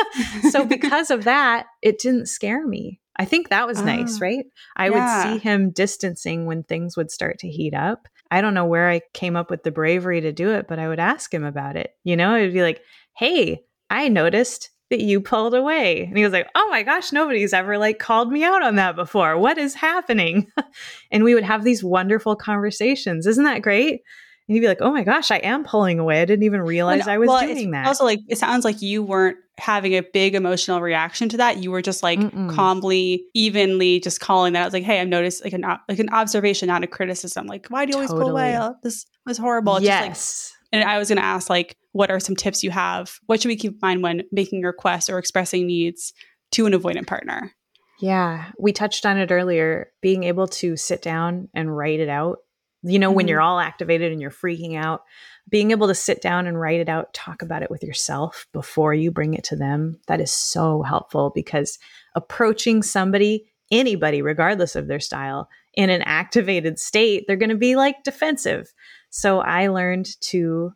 so 0.50 0.64
because 0.64 1.10
of 1.10 1.24
that 1.24 1.66
it 1.82 1.98
didn't 1.98 2.26
scare 2.26 2.66
me. 2.66 3.00
I 3.16 3.24
think 3.24 3.48
that 3.48 3.66
was 3.66 3.80
nice 3.80 4.16
ah, 4.16 4.24
right? 4.24 4.44
I 4.76 4.88
yeah. 4.88 4.92
would 4.92 5.32
see 5.32 5.38
him 5.38 5.70
distancing 5.70 6.46
when 6.46 6.64
things 6.64 6.96
would 6.96 7.12
start 7.12 7.38
to 7.40 7.48
heat 7.48 7.74
up. 7.74 8.08
I 8.30 8.40
don't 8.40 8.54
know 8.54 8.64
where 8.64 8.88
i 8.88 9.00
came 9.12 9.36
up 9.36 9.50
with 9.50 9.62
the 9.62 9.70
bravery 9.70 10.20
to 10.22 10.32
do 10.32 10.50
it 10.50 10.66
but 10.66 10.80
i 10.80 10.88
would 10.88 10.98
ask 10.98 11.32
him 11.32 11.44
about 11.44 11.76
it 11.76 11.94
you 12.02 12.16
know? 12.16 12.36
It'd 12.36 12.54
be 12.54 12.62
like 12.62 12.80
hey 13.16 13.60
i 13.90 14.08
noticed 14.08 14.70
that 14.94 15.02
you 15.02 15.20
pulled 15.20 15.54
away. 15.54 16.04
And 16.04 16.16
he 16.16 16.22
was 16.22 16.32
like, 16.32 16.48
Oh 16.54 16.68
my 16.70 16.84
gosh, 16.84 17.12
nobody's 17.12 17.52
ever 17.52 17.78
like 17.78 17.98
called 17.98 18.30
me 18.30 18.44
out 18.44 18.62
on 18.62 18.76
that 18.76 18.94
before. 18.94 19.36
What 19.36 19.58
is 19.58 19.74
happening? 19.74 20.50
and 21.10 21.24
we 21.24 21.34
would 21.34 21.44
have 21.44 21.64
these 21.64 21.82
wonderful 21.82 22.36
conversations. 22.36 23.26
Isn't 23.26 23.44
that 23.44 23.62
great? 23.62 24.02
And 24.46 24.54
he'd 24.54 24.60
be 24.60 24.68
like, 24.68 24.82
"Oh 24.82 24.92
my 24.92 25.04
gosh, 25.04 25.30
I 25.30 25.38
am 25.38 25.64
pulling 25.64 25.98
away. 25.98 26.20
I 26.20 26.26
didn't 26.26 26.42
even 26.42 26.60
realize 26.60 27.08
I 27.08 27.16
was 27.16 27.28
well, 27.28 27.40
doing 27.40 27.70
that." 27.70 27.86
Also, 27.86 28.04
like 28.04 28.20
it 28.28 28.36
sounds 28.36 28.62
like 28.62 28.82
you 28.82 29.02
weren't 29.02 29.38
having 29.56 29.94
a 29.94 30.02
big 30.02 30.34
emotional 30.34 30.82
reaction 30.82 31.30
to 31.30 31.38
that. 31.38 31.62
You 31.62 31.70
were 31.70 31.80
just 31.80 32.02
like 32.02 32.18
Mm-mm. 32.18 32.54
calmly, 32.54 33.24
evenly, 33.32 34.00
just 34.00 34.20
calling 34.20 34.52
that. 34.52 34.60
I 34.60 34.64
was 34.66 34.74
like, 34.74 34.82
"Hey, 34.82 35.00
I've 35.00 35.08
noticed 35.08 35.42
like 35.44 35.54
an 35.54 35.64
like 35.88 35.98
an 35.98 36.10
observation, 36.10 36.66
not 36.66 36.84
a 36.84 36.86
criticism. 36.86 37.46
Like, 37.46 37.68
why 37.68 37.86
do 37.86 37.92
you 37.92 37.96
always 37.96 38.10
pull 38.10 38.28
away? 38.28 38.54
Oh, 38.58 38.74
this 38.82 39.06
was 39.24 39.38
horrible." 39.38 39.76
It's 39.76 39.86
just, 39.86 40.00
like, 40.02 40.10
yes. 40.10 40.52
and 40.72 40.84
I 40.84 40.98
was 40.98 41.08
going 41.08 41.16
to 41.16 41.24
ask, 41.24 41.48
like, 41.48 41.78
what 41.94 42.10
are 42.10 42.18
some 42.20 42.34
tips 42.34 42.64
you 42.64 42.70
have? 42.72 43.18
What 43.26 43.40
should 43.40 43.48
we 43.48 43.56
keep 43.56 43.72
in 43.74 43.78
mind 43.80 44.02
when 44.02 44.24
making 44.32 44.62
requests 44.62 45.08
or 45.08 45.18
expressing 45.18 45.66
needs 45.66 46.12
to 46.50 46.66
an 46.66 46.72
avoidant 46.72 47.06
partner? 47.06 47.52
Yeah, 48.00 48.50
we 48.58 48.72
touched 48.72 49.06
on 49.06 49.16
it 49.16 49.30
earlier. 49.30 49.92
Being 50.02 50.24
able 50.24 50.48
to 50.48 50.76
sit 50.76 51.00
down 51.02 51.48
and 51.54 51.74
write 51.74 52.00
it 52.00 52.08
out. 52.08 52.38
You 52.82 52.98
know, 52.98 53.12
when 53.12 53.26
Mhm. 53.26 53.28
you're 53.30 53.40
all 53.40 53.60
activated 53.60 54.10
and 54.10 54.20
you're 54.20 54.32
freaking 54.32 54.76
out, 54.76 55.02
being 55.48 55.70
able 55.70 55.86
to 55.86 55.94
sit 55.94 56.20
down 56.20 56.48
and 56.48 56.60
write 56.60 56.80
it 56.80 56.88
out, 56.88 57.14
talk 57.14 57.42
about 57.42 57.62
it 57.62 57.70
with 57.70 57.84
yourself 57.84 58.46
before 58.52 58.92
you 58.92 59.12
bring 59.12 59.34
it 59.34 59.44
to 59.44 59.56
them, 59.56 60.00
that 60.08 60.20
is 60.20 60.32
so 60.32 60.82
helpful 60.82 61.30
because 61.32 61.78
approaching 62.16 62.82
somebody, 62.82 63.46
anybody, 63.70 64.20
regardless 64.20 64.74
of 64.74 64.88
their 64.88 65.00
style, 65.00 65.48
in 65.74 65.90
an 65.90 66.02
activated 66.02 66.78
state, 66.78 67.24
they're 67.26 67.36
going 67.36 67.50
to 67.50 67.56
be 67.56 67.76
like 67.76 68.02
defensive. 68.04 68.72
So 69.10 69.38
I 69.40 69.68
learned 69.68 70.08
to 70.22 70.72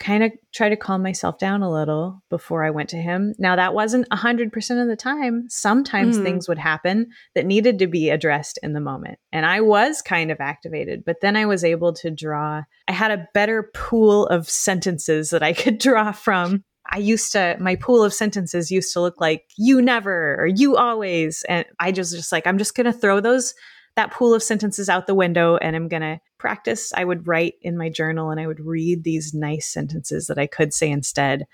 kind 0.00 0.24
of 0.24 0.32
try 0.52 0.68
to 0.68 0.76
calm 0.76 1.02
myself 1.02 1.38
down 1.38 1.62
a 1.62 1.70
little 1.70 2.22
before 2.28 2.64
I 2.64 2.70
went 2.70 2.88
to 2.90 2.96
him. 2.96 3.32
Now, 3.38 3.56
that 3.56 3.74
wasn't 3.74 4.08
100% 4.10 4.82
of 4.82 4.88
the 4.88 4.96
time. 4.96 5.44
Sometimes 5.48 6.18
Mhm. 6.18 6.22
things 6.22 6.48
would 6.48 6.58
happen 6.58 7.06
that 7.34 7.46
needed 7.46 7.78
to 7.78 7.86
be 7.86 8.10
addressed 8.10 8.58
in 8.62 8.72
the 8.72 8.80
moment. 8.80 9.18
And 9.32 9.46
I 9.46 9.60
was 9.60 10.02
kind 10.02 10.30
of 10.30 10.40
activated, 10.40 11.04
but 11.04 11.20
then 11.22 11.36
I 11.36 11.46
was 11.46 11.64
able 11.64 11.92
to 11.94 12.10
draw, 12.10 12.62
I 12.88 12.92
had 12.92 13.12
a 13.12 13.26
better 13.34 13.70
pool 13.74 14.26
of 14.26 14.50
sentences 14.50 15.30
that 15.30 15.42
I 15.42 15.52
could 15.52 15.78
draw 15.78 16.12
from. 16.12 16.64
I 16.92 16.98
used 16.98 17.32
to, 17.32 17.56
my 17.60 17.76
pool 17.76 18.02
of 18.04 18.12
sentences 18.12 18.70
used 18.70 18.92
to 18.92 19.00
look 19.00 19.20
like 19.20 19.44
you 19.56 19.80
never 19.80 20.36
or 20.38 20.46
you 20.46 20.76
always. 20.76 21.42
And 21.48 21.64
I 21.80 21.92
just, 21.92 22.14
just 22.14 22.30
like, 22.32 22.46
I'm 22.46 22.58
just 22.58 22.74
going 22.74 22.84
to 22.86 22.92
throw 22.92 23.20
those 23.20 23.54
that 23.96 24.10
pool 24.10 24.34
of 24.34 24.42
sentences 24.42 24.88
out 24.88 25.06
the 25.06 25.14
window 25.14 25.56
and 25.56 25.76
I'm 25.76 25.86
going 25.86 26.02
to 26.02 26.18
practice. 26.44 26.92
I 26.94 27.06
would 27.06 27.26
write 27.26 27.54
in 27.62 27.78
my 27.78 27.88
journal 27.88 28.30
and 28.30 28.38
I 28.38 28.46
would 28.46 28.60
read 28.60 29.02
these 29.02 29.32
nice 29.32 29.66
sentences 29.66 30.26
that 30.26 30.36
I 30.36 30.46
could 30.46 30.74
say 30.74 30.90
instead, 30.90 31.46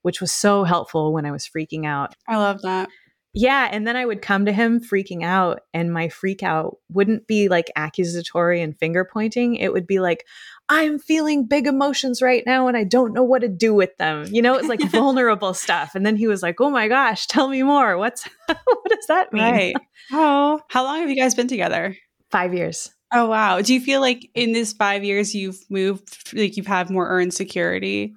which 0.00 0.22
was 0.22 0.32
so 0.32 0.64
helpful 0.64 1.12
when 1.12 1.26
I 1.26 1.32
was 1.32 1.46
freaking 1.46 1.84
out. 1.84 2.14
I 2.26 2.38
love 2.38 2.62
that. 2.62 2.88
Yeah. 3.34 3.68
And 3.70 3.86
then 3.86 3.94
I 3.94 4.06
would 4.06 4.22
come 4.22 4.46
to 4.46 4.52
him 4.52 4.80
freaking 4.80 5.22
out, 5.22 5.60
and 5.74 5.92
my 5.92 6.08
freak 6.08 6.42
out 6.42 6.78
wouldn't 6.88 7.26
be 7.26 7.50
like 7.50 7.70
accusatory 7.76 8.62
and 8.62 8.76
finger 8.78 9.04
pointing. 9.04 9.56
It 9.56 9.70
would 9.70 9.86
be 9.86 10.00
like, 10.00 10.24
I'm 10.70 10.98
feeling 10.98 11.44
big 11.44 11.66
emotions 11.66 12.22
right 12.22 12.42
now 12.46 12.68
and 12.68 12.76
I 12.76 12.84
don't 12.84 13.12
know 13.12 13.22
what 13.22 13.42
to 13.42 13.48
do 13.48 13.74
with 13.74 13.94
them. 13.98 14.24
You 14.30 14.40
know, 14.40 14.54
it's 14.54 14.66
like 14.68 14.80
vulnerable 14.90 15.52
stuff. 15.52 15.94
And 15.94 16.06
then 16.06 16.16
he 16.16 16.26
was 16.26 16.42
like, 16.42 16.58
Oh 16.58 16.70
my 16.70 16.88
gosh, 16.88 17.26
tell 17.26 17.48
me 17.48 17.62
more. 17.62 17.98
What's 17.98 18.26
what 18.46 18.88
does 18.88 19.06
that 19.08 19.32
mean? 19.32 19.42
Right. 19.42 19.76
Oh, 20.10 20.58
how 20.68 20.84
long 20.84 21.00
have 21.00 21.10
you 21.10 21.16
guys 21.16 21.34
been 21.34 21.48
together? 21.48 21.94
Five 22.30 22.54
years. 22.54 22.90
Oh 23.12 23.26
wow. 23.26 23.60
Do 23.62 23.72
you 23.72 23.80
feel 23.80 24.00
like 24.00 24.30
in 24.34 24.52
this 24.52 24.72
five 24.72 25.02
years 25.04 25.34
you've 25.34 25.58
moved 25.70 26.32
like 26.34 26.56
you've 26.56 26.66
had 26.66 26.90
more 26.90 27.08
earned 27.08 27.32
security? 27.32 28.14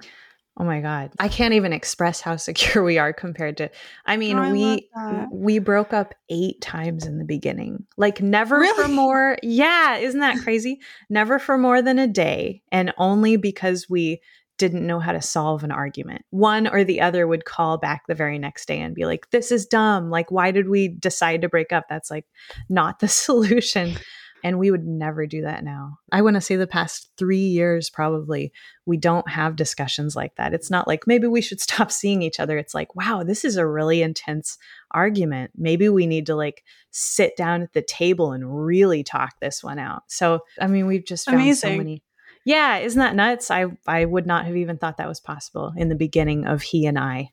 Oh 0.60 0.66
my 0.66 0.82
god. 0.82 1.12
I 1.18 1.30
can't 1.30 1.54
even 1.54 1.72
express 1.72 2.20
how 2.20 2.36
secure 2.38 2.84
we 2.84 2.98
are 2.98 3.14
compared 3.14 3.58
to 3.58 3.70
I 4.06 4.18
mean, 4.18 4.38
Oh, 4.38 4.44
I 4.44 4.52
we 4.52 4.89
we 5.32 5.60
broke 5.60 5.94
up 5.94 6.14
8 6.30 6.60
times 6.62 7.06
in 7.06 7.20
the 7.20 7.26
beginning. 7.26 7.86
Like 7.98 8.22
never 8.22 8.66
for 8.76 8.88
more. 8.89 9.38
Yeah, 9.42 9.98
isn't 9.98 10.20
that 10.20 10.39
crazy? 10.39 10.80
never 11.10 11.39
for 11.39 11.58
more 11.58 11.82
than 11.82 11.98
a 11.98 12.08
day 12.08 12.62
and 12.72 12.94
only 12.98 13.38
because 13.38 13.89
we 13.89 14.22
didn't 14.58 14.86
know 14.86 15.00
how 15.00 15.12
to 15.12 15.22
solve 15.22 15.64
an 15.64 15.72
argument. 15.72 16.24
One 16.30 16.68
or 16.68 16.84
the 16.84 17.02
other 17.02 17.26
would 17.28 17.46
call 17.46 17.78
back 17.80 18.04
the 18.08 18.14
very 18.14 18.38
next 18.38 18.68
day 18.68 18.80
and 18.80 18.94
be 18.94 19.06
like, 19.06 19.30
"This 19.32 19.52
is 19.52 19.66
dumb. 19.66 20.10
Like 20.12 20.30
why 20.32 20.52
did 20.52 20.68
we 20.70 20.89
decide 20.89 21.42
to 21.42 21.50
break 21.50 21.72
up? 21.72 21.86
That's 21.89 22.12
like 22.12 22.26
not 22.70 23.00
the 23.00 23.08
solution." 23.26 23.96
And 24.44 24.60
we 24.60 24.72
would 24.72 24.86
never 24.86 25.26
do 25.28 25.42
that 25.44 25.64
now. 25.64 26.00
I 26.12 26.22
want 26.22 26.36
to 26.36 26.42
say 26.42 26.56
the 26.56 26.68
past 26.68 27.12
3 27.18 27.38
years 27.38 27.89
probably 27.89 28.52
we 28.86 28.98
don't 28.98 29.30
have 29.30 29.56
discussions 29.56 30.16
like 30.16 30.36
that. 30.36 30.54
It's 30.54 30.72
not 30.72 30.88
like 30.88 31.08
maybe 31.08 31.28
we 31.28 31.42
should 31.42 31.60
stop 31.62 31.92
seeing 31.92 32.22
each 32.22 32.39
other. 32.39 32.58
It's 32.58 32.74
like, 32.74 32.96
wow, 32.96 33.24
this 33.24 33.46
is 33.46 33.58
a 33.58 33.68
really 33.68 34.02
intense 34.02 34.58
argument. 34.92 35.52
Maybe 35.56 35.89
we 35.89 36.08
need 36.08 36.26
to 36.28 36.36
like 36.36 36.64
sit 36.92 37.36
down 37.38 37.62
at 37.62 37.74
the 37.74 37.82
table 37.82 38.32
and 38.32 38.66
really 38.66 39.04
talk 39.04 39.39
this 39.39 39.64
one 39.64 39.80
out. 39.80 40.04
So, 40.08 40.39
I 40.60 40.68
mean, 40.68 40.88
we've 40.88 41.06
just 41.06 41.26
found 41.26 41.38
so 41.38 41.68
Amazing. 41.68 41.78
many. 41.78 42.04
Yeah, 42.44 42.78
isn't 42.80 43.00
that 43.00 43.16
nuts? 43.16 43.52
I 43.52 43.66
I 43.86 44.06
would 44.06 44.26
not 44.26 44.46
have 44.46 44.56
even 44.56 44.78
thought 44.78 44.98
that 44.98 45.08
was 45.08 45.20
possible 45.20 45.74
in 45.78 45.89
the 45.89 45.96
beginning 45.96 46.46
of 46.46 46.64
he 46.64 46.86
and 46.86 46.98
I. 46.98 47.30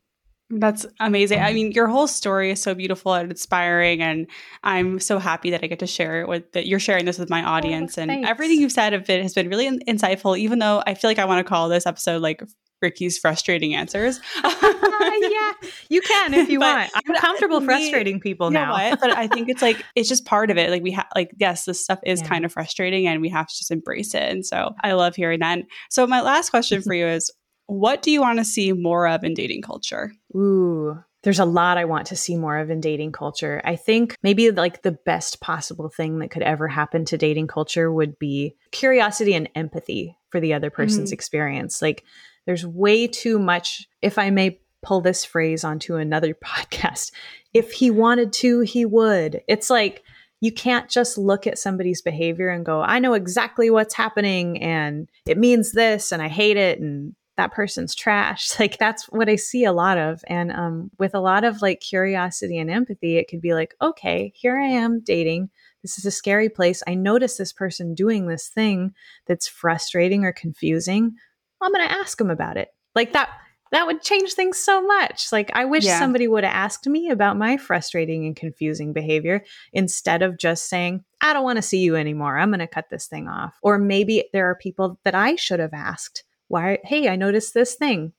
That's 0.50 0.86
amazing. 0.98 1.40
I 1.40 1.52
mean, 1.52 1.72
your 1.72 1.88
whole 1.88 2.06
story 2.06 2.50
is 2.50 2.62
so 2.62 2.74
beautiful 2.74 3.12
and 3.12 3.30
inspiring, 3.30 4.00
and 4.00 4.26
I'm 4.64 4.98
so 4.98 5.18
happy 5.18 5.50
that 5.50 5.62
I 5.62 5.66
get 5.66 5.80
to 5.80 5.86
share 5.86 6.22
it 6.22 6.28
with 6.28 6.52
that 6.52 6.66
you're 6.66 6.80
sharing 6.80 7.04
this 7.04 7.18
with 7.18 7.28
my 7.28 7.42
oh, 7.42 7.48
audience. 7.48 7.98
and 7.98 8.10
everything 8.24 8.58
you've 8.60 8.72
said 8.72 8.94
of 8.94 9.08
it 9.10 9.22
has 9.22 9.34
been 9.34 9.48
really 9.48 9.66
in- 9.66 9.80
insightful. 9.86 10.38
Even 10.38 10.58
though 10.58 10.82
I 10.86 10.94
feel 10.94 11.10
like 11.10 11.18
I 11.18 11.26
want 11.26 11.44
to 11.44 11.48
call 11.48 11.68
this 11.68 11.84
episode 11.86 12.22
like 12.22 12.42
Rikki's 12.82 13.18
frustrating 13.18 13.74
answers. 13.74 14.20
yeah, 14.44 15.52
you 15.90 16.00
can 16.00 16.32
if 16.32 16.48
you 16.48 16.60
But- 16.60 16.76
want. 16.76 16.90
I'm 16.94 17.14
comfortable 17.16 17.60
frustrating 17.60 18.20
people 18.20 18.50
now. 18.50 18.72
what? 18.72 19.00
But 19.00 19.16
I 19.16 19.26
think 19.26 19.48
it's 19.48 19.62
like 19.62 19.84
it's 19.94 20.08
just 20.08 20.24
part 20.24 20.50
of 20.50 20.56
it. 20.56 20.70
Like 20.70 20.82
we 20.82 20.92
have 20.92 21.06
like 21.14 21.30
yes, 21.38 21.64
this 21.64 21.82
stuff 21.82 21.98
is 22.06 22.20
Yeah. 22.22 22.28
kind 22.28 22.44
of 22.44 22.52
frustrating 22.52 23.06
and 23.06 23.20
we 23.20 23.28
have 23.30 23.48
to 23.48 23.54
just 23.54 23.70
embrace 23.70 24.14
it. 24.14 24.22
And 24.22 24.46
so 24.46 24.74
I 24.82 24.92
love 24.92 25.16
hearing 25.16 25.40
that. 25.40 25.58
So 25.90 26.06
my 26.06 26.20
last 26.20 26.50
question 26.50 26.80
for 26.80 26.94
you 26.94 27.06
is 27.06 27.30
what 27.68 28.02
do 28.02 28.10
you 28.10 28.20
want 28.20 28.38
to 28.38 28.44
see 28.44 28.72
more 28.72 29.06
of 29.06 29.22
in 29.22 29.34
dating 29.34 29.62
culture? 29.62 30.12
Ooh, 30.34 30.98
there's 31.22 31.38
a 31.38 31.44
lot 31.44 31.78
I 31.78 31.84
want 31.84 32.06
to 32.08 32.16
see 32.16 32.36
more 32.36 32.58
of 32.58 32.70
in 32.70 32.80
dating 32.80 33.12
culture. 33.12 33.60
I 33.64 33.76
think 33.76 34.16
maybe 34.22 34.50
like 34.50 34.82
the 34.82 34.92
best 34.92 35.40
possible 35.40 35.88
thing 35.88 36.18
that 36.18 36.30
could 36.30 36.42
ever 36.42 36.66
happen 36.68 37.04
to 37.06 37.18
dating 37.18 37.46
culture 37.48 37.92
would 37.92 38.18
be 38.18 38.54
curiosity 38.72 39.34
and 39.34 39.48
empathy 39.54 40.16
for 40.30 40.40
the 40.40 40.54
other 40.54 40.70
person's 40.70 41.10
Mhm. 41.10 41.14
experience. 41.14 41.82
Like 41.82 42.04
there's 42.46 42.66
way 42.66 43.06
too 43.06 43.38
much, 43.38 43.86
if 44.00 44.18
I 44.18 44.30
may 44.30 44.60
pull 44.82 45.00
this 45.00 45.24
phrase 45.24 45.64
onto 45.64 45.96
another 45.96 46.34
podcast, 46.44 47.12
if 47.52 47.72
he 47.72 47.90
wanted 47.90 48.32
to, 48.34 48.60
he 48.60 48.84
would. 48.86 49.42
It's 49.46 49.68
like, 49.70 50.02
you 50.40 50.52
can't 50.52 50.88
just 50.88 51.18
look 51.18 51.48
at 51.48 51.58
somebody's 51.58 52.00
behavior 52.00 52.48
and 52.48 52.64
go, 52.64 52.80
I 52.80 53.00
know 53.00 53.14
exactly 53.14 53.70
what's 53.70 53.94
happening 53.94 54.62
and 54.62 55.08
it 55.26 55.36
means 55.36 55.72
this 55.72 56.12
and 56.12 56.22
I 56.22 56.28
hate 56.28 56.56
it 56.56 56.78
and 56.78 57.14
that 57.38 57.52
person's 57.52 57.94
trash. 57.94 58.50
Like 58.60 58.76
that's 58.76 59.04
what 59.06 59.28
I 59.30 59.36
see 59.36 59.64
a 59.64 59.72
lot 59.72 59.96
of. 59.96 60.22
And 60.26 60.52
um, 60.52 60.90
with 60.98 61.14
a 61.14 61.20
lot 61.20 61.44
of 61.44 61.62
like 61.62 61.80
curiosity 61.80 62.58
and 62.58 62.70
empathy, 62.70 63.16
it 63.16 63.28
could 63.28 63.40
be 63.40 63.54
like, 63.54 63.74
okay, 63.80 64.32
here 64.34 64.58
I 64.58 64.66
am 64.66 65.00
dating. 65.00 65.48
This 65.82 65.96
is 65.96 66.04
a 66.04 66.10
scary 66.10 66.48
place. 66.50 66.82
I 66.86 66.94
notice 66.94 67.36
this 67.36 67.52
person 67.52 67.94
doing 67.94 68.26
this 68.26 68.48
thing 68.48 68.92
that's 69.26 69.48
frustrating 69.48 70.24
or 70.24 70.32
confusing. 70.32 71.14
I'm 71.62 71.72
going 71.72 71.86
to 71.88 71.94
ask 71.94 72.18
them 72.18 72.30
about 72.30 72.56
it. 72.58 72.68
Like 72.94 73.12
that 73.14 73.30
that 73.70 73.86
would 73.86 74.00
change 74.02 74.32
things 74.32 74.58
so 74.58 74.80
much. 74.82 75.30
Like 75.30 75.50
I 75.54 75.66
wish 75.66 75.84
Yeah. 75.84 75.98
somebody 75.98 76.26
would 76.26 76.42
have 76.42 76.54
asked 76.54 76.86
me 76.86 77.10
about 77.10 77.36
my 77.36 77.58
frustrating 77.58 78.24
and 78.24 78.34
confusing 78.34 78.92
behavior 78.94 79.44
instead 79.74 80.22
of 80.22 80.38
just 80.38 80.68
saying, 80.70 81.04
I 81.20 81.32
don't 81.34 81.44
want 81.44 81.56
to 81.56 81.62
see 81.62 81.80
you 81.80 81.94
anymore. 81.94 82.38
I'm 82.38 82.48
going 82.48 82.60
to 82.60 82.66
cut 82.66 82.88
this 82.90 83.06
thing 83.06 83.28
off. 83.28 83.58
Or 83.62 83.78
maybe 83.78 84.24
there 84.32 84.48
are 84.48 84.54
people 84.56 84.98
that 85.04 85.14
I 85.14 85.36
should 85.36 85.60
have 85.60 85.74
asked, 85.74 86.24
why, 86.48 86.78
hey, 86.84 87.08
I 87.08 87.16
noticed 87.16 87.54
this 87.54 87.74
thing. 87.74 88.12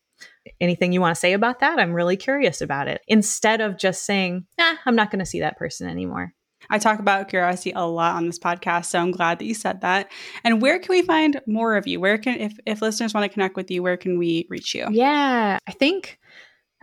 Anything 0.60 0.92
you 0.92 1.02
want 1.02 1.16
to 1.16 1.20
say 1.20 1.34
about 1.34 1.60
that? 1.60 1.80
I'm 1.80 1.94
really 1.94 2.18
curious 2.18 2.62
about 2.62 2.88
it. 2.88 3.02
Instead 3.08 3.62
of 3.62 3.78
just 3.78 4.06
saying, 4.06 4.46
nah, 4.58 4.76
I'm 4.86 4.96
not 4.96 5.12
going 5.12 5.20
to 5.20 5.26
see 5.26 5.40
that 5.42 5.58
person 5.58 5.88
anymore. 5.88 6.34
I 6.70 6.78
talk 6.78 7.00
about 7.00 7.30
curiosity 7.30 7.72
a 7.76 7.88
lot 7.88 8.16
on 8.16 8.26
this 8.26 8.40
podcast, 8.40 8.86
so 8.86 9.00
I'm 9.00 9.12
glad 9.12 9.40
that 9.40 9.46
you 9.46 9.54
said 9.54 9.82
that. 9.82 10.12
And 10.44 10.62
where 10.62 10.78
can 10.78 10.94
we 10.94 11.02
find 11.02 11.40
more 11.48 11.78
of 11.78 11.88
you? 11.88 12.00
Where 12.00 12.18
can 12.18 12.40
if 12.40 12.54
if 12.66 12.82
listeners 12.82 13.14
want 13.14 13.24
to 13.24 13.34
connect 13.34 13.56
with 13.56 13.72
you, 13.72 13.82
where 13.82 13.98
can 13.98 14.20
we 14.20 14.46
reach 14.50 14.76
you? 14.76 14.88
Yeah, 14.92 15.60
I 15.66 15.72
think 15.72 16.20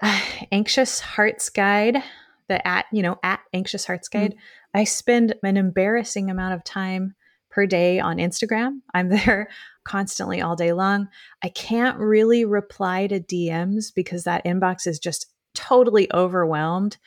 uh, 0.01 0.20
Anxious 0.51 1.01
Hearts 1.01 1.51
Guide, 1.51 2.03
the 2.49 2.66
at, 2.66 2.86
you 2.90 3.03
know, 3.03 3.18
at 3.22 3.40
Anxious 3.53 3.84
Hearts 3.84 4.09
Guide, 4.09 4.36
I 4.72 4.84
spend 4.84 5.34
an 5.42 5.57
embarrassing 5.57 6.30
amount 6.30 6.55
of 6.55 6.64
time 6.64 7.14
per 7.57 7.67
day 7.67 7.99
on 7.99 8.19
Instagram. 8.19 8.83
I'm 8.93 9.09
there 9.25 9.49
constantly 9.85 10.43
all 10.43 10.55
day 10.55 10.73
long. 10.73 11.09
I 11.43 11.49
can't 11.49 11.99
really 11.99 12.45
reply 12.45 13.07
to 13.07 13.19
DMs 13.19 13.87
because 13.95 14.25
that 14.25 14.45
inbox 14.45 14.87
is 14.87 14.99
just 14.99 15.33
totally 15.55 16.07
overwhelmed, 16.13 16.99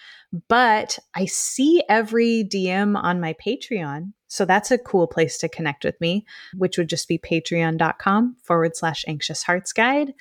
but 0.48 0.98
I 1.14 1.26
see 1.26 1.84
every 1.88 2.44
DM 2.44 2.98
on 2.98 3.20
my 3.20 3.36
Patreon. 3.46 4.14
So 4.28 4.44
that's 4.44 4.72
a 4.72 4.80
cool 4.80 5.06
place 5.06 5.38
to 5.40 5.50
connect 5.50 5.84
with 5.86 6.00
me, 6.02 6.26
which 6.56 6.80
would 6.80 6.90
just 6.90 7.08
be 7.08 7.20
patreon.com 7.20 8.38
forward 8.44 8.76
slash 8.76 9.06
anxious 9.08 9.44
hearts 9.44 9.72
guide. 9.72 10.14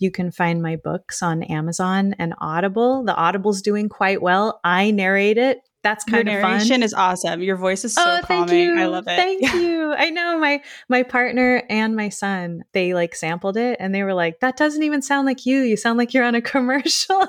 You 0.00 0.10
can 0.10 0.32
find 0.32 0.62
my 0.62 0.76
books 0.76 1.22
on 1.22 1.44
Amazon 1.44 2.14
and 2.18 2.34
Audible. 2.38 3.04
The 3.04 3.14
Audible's 3.14 3.62
doing 3.62 3.88
quite 3.88 4.20
well. 4.20 4.60
I 4.64 4.90
narrate 4.90 5.38
it. 5.38 5.60
That's 5.86 6.04
kind 6.04 6.26
Your 6.26 6.38
of 6.38 6.42
fun. 6.42 6.50
narration 6.52 6.82
is 6.82 6.92
awesome. 6.92 7.42
Your 7.42 7.56
voice 7.56 7.84
is 7.84 7.94
so 7.94 8.02
oh, 8.04 8.20
calming. 8.24 8.48
thank 8.48 8.52
you. 8.52 8.80
I 8.80 8.86
love 8.86 9.04
it. 9.06 9.16
Thank 9.16 9.52
you. 9.54 9.94
I 9.94 10.10
know 10.10 10.38
my 10.38 10.60
my 10.88 11.02
partner 11.04 11.62
and 11.70 11.94
my 11.94 12.08
son, 12.08 12.64
they 12.72 12.92
like 12.92 13.14
sampled 13.14 13.56
it 13.56 13.76
and 13.78 13.94
they 13.94 14.02
were 14.02 14.14
like, 14.14 14.40
that 14.40 14.56
doesn't 14.56 14.82
even 14.82 15.00
sound 15.02 15.26
like 15.26 15.46
you. 15.46 15.60
You 15.60 15.76
sound 15.76 15.98
like 15.98 16.12
you're 16.12 16.24
on 16.24 16.34
a 16.34 16.40
commercial. 16.54 17.26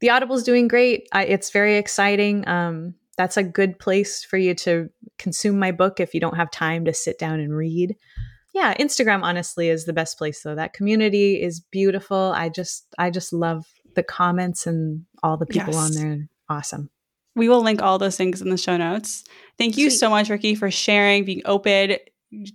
the 0.00 0.10
Audible's 0.10 0.42
doing 0.42 0.66
great. 0.68 1.08
I, 1.12 1.24
it's 1.24 1.50
very 1.50 1.76
exciting. 1.76 2.46
Um, 2.48 2.94
that's 3.18 3.36
a 3.36 3.42
good 3.42 3.78
place 3.78 4.24
for 4.24 4.38
you 4.38 4.54
to 4.54 4.88
consume 5.18 5.58
my 5.58 5.70
book 5.72 6.00
if 6.00 6.14
you 6.14 6.20
don't 6.20 6.36
have 6.36 6.50
time 6.50 6.86
to 6.86 6.94
sit 6.94 7.18
down 7.18 7.38
and 7.40 7.54
read. 7.54 7.94
Yeah, 8.54 8.74
Instagram 8.74 9.22
honestly 9.22 9.68
is 9.68 9.84
the 9.84 9.92
best 9.92 10.16
place 10.18 10.42
though. 10.42 10.54
That 10.54 10.72
community 10.72 11.42
is 11.42 11.60
beautiful. 11.60 12.32
I 12.34 12.48
just 12.48 12.86
I 12.98 13.10
just 13.10 13.32
love 13.32 13.64
the 13.94 14.02
comments 14.02 14.66
and 14.66 15.04
all 15.22 15.36
the 15.36 15.46
people 15.46 15.74
Yes. 15.74 15.84
on 15.84 15.94
there. 15.94 16.28
Awesome. 16.48 16.90
We 17.34 17.48
will 17.48 17.62
link 17.62 17.82
all 17.82 17.98
those 17.98 18.16
things 18.16 18.42
in 18.42 18.50
the 18.50 18.58
show 18.58 18.76
notes. 18.76 19.24
Thank 19.58 19.76
you 19.76 19.90
Sweet. 19.90 19.98
so 19.98 20.10
much, 20.10 20.28
Rikki, 20.28 20.54
for 20.54 20.70
sharing, 20.70 21.24
being 21.24 21.42
open, 21.44 21.96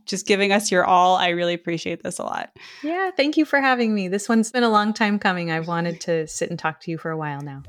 just 0.05 0.27
giving 0.27 0.51
us 0.51 0.71
your 0.71 0.85
all. 0.85 1.15
I 1.15 1.29
really 1.29 1.53
appreciate 1.53 2.03
this 2.03 2.19
a 2.19 2.23
lot. 2.23 2.55
Yeah, 2.83 3.11
thank 3.11 3.37
you 3.37 3.45
for 3.45 3.59
having 3.59 3.93
me. 3.93 4.07
This 4.07 4.29
one's 4.29 4.51
been 4.51 4.63
a 4.63 4.69
long 4.69 4.93
time 4.93 5.19
coming. 5.19 5.51
I've 5.51 5.67
wanted 5.67 6.01
to 6.01 6.27
sit 6.27 6.49
and 6.49 6.59
talk 6.59 6.81
to 6.81 6.91
you 6.91 6.97
for 6.97 7.11
a 7.11 7.17
while 7.17 7.41
now. 7.41 7.63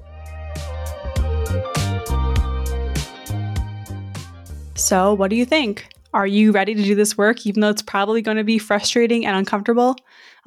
So, 4.74 5.12
what 5.12 5.30
do 5.30 5.36
you 5.36 5.44
think? 5.44 5.88
Are 6.14 6.26
you 6.26 6.52
ready 6.52 6.74
to 6.74 6.82
do 6.82 6.94
this 6.94 7.18
work, 7.18 7.46
even 7.46 7.60
though 7.60 7.68
it's 7.68 7.82
probably 7.82 8.22
going 8.22 8.36
to 8.38 8.44
be 8.44 8.58
frustrating 8.58 9.26
and 9.26 9.36
uncomfortable? 9.36 9.96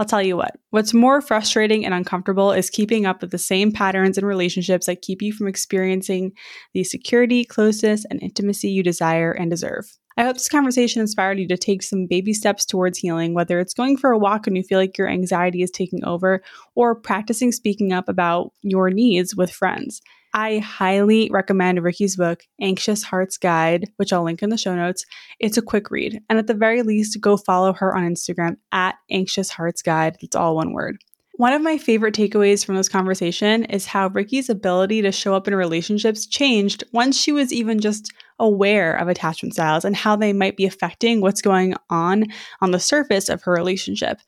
I'll 0.02 0.06
tell 0.06 0.24
you 0.24 0.36
what, 0.36 0.58
what's 0.72 0.95
more 0.95 1.22
frustrating 1.22 1.86
and 1.86 1.93
uncomfortable 1.93 2.52
is 2.52 2.72
keeping 2.72 3.06
up 3.06 3.22
with 3.22 3.30
the 3.30 3.38
same 3.38 3.72
patterns 3.72 4.18
and 4.18 4.26
relationships 4.26 4.88
that 4.88 5.04
keep 5.04 5.22
you 5.22 5.32
from 5.32 5.47
experiencing 5.47 6.32
the 6.74 6.84
security, 6.84 7.45
closeness, 7.45 8.04
and 8.10 8.20
intimacy 8.20 8.72
you 8.72 8.82
desire 8.82 9.32
and 9.32 9.52
deserve. 9.52 9.95
I 10.18 10.24
hope 10.24 10.38
this 10.38 10.49
conversation 10.49 11.02
inspired 11.02 11.38
you 11.38 11.47
to 11.49 11.56
take 11.56 11.84
some 11.84 12.08
baby 12.08 12.34
steps 12.34 12.66
towards 12.66 12.97
healing, 12.97 13.36
whether 13.36 13.60
it's 13.60 13.76
going 13.76 13.95
for 13.95 14.10
a 14.10 14.18
walk 14.18 14.47
and 14.47 14.58
you 14.58 14.64
feel 14.64 14.80
like 14.80 14.97
your 14.97 15.08
anxiety 15.08 15.62
is 15.62 15.70
taking 15.70 16.04
over, 16.04 16.41
or 16.74 16.95
practicing 16.95 17.52
speaking 17.52 17.93
up 17.93 18.10
about 18.10 18.54
your 18.64 18.89
needs 18.89 19.36
with 19.36 19.52
friends. 19.52 20.02
I 20.34 20.60
highly 20.60 21.30
recommend 21.32 21.80
Rikki's 21.80 22.16
book, 22.16 22.44
Anxious 22.62 23.04
Hearts 23.04 23.38
Guide, 23.38 23.90
which 23.98 24.14
I'll 24.14 24.24
link 24.24 24.42
in 24.42 24.50
the 24.50 24.58
show 24.58 24.76
notes. 24.76 25.06
It's 25.40 25.58
a 25.58 25.62
quick 25.62 25.92
read. 25.92 26.22
And 26.30 26.40
at 26.40 26.48
the 26.48 26.54
very 26.54 26.84
least, 26.84 27.20
go 27.20 27.36
follow 27.38 27.74
her 27.74 27.96
on 27.96 28.04
Instagram 28.04 28.58
at 28.72 28.96
Anxious 29.10 29.50
Hearts 29.50 29.82
Guide. 29.82 30.18
It's 30.22 30.36
all 30.36 30.56
one 30.56 30.74
word. 30.74 30.98
One 31.34 31.54
of 31.54 31.62
my 31.62 31.78
favorite 31.78 32.14
takeaways 32.14 32.64
from 32.64 32.76
this 32.76 32.88
conversation 32.88 33.66
is 33.66 33.88
how 33.88 34.10
Rikki's 34.10 34.50
ability 34.50 35.02
to 35.02 35.12
show 35.12 35.34
up 35.34 35.48
in 35.48 35.56
relationships 35.56 36.28
changed 36.28 36.84
once 36.94 37.20
she 37.20 37.32
was 37.32 37.52
even 37.52 37.80
just 37.80 38.14
aware 38.38 38.94
of 38.94 39.08
attachment 39.08 39.54
styles 39.54 39.84
and 39.84 39.96
how 39.96 40.16
they 40.16 40.34
might 40.34 40.56
be 40.56 40.66
affecting 40.66 41.20
what's 41.20 41.42
going 41.42 41.74
on 41.90 42.26
on 42.62 42.72
the 42.72 42.80
surface 42.80 43.28
of 43.30 43.42
her 43.44 43.52
relationship 43.52 44.20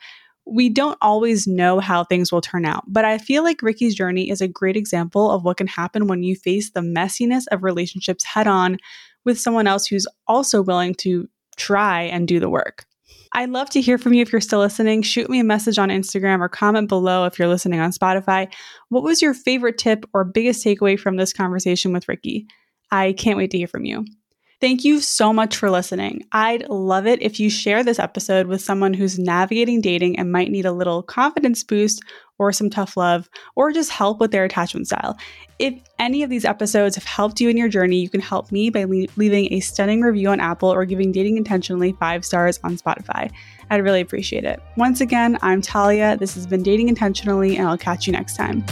we 0.45 0.69
don't 0.69 0.97
always 1.01 1.47
know 1.47 1.79
how 1.79 2.03
things 2.03 2.31
will 2.31 2.41
turn 2.41 2.65
out, 2.65 2.83
but 2.87 3.05
I 3.05 3.17
feel 3.17 3.43
like 3.43 3.61
Rikki's 3.61 3.95
journey 3.95 4.29
is 4.29 4.41
a 4.41 4.47
great 4.47 4.75
example 4.75 5.31
of 5.31 5.43
what 5.43 5.57
can 5.57 5.67
happen 5.67 6.07
when 6.07 6.23
you 6.23 6.35
face 6.35 6.71
the 6.71 6.81
messiness 6.81 7.45
of 7.51 7.63
relationships 7.63 8.23
head 8.23 8.47
on 8.47 8.77
with 9.25 9.39
someone 9.39 9.67
else 9.67 9.85
who's 9.85 10.07
also 10.27 10.61
willing 10.61 10.95
to 10.95 11.27
try 11.55 12.01
and 12.01 12.27
do 12.27 12.39
the 12.39 12.49
work. 12.49 12.85
I'd 13.35 13.49
love 13.49 13.69
to 13.71 13.81
hear 13.81 13.97
from 13.97 14.13
you 14.13 14.21
if 14.21 14.31
you're 14.31 14.41
still 14.41 14.59
listening. 14.59 15.01
Shoot 15.01 15.29
me 15.29 15.39
a 15.39 15.43
message 15.43 15.79
on 15.79 15.89
Instagram 15.89 16.39
or 16.39 16.49
comment 16.49 16.87
below 16.87 17.25
if 17.25 17.39
you're 17.39 17.47
listening 17.47 17.79
on 17.79 17.91
Spotify. 17.91 18.51
What 18.89 19.03
was 19.03 19.21
your 19.21 19.33
favorite 19.33 19.77
tip 19.77 20.05
or 20.13 20.23
biggest 20.23 20.63
takeaway 20.63 20.99
from 20.99 21.15
this 21.15 21.33
conversation 21.33 21.93
with 21.93 22.07
Rikki? 22.07 22.45
I 22.91 23.13
can't 23.13 23.37
wait 23.37 23.49
to 23.51 23.57
hear 23.57 23.67
from 23.67 23.85
you. 23.85 24.05
Thank 24.63 24.85
you 24.85 25.01
so 25.01 25.33
much 25.33 25.57
for 25.57 25.69
listening. 25.69 26.25
I'd 26.31 26.69
love 26.69 27.05
it 27.05 27.21
if 27.21 27.37
you 27.37 27.49
share 27.49 27.83
this 27.83 27.99
episode 27.99 28.47
with 28.47 28.61
someone 28.61 28.93
who's 28.93 29.19
navigating 29.19 29.81
dating 29.81 30.17
and 30.17 30.31
might 30.31 30.51
need 30.51 30.65
a 30.65 30.71
little 30.71 31.03
confidence 31.03 31.65
boost 31.65 32.01
or 32.39 32.53
some 32.53 32.69
tough 32.69 32.95
love 32.95 33.29
or 33.57 33.73
just 33.73 33.91
help 33.91 34.21
with 34.21 34.31
their 34.31 34.45
attachment 34.45 34.87
style. 34.87 35.17
If 35.59 35.73
any 35.99 36.23
of 36.23 36.29
these 36.29 36.45
episodes 36.45 36.95
have 36.95 37.03
helped 37.03 37.41
you 37.41 37.49
in 37.49 37.57
your 37.57 37.67
journey, 37.67 37.97
you 37.97 38.07
can 38.07 38.21
help 38.21 38.53
me 38.53 38.69
by 38.69 38.85
le- 38.85 39.07
leaving 39.17 39.51
a 39.51 39.59
stunning 39.59 39.99
review 39.99 40.29
on 40.29 40.39
Apple 40.39 40.69
or 40.69 40.85
giving 40.85 41.11
Dating 41.11 41.35
Intentionally 41.35 41.91
five 41.99 42.23
stars 42.23 42.57
on 42.63 42.77
Spotify. 42.77 43.29
I'd 43.69 43.83
really 43.83 43.99
appreciate 43.99 44.45
it. 44.45 44.61
Once 44.77 45.01
again, 45.01 45.37
I'm 45.41 45.61
Talia. 45.61 46.15
This 46.15 46.35
has 46.35 46.47
been 46.47 46.63
Dating 46.63 46.87
Intentionally, 46.87 47.57
and 47.57 47.67
I'll 47.67 47.77
catch 47.77 48.07
you 48.07 48.13
next 48.13 48.37
time. 48.37 48.63